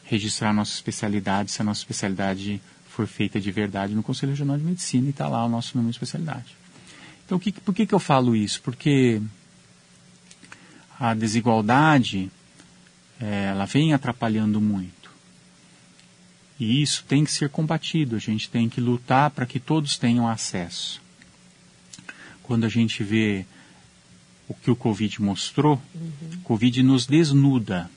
registrar 0.04 0.50
a 0.50 0.52
nossa 0.52 0.74
especialidade, 0.74 1.52
se 1.52 1.62
a 1.62 1.64
nossa 1.64 1.80
especialidade 1.80 2.60
for 2.92 3.06
feita 3.06 3.40
de 3.40 3.50
verdade 3.50 3.94
no 3.94 4.02
Conselho 4.02 4.30
Regional 4.30 4.58
de 4.58 4.64
Medicina 4.64 5.06
e 5.06 5.10
está 5.10 5.26
lá 5.26 5.44
o 5.46 5.48
nosso 5.48 5.76
nome 5.76 5.88
de 5.88 5.96
especialidade. 5.96 6.54
Então, 7.24 7.38
que, 7.38 7.50
por 7.50 7.74
que, 7.74 7.86
que 7.86 7.94
eu 7.94 7.98
falo 7.98 8.36
isso? 8.36 8.60
Porque 8.60 9.20
a 11.00 11.14
desigualdade 11.14 12.30
eh, 13.18 13.46
ela 13.50 13.64
vem 13.64 13.94
atrapalhando 13.94 14.60
muito. 14.60 15.10
E 16.60 16.82
isso 16.82 17.04
tem 17.08 17.24
que 17.24 17.32
ser 17.32 17.48
combatido, 17.48 18.14
a 18.14 18.18
gente 18.18 18.50
tem 18.50 18.68
que 18.68 18.80
lutar 18.80 19.30
para 19.30 19.46
que 19.46 19.58
todos 19.58 19.96
tenham 19.96 20.28
acesso. 20.28 21.00
Quando 22.42 22.64
a 22.64 22.68
gente 22.68 23.02
vê 23.02 23.46
o 24.46 24.54
que 24.54 24.70
o 24.70 24.76
Covid 24.76 25.22
mostrou, 25.22 25.80
o 26.34 26.38
Covid 26.44 26.82
nos 26.82 27.06
desnuda. 27.06 27.90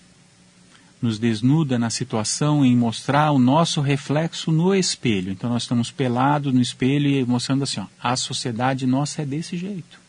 Nos 1.05 1.19
desnuda 1.19 1.77
na 1.77 1.89
situação 1.89 2.65
em 2.65 2.75
mostrar 2.75 3.31
o 3.31 3.39
nosso 3.39 3.79
reflexo 3.79 4.51
no 4.51 4.73
espelho. 4.73 5.31
Então 5.31 5.49
nós 5.49 5.63
estamos 5.63 5.91
pelados 5.91 6.53
no 6.53 6.61
espelho 6.61 7.07
e 7.07 7.23
mostrando 7.23 7.63
assim, 7.63 7.79
ó, 7.79 7.85
a 8.01 8.15
sociedade 8.15 8.85
nossa 8.85 9.21
é 9.21 9.25
desse 9.25 9.55
jeito. 9.55 9.99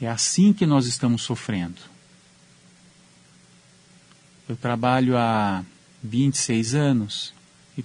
É 0.00 0.08
assim 0.08 0.52
que 0.52 0.66
nós 0.66 0.86
estamos 0.86 1.22
sofrendo. 1.22 1.80
Eu 4.48 4.56
trabalho 4.56 5.16
há 5.16 5.64
26 6.02 6.74
anos, 6.74 7.32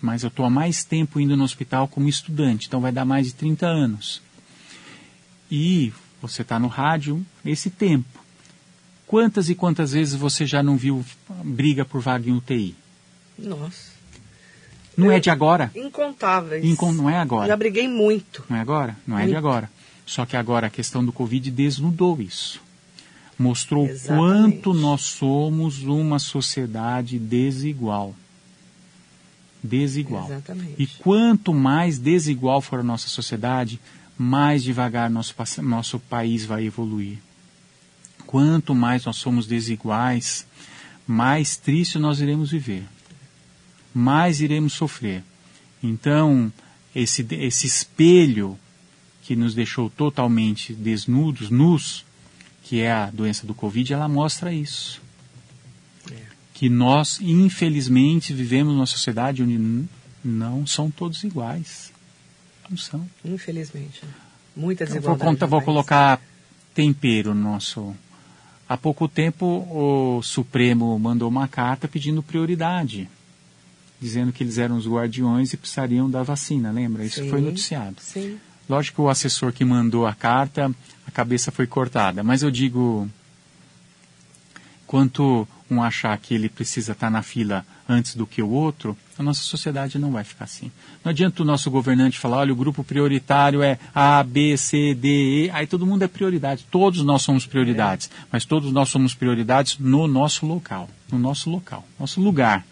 mas 0.02 0.24
eu 0.24 0.30
estou 0.30 0.46
há 0.46 0.50
mais 0.50 0.84
tempo 0.84 1.20
indo 1.20 1.38
no 1.38 1.44
hospital 1.44 1.88
como 1.88 2.10
estudante, 2.10 2.68
então 2.68 2.82
vai 2.82 2.92
dar 2.92 3.06
mais 3.06 3.28
de 3.28 3.34
30 3.34 3.68
anos. 3.68 4.22
E 5.52 5.94
você 6.22 6.42
está 6.42 6.58
no 6.58 6.68
rádio 6.68 7.24
esse 7.46 7.70
tempo. 7.70 8.17
Quantas 9.08 9.50
e 9.50 9.56
quantas 9.56 9.94
vezes 9.94 10.14
você 10.16 10.46
já 10.46 10.62
não 10.62 10.76
viu 10.76 11.04
briga 11.44 11.86
por 11.86 12.02
vaga 12.02 12.30
em 12.30 12.34
UTI? 12.34 12.76
Nossa. 13.40 13.98
Não 14.98 15.08
eu, 15.08 15.14
é 15.14 15.20
de 15.20 15.30
agora? 15.30 15.72
Incontáveis. 15.74 16.66
Incon 16.66 16.92
não 16.92 17.10
é 17.10 17.18
agora. 17.18 17.48
Já 17.48 17.56
briguei 17.56 17.88
muito. 17.88 18.44
Não 18.50 18.58
é 18.58 18.60
agora? 18.60 18.98
Não 19.08 19.16
muito. 19.16 19.28
é 19.28 19.32
de 19.32 19.36
agora. 19.38 19.70
Só 20.06 20.26
que 20.26 20.36
agora 20.36 20.68
a 20.68 20.70
questão 20.70 21.06
do 21.06 21.14
Covid 21.14 21.50
desnudou 21.52 22.20
isso. 22.20 22.62
Mostrou 23.40 23.88
Exatamente. 23.88 24.62
quanto 24.62 24.74
nós 24.74 25.02
somos 25.02 25.84
uma 25.84 26.18
sociedade 26.18 27.20
desigual. 27.20 28.16
Desigual. 29.64 30.26
Exatamente. 30.26 30.76
E 30.78 30.88
quanto 30.88 31.54
mais 31.54 32.00
desigual 32.00 32.62
for 32.62 32.80
a 32.80 32.84
nossa 32.84 33.08
sociedade, 33.08 33.80
mais 34.18 34.64
devagar 34.64 35.10
nosso, 35.10 35.36
nosso 35.62 36.00
país 36.00 36.46
vai 36.46 36.66
evoluir. 36.66 37.20
Quanto 38.28 38.76
mais 38.76 39.06
nós 39.06 39.16
somos 39.16 39.48
desiguais, 39.48 40.46
mais 41.08 41.56
triste 41.56 41.98
nós 41.98 42.20
iremos 42.20 42.52
viver, 42.52 42.84
mais 43.94 44.42
iremos 44.42 44.74
sofrer. 44.74 45.24
Então, 45.82 46.52
esse, 46.94 47.26
esse 47.32 47.66
espelho 47.66 48.60
que 49.24 49.36
nos 49.36 49.56
deixou 49.56 49.90
totalmente 49.90 50.74
desnudos, 50.74 51.50
nus, 51.50 52.06
que 52.64 52.82
é 52.82 52.92
a 52.92 53.10
doença 53.10 53.48
do 53.48 53.54
Covid, 53.54 53.94
ela 53.94 54.10
mostra 54.10 54.54
isso. 54.54 55.02
É. 56.12 56.16
Que 56.54 56.70
nós, 56.70 57.20
infelizmente, 57.22 58.34
vivemos 58.34 58.74
numa 58.74 58.86
sociedade 58.86 59.42
onde 59.42 59.88
não 60.24 60.68
são 60.68 60.92
todos 60.92 61.24
iguais. 61.24 61.94
Não 62.70 62.78
são. 62.78 63.10
Infelizmente. 63.24 64.02
Muitas 64.54 64.90
desigualdade. 64.90 65.40
Vou, 65.40 65.50
vou 65.50 65.62
colocar 65.62 66.22
tempero 66.74 67.34
no 67.34 67.42
nosso. 67.42 67.96
Há 68.70 68.76
pouco 68.76 69.08
tempo 69.08 69.46
o 69.72 70.22
Supremo 70.22 70.98
mandou 71.00 71.30
uma 71.30 71.48
carta 71.48 71.88
pedindo 71.88 72.22
prioridade, 72.22 73.10
dizendo 74.00 74.34
que 74.34 74.44
eles 74.44 74.58
eram 74.58 74.76
os 74.76 74.86
guardiões 74.86 75.54
e 75.54 75.58
precisariam 75.58 76.10
da 76.10 76.22
vacina, 76.22 76.72
lembra? 76.72 77.06
Isso 77.06 77.24
sim, 77.24 77.30
foi 77.30 77.40
noticiado. 77.40 77.96
Sim. 78.02 78.38
Lógico 78.70 78.96
que 78.96 79.02
o 79.02 79.10
assessor 79.10 79.54
que 79.54 79.64
mandou 79.64 80.06
a 80.06 80.14
carta, 80.14 80.70
a 81.06 81.12
cabeça 81.12 81.52
foi 81.52 81.66
cortada, 81.66 82.22
mas 82.24 82.44
eu 82.44 82.52
digo, 82.52 83.10
quanto 84.86 85.48
um 85.72 85.82
achar 85.82 86.18
que 86.18 86.34
ele 86.34 86.50
precisa 86.50 86.92
estar 86.92 87.10
na 87.10 87.22
fila 87.22 87.66
antes 87.88 88.16
do 88.16 88.28
que 88.28 88.42
o 88.42 88.50
outro, 88.50 88.98
a 89.18 89.24
nossa 89.24 89.42
sociedade 89.42 89.98
não 89.98 90.12
vai 90.12 90.24
ficar 90.24 90.46
assim. 90.46 90.72
Não 91.04 91.10
adianta 91.10 91.42
o 91.42 91.46
nosso 91.46 91.70
governante 91.72 92.20
falar, 92.20 92.38
olha, 92.38 92.54
o 92.54 92.56
grupo 92.56 92.84
prioritário 92.84 93.62
é 93.62 93.80
A, 93.94 94.24
B, 94.24 94.56
C, 94.58 94.94
D, 94.94 95.46
E, 95.46 95.50
aí 95.52 95.66
todo 95.66 95.86
mundo 95.86 96.04
é 96.04 96.08
prioridade. 96.08 96.66
Todos 96.70 97.04
nós 97.04 97.22
somos 97.22 97.46
prioridades, 97.46 98.10
é. 98.14 98.26
mas 98.32 98.46
todos 98.46 98.72
nós 98.72 98.90
somos 98.90 99.14
prioridades 99.14 99.78
no 99.80 100.08
nosso 100.08 100.46
local, 100.46 100.90
no 101.12 101.18
nosso 101.18 101.50
local, 101.50 101.86
nosso 102.00 102.22
lugar. 102.22 102.66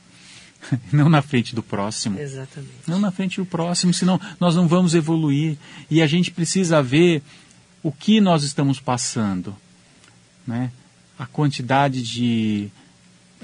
Não 0.91 1.09
na 1.09 1.21
frente 1.21 1.53
do 1.53 1.61
próximo. 1.61 2.19
Exatamente. 2.19 2.73
Não 2.87 2.99
na 2.99 3.11
frente 3.11 3.39
do 3.39 3.45
próximo, 3.45 3.93
senão 3.93 4.19
nós 4.39 4.55
não 4.55 4.67
vamos 4.67 4.95
evoluir. 4.95 5.57
E 5.91 6.01
a 6.01 6.07
gente 6.07 6.31
precisa 6.31 6.81
ver 6.81 7.21
o 7.83 7.91
que 7.91 8.19
nós 8.19 8.43
estamos 8.43 8.79
passando. 8.79 9.55
Né? 10.47 10.71
A 11.19 11.27
quantidade 11.27 12.01
de 12.01 12.71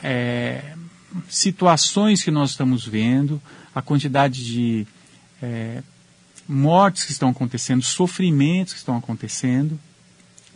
é, 0.02 0.74
situações 1.30 2.24
que 2.24 2.32
nós 2.32 2.51
estamos 2.51 2.86
vendo, 2.86 3.41
a 3.74 3.82
quantidade 3.82 4.43
de 4.43 4.88
é, 5.41 5.82
mortes 6.47 7.03
que 7.03 7.12
estão 7.12 7.30
acontecendo, 7.30 7.84
sofrimentos 7.84 8.74
que 8.74 8.80
estão 8.80 8.97
acontecendo, 8.97 9.80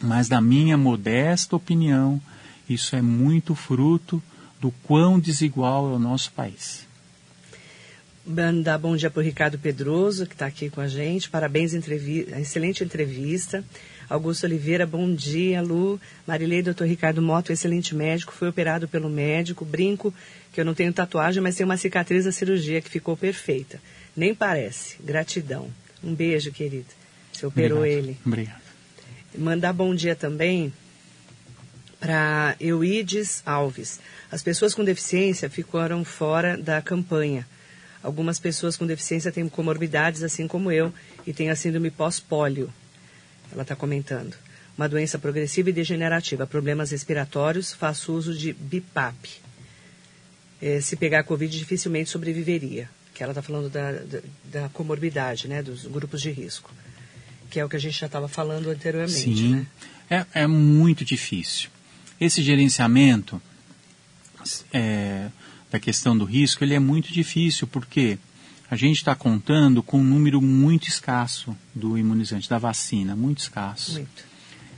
mas 0.01 0.30
na 0.30 0.41
minha 0.41 0.78
modesta 0.78 1.56
opinião, 1.56 2.22
isso 2.70 2.95
é 2.95 3.01
muito 3.01 3.56
fruto 3.56 4.22
do 4.60 4.72
quão 4.84 5.20
desigual 5.20 5.91
é 5.91 5.95
o 5.95 5.99
nosso 5.99 6.32
país. 6.32 6.86
Dar 8.64 8.80
bom 8.80 8.95
dia 8.95 9.12
para 9.12 9.20
o 9.20 9.24
Ricardo 9.24 9.60
Pedroso, 9.60 10.26
que 10.26 10.34
está 10.34 10.47
aqui 10.47 10.70
com 10.70 10.82
a 10.82 10.88
gente. 10.88 11.30
Parabéns, 11.30 11.76
entrevi 11.76 12.22
excelente 12.39 12.84
entrevista. 12.84 13.64
Augusto 14.10 14.45
Oliveira, 14.45 14.86
bom 14.86 15.14
dia, 15.14 15.62
Lu. 15.62 15.99
Marilei, 16.28 16.62
doutor 16.62 16.88
Ricardo 16.88 17.22
Moto, 17.22 17.51
excelente 17.51 17.95
médico, 17.95 18.34
foi 18.34 18.47
operado 18.47 18.88
pelo 18.88 19.10
médico. 19.10 19.66
Brinco 19.66 20.14
que 20.53 20.62
eu 20.62 20.66
não 20.66 20.76
tenho 20.76 20.93
tatuagem, 20.93 21.41
mas 21.41 21.56
tenho 21.56 21.68
uma 21.68 21.78
cicatriz 21.78 22.26
da 22.26 22.32
cirurgia 22.32 22.82
que 22.82 22.89
ficou 22.89 23.18
perfeita. 23.18 23.82
Nem 24.16 24.36
parece. 24.36 24.97
Gratidão. 25.03 25.70
Um 26.03 26.14
beijo, 26.14 26.51
querido. 26.51 26.86
Você 27.34 27.45
operou 27.45 27.80
Obrigado. 27.80 27.99
ele. 28.06 28.18
Obrigado. 28.26 28.62
Mandar 29.38 29.74
bom 29.74 29.93
dia 29.93 30.16
também 30.16 30.72
para 31.99 32.56
Euides 32.60 33.41
Alves. 33.45 33.99
As 34.32 34.43
pessoas 34.43 34.74
com 34.74 34.84
deficiência 34.84 35.49
ficaram 35.49 36.06
fora 36.06 36.56
da 36.56 36.82
campanha. 36.82 37.45
Algumas 38.03 38.38
pessoas 38.38 38.78
com 38.78 38.86
deficiência 38.86 39.32
têm 39.32 39.49
comorbidades, 39.49 40.22
assim 40.22 40.47
como 40.47 40.72
eu, 40.72 40.93
e 41.26 41.34
têm 41.34 41.49
a 41.49 41.56
síndrome 41.56 41.89
pós-pólio 41.89 42.72
ela 43.52 43.62
está 43.62 43.76
comentando. 43.76 44.36
Uma 44.78 44.89
doença 44.89 45.18
progressiva 45.18 45.70
e 45.70 45.74
degenerativa, 45.74 46.46
problemas 46.46 46.91
respiratórios, 46.91 47.74
faço 47.74 48.14
uso 48.14 48.34
de 48.34 48.54
BIPAP. 48.54 49.41
É, 50.62 50.82
se 50.82 50.96
pegar 50.96 51.24
Covid, 51.24 51.58
dificilmente 51.58 52.10
sobreviveria. 52.10 52.89
Que 53.14 53.24
ela 53.24 53.32
está 53.32 53.41
falando 53.41 53.70
da, 53.70 53.91
da, 53.93 54.20
da, 54.43 54.70
comorbidade, 54.70 55.48
né, 55.48 55.64
dos 55.64 55.86
grupos 55.86 56.22
de 56.22 56.32
risco. 56.32 56.74
Que 57.50 57.60
é 57.60 57.66
o 57.66 57.70
que 57.70 57.78
a 57.78 57.80
gente 57.80 57.98
já 57.98 58.08
estava 58.08 58.28
falando 58.28 58.70
anteriormente. 58.70 59.14
Sim, 59.14 59.56
né? 59.56 59.68
é, 60.10 60.26
é 60.41 60.48
muito 60.48 61.06
difícil. 61.06 61.70
Esse 62.20 62.41
gerenciamento 62.41 63.41
é, 64.74 65.30
da 65.72 65.80
questão 65.80 66.18
do 66.18 66.26
risco, 66.26 66.64
ele 66.64 66.74
é 66.74 66.80
muito 66.80 67.12
difícil, 67.12 67.68
porque 67.68 68.18
a 68.70 68.76
gente 68.76 68.97
está 68.97 69.16
contando 69.16 69.84
com 69.84 69.99
um 69.99 70.03
número 70.03 70.41
muito 70.41 70.88
escasso 70.88 71.55
do 71.74 71.97
imunizante, 71.97 72.49
da 72.49 72.57
vacina, 72.57 73.16
muito 73.16 73.39
escasso. 73.39 73.93
Muito. 73.93 74.24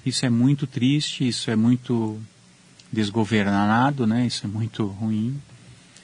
Isso 0.05 0.25
é 0.25 0.29
muito 0.29 0.67
triste, 0.67 1.27
isso 1.27 1.49
é 1.49 1.55
muito 1.55 2.19
desgovernado, 2.91 4.05
né? 4.05 4.25
Isso 4.25 4.45
é 4.45 4.49
muito 4.49 4.85
ruim. 4.85 5.39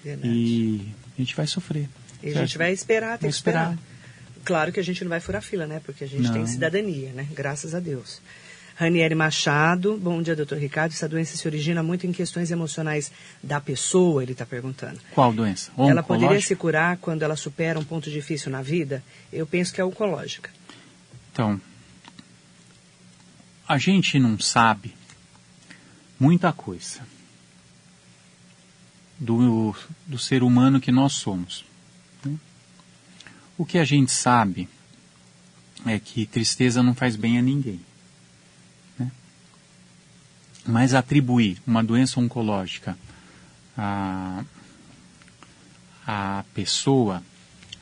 Verdade. 0.03 0.33
E 0.33 0.93
a 1.17 1.21
gente 1.21 1.35
vai 1.35 1.47
sofrer. 1.47 1.89
E 2.21 2.29
a 2.29 2.33
gente 2.33 2.57
vai 2.57 2.71
esperar, 2.71 3.17
tem 3.17 3.27
vai 3.27 3.29
que 3.29 3.35
esperar. 3.35 3.73
esperar. 3.73 3.93
Claro 4.45 4.71
que 4.71 4.79
a 4.79 4.83
gente 4.83 5.03
não 5.03 5.09
vai 5.09 5.19
furar 5.19 5.41
fila, 5.41 5.65
né? 5.65 5.81
Porque 5.85 6.03
a 6.03 6.07
gente 6.07 6.23
não. 6.23 6.33
tem 6.33 6.45
cidadania, 6.45 7.11
né? 7.13 7.27
Graças 7.31 7.73
a 7.73 7.79
Deus. 7.79 8.21
Ranieri 8.75 9.13
Machado, 9.13 9.97
bom 9.97 10.21
dia, 10.21 10.35
doutor 10.35 10.57
Ricardo. 10.57 10.91
Essa 10.91 11.07
doença 11.07 11.37
se 11.37 11.47
origina 11.47 11.83
muito 11.83 12.07
em 12.07 12.11
questões 12.11 12.49
emocionais 12.49 13.11
da 13.41 13.61
pessoa, 13.61 14.23
ele 14.23 14.31
está 14.31 14.45
perguntando. 14.45 14.99
Qual 15.13 15.31
doença? 15.31 15.71
Ela 15.77 16.01
poderia 16.01 16.41
se 16.41 16.55
curar 16.55 16.97
quando 16.97 17.21
ela 17.21 17.35
supera 17.35 17.79
um 17.79 17.83
ponto 17.83 18.09
difícil 18.09 18.51
na 18.51 18.61
vida? 18.61 19.03
Eu 19.31 19.45
penso 19.45 19.73
que 19.73 19.79
é 19.79 19.85
oncológica. 19.85 20.49
Então, 21.31 21.61
a 23.67 23.77
gente 23.77 24.17
não 24.17 24.39
sabe 24.39 24.93
muita 26.19 26.51
coisa 26.51 27.01
do, 29.19 29.75
do 30.07 30.17
ser 30.17 30.41
humano 30.41 30.81
que 30.81 30.91
nós 30.91 31.13
somos. 31.13 31.63
Né? 32.25 32.37
O 33.57 33.65
que 33.65 33.77
a 33.77 33.85
gente 33.85 34.11
sabe 34.11 34.67
é 35.85 35.99
que 35.99 36.25
tristeza 36.25 36.81
não 36.81 36.95
faz 36.95 37.15
bem 37.15 37.37
a 37.37 37.41
ninguém. 37.41 37.79
Mas 40.65 40.93
atribuir 40.93 41.57
uma 41.67 41.83
doença 41.83 42.19
oncológica 42.19 42.97
à, 43.77 44.43
à 46.07 46.43
pessoa, 46.53 47.21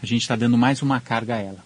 a 0.02 0.06
gente 0.06 0.22
está 0.22 0.36
dando 0.36 0.58
mais 0.58 0.82
uma 0.82 1.00
carga 1.00 1.36
a 1.36 1.40
ela. 1.40 1.64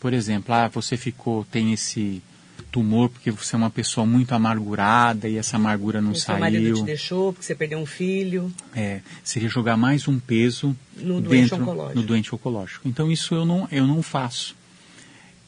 Por 0.00 0.14
exemplo, 0.14 0.54
ah, 0.54 0.68
você 0.68 0.96
ficou, 0.96 1.44
tem 1.44 1.72
esse 1.72 2.22
tumor 2.70 3.08
porque 3.08 3.30
você 3.30 3.54
é 3.54 3.58
uma 3.58 3.70
pessoa 3.70 4.06
muito 4.06 4.34
amargurada 4.34 5.28
e 5.28 5.36
essa 5.36 5.56
amargura 5.56 6.00
não 6.00 6.14
saiu. 6.14 6.36
Seu 6.36 6.38
marido 6.38 6.74
te 6.76 6.84
deixou 6.84 7.32
porque 7.32 7.46
você 7.46 7.54
perdeu 7.54 7.78
um 7.78 7.86
filho. 7.86 8.52
É, 8.74 9.00
seria 9.24 9.48
jogar 9.48 9.76
mais 9.76 10.06
um 10.08 10.18
peso 10.18 10.76
no 10.96 11.20
dentro, 11.20 11.28
doente 11.30 11.54
oncológico. 11.54 12.00
no 12.00 12.06
doente 12.06 12.34
oncológico. 12.34 12.88
Então 12.88 13.10
isso 13.10 13.34
eu 13.34 13.44
não, 13.44 13.68
eu 13.70 13.86
não 13.86 14.02
faço. 14.02 14.54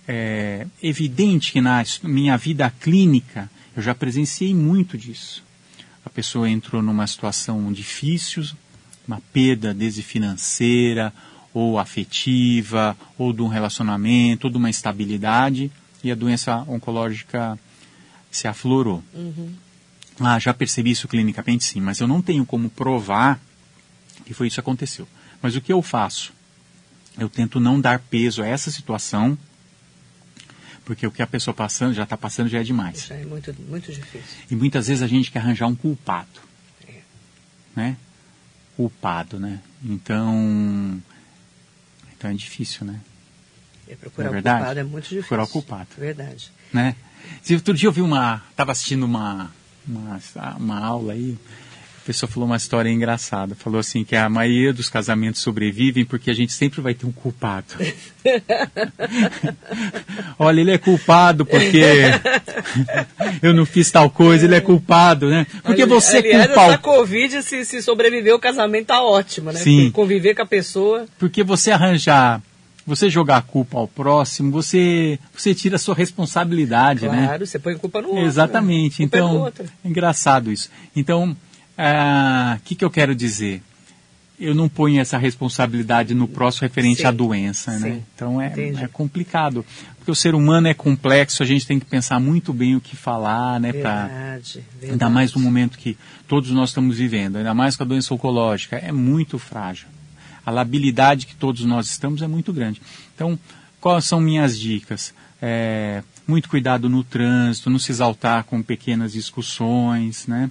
É 0.07 0.66
evidente 0.83 1.53
que 1.53 1.61
na 1.61 1.85
minha 2.05 2.37
vida 2.39 2.73
clínica 2.81 3.51
eu 3.79 3.83
já 3.83 3.95
presenciei 3.95 4.53
muito 4.53 4.99
disso. 4.99 5.45
pessoa 6.12 6.51
entrou 6.51 6.83
numa 6.83 7.07
situação 7.07 7.72
difícil, 7.72 8.45
uma 9.07 9.22
perda 9.33 9.72
desde 9.72 10.03
financeira, 10.03 11.12
ou 11.55 11.79
afetiva, 11.79 12.97
ou 13.16 13.33
de 13.33 13.41
um 13.41 13.47
relacionamento, 13.47 14.49
ou 14.49 14.51
de 14.51 14.57
uma 14.57 14.68
instabilidade, 14.68 15.70
e 16.03 16.11
a 16.11 16.16
doença 16.16 16.57
oncológica 16.66 17.57
se 18.33 18.49
aflorou. 18.49 19.01
Uhum. 19.14 19.55
Ah, 20.18 20.41
já 20.41 20.53
percebi 20.53 20.91
isso 20.91 21.07
clinicamente, 21.07 21.64
sim, 21.64 21.81
mas 21.81 22.01
eu 22.01 22.09
não 22.09 22.20
tenho 22.20 22.45
como 22.45 22.68
provar 22.68 23.41
que 24.26 24.35
foi 24.35 24.49
isso 24.49 24.55
que 24.57 24.61
aconteceu. 24.61 25.07
Mas 25.41 25.55
o 25.55 25.61
que 25.61 25.72
eu 25.72 25.81
faço? 25.83 26.33
Eu 27.16 27.29
tento 27.29 27.61
não 27.61 27.81
dar 27.81 28.01
peso 28.01 28.43
a 28.43 28.47
essa 28.47 28.72
situação, 28.72 29.39
porque 30.89 31.07
o 31.07 31.11
que 31.11 31.20
a 31.20 31.26
pessoa 31.26 31.53
passando 31.53 31.93
já 31.93 32.05
está 32.05 32.16
passando 32.16 32.49
já 32.49 32.61
é 32.61 32.62
demais. 32.62 32.97
Isso 32.97 33.12
é 33.12 33.22
muito, 33.26 33.55
muito 33.68 33.93
difícil. 33.93 34.39
E 34.51 34.57
muitas 34.57 34.89
vezes 34.89 35.03
a 35.03 35.07
gente 35.07 35.30
quer 35.30 35.41
arranjar 35.41 35.66
um 35.66 35.76
culpado, 35.76 36.41
É. 36.89 37.01
né? 37.76 37.97
Culpado, 38.74 39.39
né? 39.39 39.61
Então, 39.84 40.99
então 42.16 42.30
é 42.30 42.32
difícil, 42.32 42.86
né? 42.86 43.01
É 43.86 43.97
procurar 43.97 44.28
é 44.28 44.30
o 44.30 44.32
verdade? 44.32 44.59
culpado 44.61 44.80
é 44.80 44.82
muito 44.82 45.03
difícil. 45.05 45.20
Procurar 45.24 45.43
o 45.43 45.49
culpado. 45.49 45.89
Verdade. 45.99 46.51
né? 46.72 46.97
Se 47.43 47.55
outro 47.55 47.74
dia 47.74 47.89
eu 47.89 47.93
vi 47.93 48.01
uma, 48.01 48.43
estava 48.51 48.72
assistindo 48.72 49.03
uma, 49.03 49.51
uma, 49.86 50.18
uma 50.57 50.78
aula 50.80 51.12
aí, 51.12 51.36
pessoa 52.09 52.30
falou 52.30 52.48
uma 52.48 52.56
história 52.56 52.88
engraçada, 52.88 53.54
falou 53.54 53.78
assim 53.78 54.02
que 54.02 54.16
a 54.16 54.26
maioria 54.30 54.72
dos 54.72 54.88
casamentos 54.88 55.42
sobrevivem 55.42 56.06
porque 56.06 56.30
a 56.30 56.34
gente 56.34 56.54
sempre 56.54 56.80
vai 56.80 56.94
ter 56.94 57.04
um 57.04 57.12
culpado. 57.12 57.66
Olha, 60.38 60.61
ele 60.62 60.70
é 60.70 60.78
culpado 60.78 61.44
porque 61.44 61.82
eu 63.42 63.52
não 63.52 63.66
fiz 63.66 63.90
tal 63.90 64.09
coisa, 64.09 64.46
ele 64.46 64.54
é 64.54 64.61
culpado, 64.61 65.28
né? 65.28 65.46
Porque 65.62 65.82
Ali- 65.82 65.90
você 65.90 66.16
aliás, 66.16 66.46
culpa 66.46 66.62
essa 66.62 66.78
Covid, 66.78 67.42
se, 67.42 67.62
se 67.66 67.82
sobreviver 67.82 68.34
o 68.34 68.38
casamento, 68.38 68.86
tá 68.86 69.02
ótimo, 69.02 69.52
né? 69.52 69.61
Sim. 69.61 69.76
Porque 69.84 69.90
Conviver 69.92 70.34
com 70.34 70.42
a 70.42 70.46
pessoa. 70.46 71.04
Porque 71.18 71.44
você 71.44 71.70
arranjar, 71.72 72.40
você 72.86 73.11
jogar 73.11 73.36
a 73.36 73.42
culpa 73.42 73.76
ao 73.76 73.86
próximo, 73.86 74.50
você, 74.50 75.18
você 75.36 75.54
tira 75.54 75.76
a 75.76 75.78
sua 75.78 75.94
responsabilidade, 75.94 77.06
né? 77.06 77.26
Claro, 77.26 77.46
você 77.46 77.59
põe 77.59 77.76
culpa 77.76 78.00
no 78.00 78.09
outro. 78.09 78.24
Exatamente. 78.24 79.02
né? 79.02 79.09
Culpa 79.11 79.18
é 79.18 79.20
do 79.20 79.26
Então, 79.26 79.52
é 79.84 79.88
engraçado 79.88 80.50
isso. 80.50 80.70
Então, 80.96 81.36
o 82.57 82.61
que, 82.64 82.74
que 82.74 82.85
eu 82.85 82.91
quero 82.91 83.14
dizer? 83.14 83.62
Eu 84.39 84.55
não 84.55 84.68
ponho 84.68 85.01
essa 85.01 85.18
responsabilidade 85.18 86.14
no 86.14 86.29
próximo 86.29 86.62
referente 86.62 87.01
Sim, 87.01 87.07
à 87.07 87.11
doença, 87.11 87.72
né? 87.79 87.91
sim. 87.93 88.05
Então 88.14 88.41
é, 88.41 88.47
Entendi. 88.49 88.85
é 88.85 88.87
complicado. 88.87 89.64
Porque 89.99 90.12
o 90.12 90.14
ser 90.14 90.35
humano 90.35 90.68
é 90.68 90.74
complexo, 90.74 91.43
a 91.43 91.47
gente 91.47 91.66
tem 91.66 91.79
que 91.81 91.87
pensar 91.87 92.20
muito 92.20 92.53
bem 92.53 92.76
o 92.76 92.81
que 92.81 92.95
falar, 92.95 93.59
né? 93.59 93.72
Pra, 93.72 94.07
Verdade, 94.07 94.64
verdade. 94.72 94.93
ainda 94.93 95.11
mais 95.11 95.35
no 95.35 95.41
momento 95.41 95.76
que 95.76 95.99
todos 96.29 96.51
nós 96.53 96.70
estamos 96.70 96.99
vivendo, 96.99 97.37
ainda 97.37 97.53
mais 97.53 97.76
com 97.76 97.83
a 97.83 97.87
doença 97.87 98.14
oncológica, 98.14 98.76
é 98.76 98.93
muito 98.93 99.39
frágil. 99.39 99.89
A 100.47 100.51
labilidade 100.53 101.26
que 101.26 101.35
todos 101.35 101.64
nós 101.64 101.89
estamos 101.91 102.22
é 102.22 102.29
muito 102.29 102.53
grande. 102.53 102.81
Então, 103.14 103.39
quais 103.81 104.05
são 104.05 104.20
minhas 104.20 104.59
dicas? 104.59 105.12
É, 105.43 106.03
muito 106.26 106.49
cuidado 106.49 106.89
no 106.89 107.05
trânsito, 107.05 107.68
não 107.70 107.79
se 107.79 107.91
exaltar 107.93 108.45
com 108.45 108.62
pequenas 108.62 109.12
discussões, 109.12 110.26
né? 110.26 110.51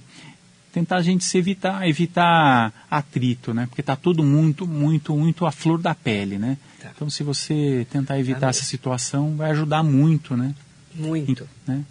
Tentar 0.78 0.96
a 0.96 1.02
gente 1.02 1.24
se 1.24 1.36
evitar, 1.36 1.88
evitar 1.88 2.72
atrito, 2.90 3.52
né? 3.52 3.66
Porque 3.66 3.80
está 3.80 3.96
tudo 3.96 4.22
muito, 4.22 4.66
muito, 4.66 5.16
muito 5.16 5.44
à 5.44 5.50
flor 5.50 5.80
da 5.80 5.94
pele, 5.94 6.38
né? 6.38 6.56
Tá. 6.80 6.92
Então, 6.94 7.10
se 7.10 7.22
você 7.22 7.86
tentar 7.90 8.18
evitar 8.18 8.50
essa 8.50 8.62
situação, 8.62 9.36
vai 9.36 9.50
ajudar 9.50 9.82
muito, 9.82 10.36
né? 10.36 10.54
Muito. 10.94 11.48
né? 11.66 11.84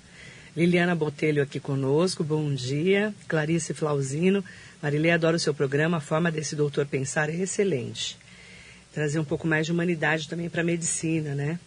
Liliana 0.56 0.96
Botelho 0.96 1.44
aqui 1.44 1.60
conosco, 1.60 2.24
bom 2.24 2.54
dia. 2.54 3.14
Clarice 3.28 3.74
Flauzino. 3.74 4.44
Marilei, 4.82 5.12
adoro 5.12 5.36
o 5.36 5.40
seu 5.40 5.54
programa. 5.54 5.98
A 5.98 6.02
forma 6.02 6.32
desse 6.32 6.56
doutor 6.56 6.86
pensar 6.86 7.30
é 7.30 7.36
excelente. 7.36 8.18
Trazer 8.94 9.20
um 9.20 9.26
pouco 9.26 9.48
mais 9.48 9.66
de 9.66 9.72
humanidade 9.72 10.28
também 10.28 10.50
para 10.50 10.62
a 10.62 10.66
medicina, 10.66 11.36
né? 11.36 11.60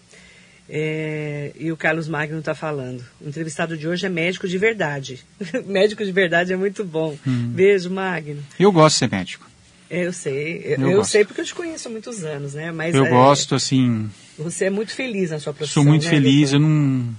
É, 0.72 1.50
e 1.58 1.72
o 1.72 1.76
Carlos 1.76 2.06
Magno 2.06 2.38
está 2.38 2.54
falando. 2.54 3.04
O 3.20 3.28
entrevistado 3.28 3.76
de 3.76 3.88
hoje 3.88 4.06
é 4.06 4.08
médico 4.08 4.46
de 4.46 4.56
verdade. 4.56 5.18
médico 5.66 6.04
de 6.04 6.12
verdade 6.12 6.52
é 6.52 6.56
muito 6.56 6.84
bom. 6.84 7.18
Hum. 7.26 7.48
Beijo, 7.48 7.90
Magno. 7.90 8.40
Eu 8.56 8.70
gosto 8.70 8.94
de 8.94 8.98
ser 9.00 9.10
médico. 9.10 9.50
É, 9.90 10.06
eu 10.06 10.12
sei. 10.12 10.62
Eu, 10.64 10.80
Eu 10.82 10.90
eu 10.92 11.04
sei 11.04 11.24
porque 11.24 11.40
eu 11.40 11.44
te 11.44 11.52
conheço 11.52 11.88
há 11.88 11.90
muitos 11.90 12.22
anos, 12.22 12.54
né? 12.54 12.70
Mas 12.70 12.94
Eu 12.94 13.04
é, 13.04 13.10
gosto, 13.10 13.56
assim, 13.56 14.08
Você 14.38 14.66
é 14.66 14.70
muito 14.70 14.92
feliz 14.92 15.32
na 15.32 15.40
sua 15.40 15.52
profissão. 15.52 15.82
sou 15.82 15.90
muito 15.90 16.04
né, 16.04 16.10
feliz, 16.10 16.52
doutor? 16.52 16.64
eu 16.64 16.70
não. 16.70 17.16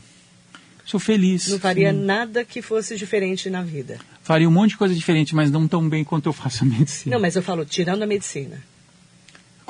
Sou 0.85 0.99
feliz. 0.99 1.49
Não 1.49 1.59
faria 1.59 1.91
sim. 1.91 1.99
nada 1.99 2.45
que 2.45 2.61
fosse 2.61 2.95
diferente 2.95 3.49
na 3.49 3.61
vida. 3.61 3.99
Faria 4.23 4.47
um 4.47 4.51
monte 4.51 4.71
de 4.71 4.77
coisa 4.77 4.95
diferente, 4.95 5.35
mas 5.35 5.51
não 5.51 5.67
tão 5.67 5.87
bem 5.87 6.05
quanto 6.05 6.29
eu 6.29 6.33
faço 6.33 6.63
a 6.63 6.67
medicina. 6.67 7.15
Não, 7.15 7.21
mas 7.21 7.35
eu 7.35 7.41
falo, 7.41 7.65
tirando 7.65 8.03
a 8.03 8.07
medicina, 8.07 8.63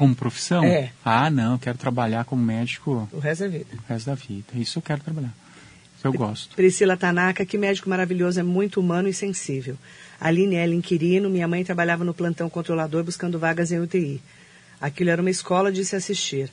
Como 0.01 0.15
profissão? 0.15 0.63
É. 0.63 0.91
Ah, 1.05 1.29
não, 1.29 1.53
eu 1.53 1.59
quero 1.59 1.77
trabalhar 1.77 2.25
como 2.25 2.43
médico 2.43 3.07
o 3.11 3.19
resto 3.19 3.41
da 3.41 3.49
vida. 3.49 3.67
o 3.71 3.93
resto 3.93 4.05
da 4.07 4.15
vida. 4.15 4.47
Isso 4.55 4.79
eu 4.79 4.81
quero 4.81 4.99
trabalhar. 4.99 5.31
Isso 5.95 6.07
eu 6.07 6.11
gosto. 6.11 6.55
Priscila 6.55 6.97
Tanaka, 6.97 7.45
que 7.45 7.55
médico 7.55 7.87
maravilhoso, 7.87 8.39
é 8.39 8.43
muito 8.43 8.79
humano 8.79 9.07
e 9.07 9.13
sensível. 9.13 9.77
Aline 10.19 10.55
Ellen 10.55 10.79
Inquirino, 10.79 11.29
minha 11.29 11.47
mãe 11.47 11.63
trabalhava 11.63 12.03
no 12.03 12.15
plantão 12.15 12.49
controlador 12.49 13.03
buscando 13.03 13.37
vagas 13.37 13.71
em 13.71 13.79
UTI. 13.79 14.19
Aquilo 14.81 15.11
era 15.11 15.21
uma 15.21 15.29
escola 15.29 15.71
de 15.71 15.85
se 15.85 15.95
assistir. 15.95 16.49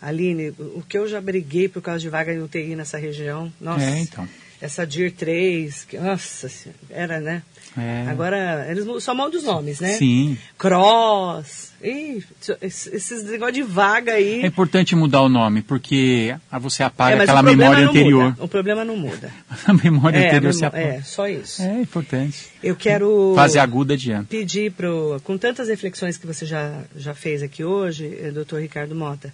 Aline, 0.00 0.50
o 0.50 0.84
que 0.88 0.96
eu 0.96 1.08
já 1.08 1.20
briguei 1.20 1.68
por 1.68 1.82
causa 1.82 1.98
de 1.98 2.08
vaga 2.08 2.32
em 2.32 2.40
UTI 2.40 2.76
nessa 2.76 2.98
região, 2.98 3.52
nossa. 3.60 3.84
É, 3.84 3.98
então. 3.98 4.28
Essa 4.60 4.86
DIR 4.86 5.10
3, 5.10 5.86
que, 5.86 5.98
nossa, 5.98 6.48
era, 6.88 7.18
né? 7.18 7.42
É. 7.76 8.04
Agora, 8.10 8.66
eles 8.70 8.84
só 9.02 9.14
mudam 9.14 9.38
os 9.38 9.44
nomes, 9.44 9.80
né? 9.80 9.92
Sim. 9.94 10.36
Cross, 10.58 11.72
ih, 11.82 12.22
esses 12.60 13.24
negócios 13.24 13.54
de 13.56 13.62
vaga 13.62 14.12
aí. 14.12 14.42
É 14.42 14.46
importante 14.46 14.94
mudar 14.94 15.22
o 15.22 15.28
nome, 15.28 15.62
porque 15.62 16.34
você 16.60 16.82
apaga 16.82 17.16
É, 17.16 17.22
aquela 17.22 17.42
memória 17.42 17.86
anterior. 17.88 18.24
muda. 18.30 18.44
O 18.44 18.48
problema 18.48 18.84
não 18.84 18.96
muda. 18.96 19.30
A 19.66 19.72
memória 19.72 20.18
É, 20.18 20.26
anterior 20.28 20.50
a 20.50 20.52
se 20.52 20.60
memo- 20.60 20.68
apaga. 20.68 20.84
é, 20.84 21.02
só 21.02 21.26
isso. 21.28 21.62
É 21.62 21.80
importante. 21.80 22.46
Eu 22.62 22.76
quero 22.76 23.32
Fase 23.34 23.58
aguda 23.58 23.94
adianta. 23.94 24.26
pedir 24.28 24.72
pro, 24.72 25.20
com 25.24 25.38
tantas 25.38 25.68
reflexões 25.68 26.16
que 26.18 26.26
você 26.26 26.44
já, 26.44 26.78
já 26.96 27.14
fez 27.14 27.42
aqui 27.42 27.64
hoje, 27.64 28.18
eh, 28.22 28.30
doutor 28.30 28.60
Ricardo 28.60 28.94
Mota, 28.94 29.32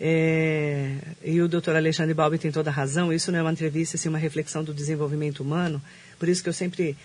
é, 0.00 0.94
e 1.24 1.40
o 1.40 1.48
doutor 1.48 1.76
Alexandre 1.76 2.12
Balbi 2.12 2.36
tem 2.38 2.50
toda 2.50 2.70
a 2.70 2.72
razão, 2.72 3.12
isso 3.12 3.30
não 3.30 3.38
é 3.38 3.42
uma 3.42 3.52
entrevista, 3.52 3.96
sim 3.96 4.08
uma 4.08 4.18
reflexão 4.18 4.64
do 4.64 4.74
desenvolvimento 4.74 5.40
humano, 5.40 5.80
por 6.18 6.28
isso 6.28 6.42
que 6.42 6.48
eu 6.48 6.52
sempre 6.52 6.96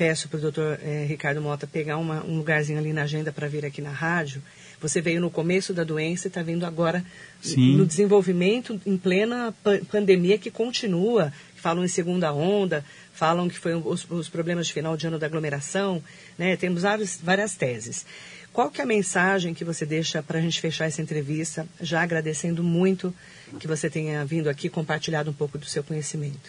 peço 0.00 0.30
para 0.30 0.38
o 0.38 0.40
doutor 0.40 0.78
eh, 0.82 1.04
Ricardo 1.06 1.42
Mota 1.42 1.66
pegar 1.66 1.98
uma- 1.98 2.24
um 2.24 2.38
lugarzinho 2.38 2.78
ali 2.78 2.90
na 2.90 3.02
agenda 3.02 3.30
para 3.30 3.46
vir 3.48 3.66
aqui 3.66 3.82
na 3.82 3.90
rádio. 3.90 4.42
Você 4.80 4.98
veio 5.02 5.20
no 5.20 5.30
começo 5.30 5.74
da 5.74 5.84
doença 5.84 6.26
e 6.26 6.28
está 6.28 6.42
vindo 6.42 6.64
agora 6.64 7.04
Sim. 7.42 7.76
no 7.76 7.84
desenvolvimento 7.84 8.80
em 8.86 8.96
plena 8.96 9.52
pa- 9.62 9.78
pandemia 9.92 10.38
que 10.38 10.50
continua, 10.50 11.30
falam 11.54 11.84
em 11.84 11.88
segunda 11.88 12.32
onda, 12.32 12.82
falam 13.12 13.46
que 13.46 13.58
foi 13.58 13.74
os, 13.74 14.06
os 14.10 14.26
problemas 14.30 14.68
de 14.68 14.72
final 14.72 14.96
de 14.96 15.06
ano 15.06 15.18
da 15.18 15.26
aglomeração, 15.26 16.02
né? 16.38 16.56
Temos 16.56 16.80
vários, 16.80 17.18
várias 17.22 17.54
teses. 17.54 18.06
Qual 18.54 18.70
que 18.70 18.80
é 18.80 18.84
a 18.84 18.86
mensagem 18.86 19.52
que 19.52 19.66
você 19.66 19.84
deixa 19.84 20.22
para 20.22 20.38
a 20.38 20.40
gente 20.42 20.62
fechar 20.62 20.86
essa 20.86 21.02
entrevista, 21.02 21.66
já 21.78 22.00
agradecendo 22.00 22.64
muito 22.64 23.14
que 23.60 23.66
você 23.66 23.90
tenha 23.90 24.24
vindo 24.24 24.48
aqui 24.48 24.68
e 24.68 24.70
compartilhado 24.70 25.28
um 25.30 25.34
pouco 25.34 25.58
do 25.58 25.66
seu 25.66 25.84
conhecimento? 25.84 26.48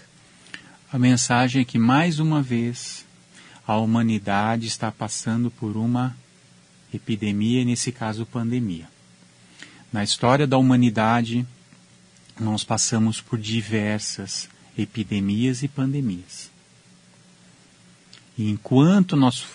A 0.89 0.97
mensagem 0.97 1.61
é 1.61 1.65
que, 1.65 1.77
mais 1.77 2.17
uma 2.17 2.41
vez, 2.41 3.05
a 3.71 3.77
humanidade 3.77 4.67
está 4.67 4.91
passando 4.91 5.49
por 5.49 5.77
uma 5.77 6.13
epidemia, 6.93 7.63
nesse 7.63 7.89
caso, 7.89 8.25
pandemia. 8.25 8.85
Na 9.93 10.03
história 10.03 10.45
da 10.45 10.57
humanidade, 10.57 11.47
nós 12.37 12.65
passamos 12.65 13.21
por 13.21 13.39
diversas 13.39 14.49
epidemias 14.77 15.63
e 15.63 15.69
pandemias. 15.69 16.51
E 18.37 18.49
enquanto 18.49 19.15
nós 19.15 19.45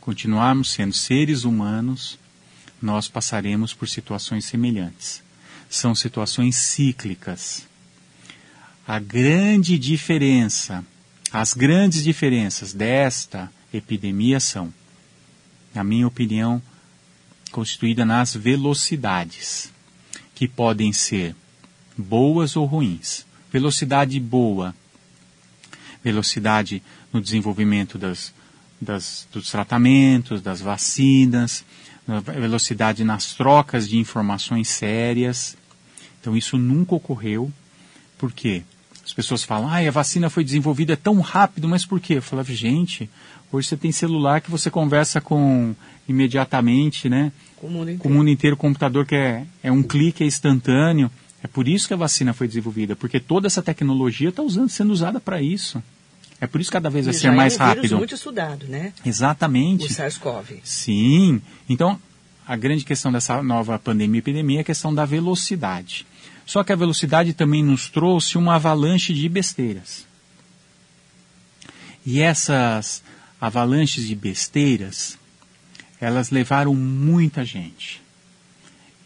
continuarmos 0.00 0.70
sendo 0.70 0.94
seres 0.94 1.44
humanos, 1.44 2.18
nós 2.80 3.08
passaremos 3.08 3.74
por 3.74 3.86
situações 3.90 4.46
semelhantes. 4.46 5.22
São 5.68 5.94
situações 5.94 6.56
cíclicas. 6.56 7.66
A 8.88 8.98
grande 8.98 9.78
diferença, 9.78 10.82
as 11.34 11.52
grandes 11.52 12.04
diferenças 12.04 12.72
desta 12.72 13.50
epidemia 13.72 14.38
são, 14.38 14.72
na 15.74 15.82
minha 15.82 16.06
opinião, 16.06 16.62
constituída 17.50 18.04
nas 18.04 18.36
velocidades, 18.36 19.72
que 20.32 20.46
podem 20.46 20.92
ser 20.92 21.34
boas 21.98 22.54
ou 22.54 22.64
ruins. 22.66 23.26
Velocidade 23.52 24.20
boa, 24.20 24.72
velocidade 26.04 26.80
no 27.12 27.20
desenvolvimento 27.20 27.98
das, 27.98 28.32
das, 28.80 29.26
dos 29.32 29.50
tratamentos, 29.50 30.40
das 30.40 30.60
vacinas, 30.60 31.64
na 32.06 32.20
velocidade 32.20 33.02
nas 33.02 33.34
trocas 33.34 33.88
de 33.88 33.98
informações 33.98 34.68
sérias. 34.68 35.56
Então 36.20 36.36
isso 36.36 36.56
nunca 36.56 36.94
ocorreu. 36.94 37.52
Por 38.16 38.30
quê? 38.30 38.62
As 39.04 39.12
pessoas 39.12 39.44
falam, 39.44 39.68
ah, 39.68 39.78
a 39.78 39.90
vacina 39.90 40.30
foi 40.30 40.42
desenvolvida 40.42 40.96
tão 40.96 41.20
rápido, 41.20 41.68
mas 41.68 41.84
por 41.84 42.00
quê? 42.00 42.14
Eu 42.14 42.22
falava, 42.22 42.52
gente, 42.52 43.08
hoje 43.52 43.68
você 43.68 43.76
tem 43.76 43.92
celular 43.92 44.40
que 44.40 44.50
você 44.50 44.70
conversa 44.70 45.20
com 45.20 45.74
imediatamente, 46.08 47.08
né? 47.08 47.30
Com 47.56 47.66
o 47.66 47.70
mundo 47.70 47.82
inteiro. 47.90 48.02
Com 48.02 48.08
o 48.08 48.12
mundo 48.12 48.30
inteiro, 48.30 48.54
o 48.54 48.58
computador 48.58 49.06
que 49.06 49.14
é, 49.14 49.44
é 49.62 49.70
um 49.70 49.82
clique, 49.82 50.24
é 50.24 50.26
instantâneo. 50.26 51.10
É 51.42 51.46
por 51.46 51.68
isso 51.68 51.86
que 51.86 51.92
a 51.92 51.96
vacina 51.96 52.32
foi 52.32 52.48
desenvolvida, 52.48 52.96
porque 52.96 53.20
toda 53.20 53.46
essa 53.46 53.62
tecnologia 53.62 54.30
está 54.30 54.42
sendo 54.68 54.92
usada 54.92 55.20
para 55.20 55.42
isso. 55.42 55.82
É 56.40 56.46
por 56.46 56.60
isso 56.60 56.70
que 56.70 56.74
cada 56.74 56.90
vez 56.90 57.04
vai 57.04 57.14
ser 57.14 57.20
já 57.20 57.32
mais 57.32 57.54
é 57.54 57.62
um 57.62 57.66
rápido. 57.66 57.96
muito 57.98 58.14
estudado, 58.14 58.66
né? 58.66 58.92
Exatamente. 59.04 59.84
O 59.84 59.88
SARS-CoV. 59.88 60.60
Sim. 60.64 61.40
Então, 61.68 62.00
a 62.46 62.56
grande 62.56 62.84
questão 62.84 63.12
dessa 63.12 63.42
nova 63.42 63.78
pandemia 63.78 64.18
e 64.18 64.20
epidemia 64.20 64.58
é 64.58 64.60
a 64.62 64.64
questão 64.64 64.94
da 64.94 65.04
velocidade. 65.04 66.06
Só 66.46 66.62
que 66.62 66.72
a 66.72 66.76
velocidade 66.76 67.32
também 67.32 67.62
nos 67.62 67.88
trouxe 67.88 68.36
uma 68.36 68.56
avalanche 68.56 69.14
de 69.14 69.28
besteiras. 69.28 70.06
E 72.04 72.20
essas 72.20 73.02
avalanches 73.40 74.06
de 74.06 74.14
besteiras, 74.14 75.18
elas 76.00 76.30
levaram 76.30 76.74
muita 76.74 77.44
gente. 77.44 78.02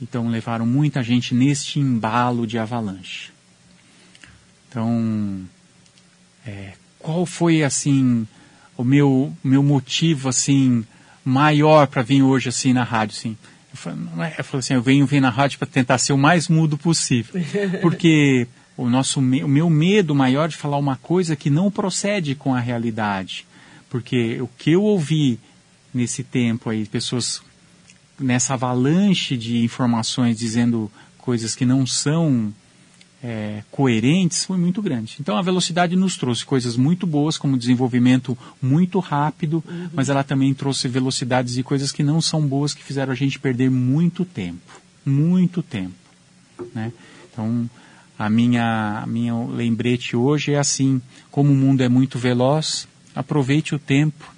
Então, 0.00 0.28
levaram 0.28 0.66
muita 0.66 1.02
gente 1.02 1.34
neste 1.34 1.78
embalo 1.78 2.46
de 2.46 2.58
avalanche. 2.58 3.30
Então, 4.68 5.48
é, 6.46 6.74
qual 6.98 7.24
foi 7.24 7.62
assim 7.62 8.26
o 8.76 8.84
meu 8.84 9.36
meu 9.42 9.62
motivo 9.62 10.28
assim 10.28 10.84
maior 11.24 11.86
para 11.86 12.02
vir 12.02 12.22
hoje 12.22 12.48
assim 12.48 12.72
na 12.72 12.84
rádio 12.84 13.16
assim 13.16 13.36
eu 13.70 13.76
falei, 13.76 13.98
não 13.98 14.24
é, 14.24 14.34
eu 14.38 14.44
falei 14.44 14.60
assim 14.60 14.74
eu 14.74 14.82
venho 14.82 15.06
vir 15.06 15.20
na 15.20 15.30
rádio 15.30 15.58
para 15.58 15.68
tentar 15.68 15.98
ser 15.98 16.12
o 16.12 16.18
mais 16.18 16.48
mudo 16.48 16.76
possível. 16.76 17.40
Porque 17.82 18.46
o 18.76 18.88
nosso 18.88 19.20
o 19.20 19.22
meu 19.22 19.68
medo 19.68 20.14
maior 20.14 20.48
de 20.48 20.56
falar 20.56 20.76
uma 20.76 20.96
coisa 20.96 21.36
que 21.36 21.50
não 21.50 21.70
procede 21.70 22.34
com 22.34 22.54
a 22.54 22.60
realidade. 22.60 23.46
Porque 23.90 24.40
o 24.40 24.48
que 24.58 24.72
eu 24.72 24.82
ouvi 24.82 25.38
nesse 25.92 26.22
tempo 26.22 26.70
aí 26.70 26.86
pessoas 26.86 27.42
nessa 28.18 28.54
avalanche 28.54 29.36
de 29.36 29.64
informações 29.64 30.36
dizendo 30.36 30.90
coisas 31.16 31.54
que 31.54 31.64
não 31.64 31.86
são 31.86 32.52
é, 33.22 33.62
coerentes 33.70 34.44
foi 34.44 34.56
muito 34.56 34.80
grande. 34.80 35.16
Então 35.20 35.36
a 35.36 35.42
velocidade 35.42 35.96
nos 35.96 36.16
trouxe 36.16 36.44
coisas 36.44 36.76
muito 36.76 37.06
boas, 37.06 37.36
como 37.36 37.58
desenvolvimento 37.58 38.36
muito 38.62 38.98
rápido, 39.00 39.62
mas 39.92 40.08
ela 40.08 40.22
também 40.22 40.54
trouxe 40.54 40.88
velocidades 40.88 41.56
e 41.56 41.62
coisas 41.62 41.90
que 41.90 42.02
não 42.02 42.20
são 42.20 42.46
boas, 42.46 42.74
que 42.74 42.84
fizeram 42.84 43.12
a 43.12 43.16
gente 43.16 43.38
perder 43.38 43.70
muito 43.70 44.24
tempo. 44.24 44.80
Muito 45.04 45.62
tempo. 45.62 45.94
Né? 46.74 46.92
Então 47.32 47.68
a 48.18 48.28
minha, 48.28 49.00
a 49.02 49.06
minha 49.06 49.34
lembrete 49.46 50.16
hoje 50.16 50.52
é 50.52 50.58
assim, 50.58 51.00
como 51.30 51.52
o 51.52 51.56
mundo 51.56 51.82
é 51.82 51.88
muito 51.88 52.18
veloz, 52.18 52.88
aproveite 53.14 53.74
o 53.74 53.78
tempo, 53.78 54.32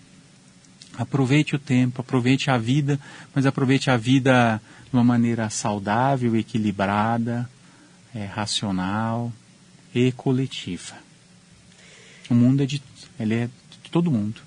aproveite 0.97 1.57
o 1.57 1.59
tempo, 1.59 2.01
aproveite 2.01 2.51
a 2.51 2.59
vida, 2.59 3.01
mas 3.35 3.47
aproveite 3.47 3.91
a 3.91 3.97
vida 3.97 4.61
de 4.91 4.97
uma 4.97 5.05
maneira 5.05 5.49
saudável, 5.49 6.37
equilibrada, 6.37 7.49
é, 8.15 8.25
racional 8.25 9.33
e 9.95 10.13
coletiva. 10.13 10.95
O 12.29 12.35
mundo 12.35 12.63
é 12.63 12.67
de, 12.67 12.83
ele 13.19 13.35
é 13.35 13.47
de 13.83 13.91
todo 13.91 14.11
mundo. 14.11 14.41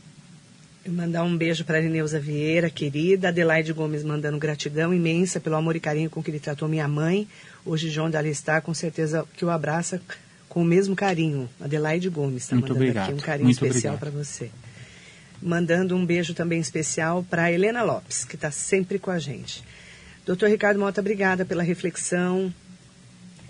Eu 0.85 0.91
mandar 0.91 1.23
um 1.23 1.37
beijo 1.37 1.63
para 1.63 1.77
a 1.77 1.81
Ineuza 1.81 2.19
Vieira, 2.19 2.69
querida. 2.69 3.29
Adelaide 3.29 3.71
Gomes 3.71 4.03
mandando 4.03 4.37
gratidão 4.37 4.93
imensa 4.93 5.39
pelo 5.39 5.55
amor 5.55 5.75
e 5.75 5.79
carinho 5.79 6.09
com 6.09 6.21
que 6.21 6.29
ele 6.29 6.39
tratou 6.39 6.67
minha 6.67 6.87
mãe. 6.87 7.27
Hoje, 7.65 7.97
onde 8.01 8.17
ela 8.17 8.27
está, 8.27 8.59
com 8.59 8.73
certeza 8.73 9.25
que 9.37 9.45
o 9.45 9.49
abraça 9.49 10.01
com 10.49 10.61
o 10.61 10.65
mesmo 10.65 10.95
carinho. 10.95 11.49
Adelaide 11.59 12.09
Gomes 12.09 12.43
está 12.43 12.55
mandando 12.55 12.75
obrigado. 12.75 13.05
aqui 13.05 13.13
um 13.13 13.17
carinho 13.17 13.45
Muito 13.45 13.65
especial 13.65 13.97
para 13.97 14.11
você. 14.11 14.51
Mandando 15.41 15.95
um 15.95 16.05
beijo 16.05 16.33
também 16.33 16.59
especial 16.59 17.25
para 17.29 17.51
Helena 17.51 17.81
Lopes, 17.81 18.25
que 18.25 18.35
está 18.35 18.51
sempre 18.51 18.99
com 18.99 19.09
a 19.09 19.19
gente. 19.19 19.63
Doutor 20.25 20.49
Ricardo 20.49 20.79
Mota, 20.79 21.01
obrigada 21.01 21.43
pela 21.43 21.63
reflexão 21.63 22.53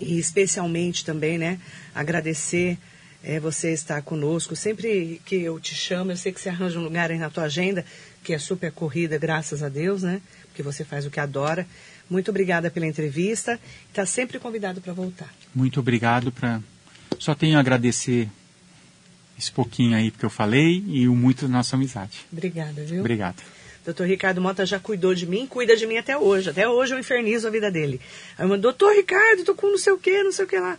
e 0.04 0.18
especialmente 0.18 1.04
também, 1.04 1.38
né, 1.38 1.58
agradecer 1.94 2.78
é, 3.22 3.40
você 3.40 3.72
estar 3.72 4.02
conosco. 4.02 4.54
Sempre 4.54 5.20
que 5.24 5.36
eu 5.36 5.58
te 5.58 5.74
chamo, 5.74 6.12
eu 6.12 6.16
sei 6.16 6.30
que 6.32 6.40
você 6.40 6.50
arranja 6.50 6.78
um 6.78 6.84
lugar 6.84 7.10
aí 7.10 7.18
na 7.18 7.30
tua 7.30 7.44
agenda, 7.44 7.84
que 8.22 8.34
é 8.34 8.38
super 8.38 8.70
corrida, 8.70 9.18
graças 9.18 9.62
a 9.62 9.68
Deus, 9.68 10.02
né? 10.02 10.20
Porque 10.48 10.62
você 10.62 10.84
faz 10.84 11.06
o 11.06 11.10
que 11.10 11.18
adora. 11.18 11.66
Muito 12.08 12.30
obrigada 12.30 12.70
pela 12.70 12.86
entrevista. 12.86 13.58
Está 13.88 14.04
sempre 14.04 14.38
convidado 14.38 14.80
para 14.80 14.92
voltar. 14.92 15.32
Muito 15.54 15.80
obrigado. 15.80 16.30
Pra... 16.30 16.60
Só 17.18 17.34
tenho 17.34 17.56
a 17.56 17.60
agradecer 17.60 18.28
esse 19.38 19.50
pouquinho 19.50 19.96
aí 19.96 20.10
que 20.10 20.24
eu 20.24 20.30
falei 20.30 20.84
e 20.86 21.08
o 21.08 21.14
muito 21.14 21.46
da 21.46 21.52
nossa 21.52 21.76
amizade. 21.76 22.20
Obrigada, 22.30 22.84
viu? 22.84 23.00
Obrigado. 23.00 23.42
Doutor 23.84 24.06
Ricardo 24.06 24.40
Mota 24.40 24.64
já 24.64 24.80
cuidou 24.80 25.14
de 25.14 25.26
mim, 25.26 25.46
cuida 25.46 25.76
de 25.76 25.86
mim 25.86 25.98
até 25.98 26.16
hoje. 26.16 26.50
Até 26.50 26.66
hoje 26.66 26.94
eu 26.94 26.98
infernizo 26.98 27.46
a 27.46 27.50
vida 27.50 27.70
dele. 27.70 28.00
Aí 28.38 28.44
eu 28.44 28.48
mando, 28.48 28.62
doutor 28.62 28.94
Ricardo, 28.94 29.44
tô 29.44 29.54
com 29.54 29.68
não 29.68 29.78
sei 29.78 29.92
o 29.92 29.98
que, 29.98 30.22
não 30.22 30.32
sei 30.32 30.44
o 30.44 30.48
que 30.48 30.58
lá. 30.58 30.78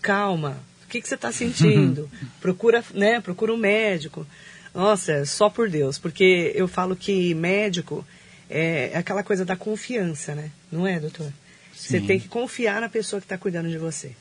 Calma, 0.00 0.58
o 0.84 0.88
que, 0.88 1.02
que 1.02 1.08
você 1.08 1.14
está 1.14 1.30
sentindo? 1.30 2.10
procura, 2.40 2.82
né, 2.94 3.20
procura 3.20 3.52
um 3.52 3.56
médico. 3.56 4.26
Nossa, 4.74 5.26
só 5.26 5.50
por 5.50 5.68
Deus. 5.68 5.98
Porque 5.98 6.52
eu 6.54 6.66
falo 6.66 6.96
que 6.96 7.34
médico 7.34 8.06
é 8.48 8.92
aquela 8.94 9.22
coisa 9.22 9.44
da 9.44 9.56
confiança, 9.56 10.34
né? 10.34 10.50
Não 10.72 10.86
é, 10.86 10.98
doutor? 10.98 11.30
Você 11.74 12.00
Sim. 12.00 12.06
tem 12.06 12.18
que 12.18 12.28
confiar 12.28 12.80
na 12.80 12.88
pessoa 12.88 13.20
que 13.20 13.26
está 13.26 13.36
cuidando 13.36 13.68
de 13.68 13.78
você. 13.78 14.12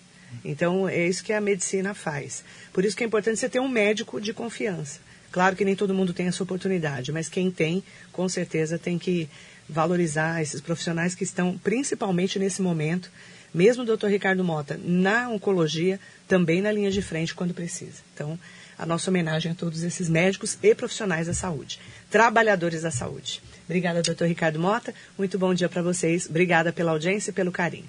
Então, 0.43 0.88
é 0.88 1.07
isso 1.07 1.23
que 1.23 1.32
a 1.32 1.39
medicina 1.39 1.93
faz. 1.93 2.43
Por 2.73 2.84
isso 2.84 2.95
que 2.95 3.03
é 3.03 3.07
importante 3.07 3.39
você 3.39 3.49
ter 3.49 3.59
um 3.59 3.67
médico 3.67 4.19
de 4.19 4.34
confiança. 4.34 4.99
Claro 5.32 5.55
que 5.55 5.65
nem 5.65 5.75
todo 5.75 5.93
mundo 5.93 6.13
tem 6.13 6.28
essa 6.28 6.43
oportunidade, 6.43 7.11
mas 7.11 7.28
quem 7.28 7.51
tem, 7.51 7.84
com 8.11 8.28
certeza 8.28 8.78
tem 8.78 8.97
que 8.97 9.30
valorizar 9.69 10.41
esses 10.41 10.61
profissionais 10.61 11.13
que 11.13 11.23
estão, 11.23 11.57
principalmente 11.57 12.39
nesse 12.39 12.61
momento, 12.61 13.11
mesmo 13.53 13.84
o 13.84 13.86
doutor 13.86 14.09
Ricardo 14.09 14.43
Mota, 14.43 14.80
na 14.84 15.30
oncologia, 15.30 15.99
também 16.28 16.61
na 16.61 16.71
linha 16.71 16.91
de 16.91 17.01
frente 17.01 17.36
quando 17.36 17.53
precisa. 17.53 18.01
Então, 18.13 18.39
a 18.78 18.86
nossa 18.86 19.09
homenagem 19.09 19.51
a 19.51 19.55
todos 19.55 19.84
esses 19.84 20.07
médicos 20.07 20.57
e 20.61 20.75
profissionais 20.75 21.28
da 21.28 21.34
saúde, 21.34 21.80
trabalhadores 22.09 22.84
da 22.84 22.91
saúde. 22.91 23.41
Obrigada, 23.65 24.01
doutor 24.01 24.28
Ricardo 24.28 24.59
Mota. 24.59 24.93
Muito 25.17 25.38
bom 25.38 25.53
dia 25.53 25.67
para 25.67 25.82
vocês. 25.82 26.28
Obrigada 26.30 26.71
pela 26.71 26.91
audiência 26.91 27.32
e 27.32 27.34
pelo 27.34 27.51
carinho. 27.51 27.88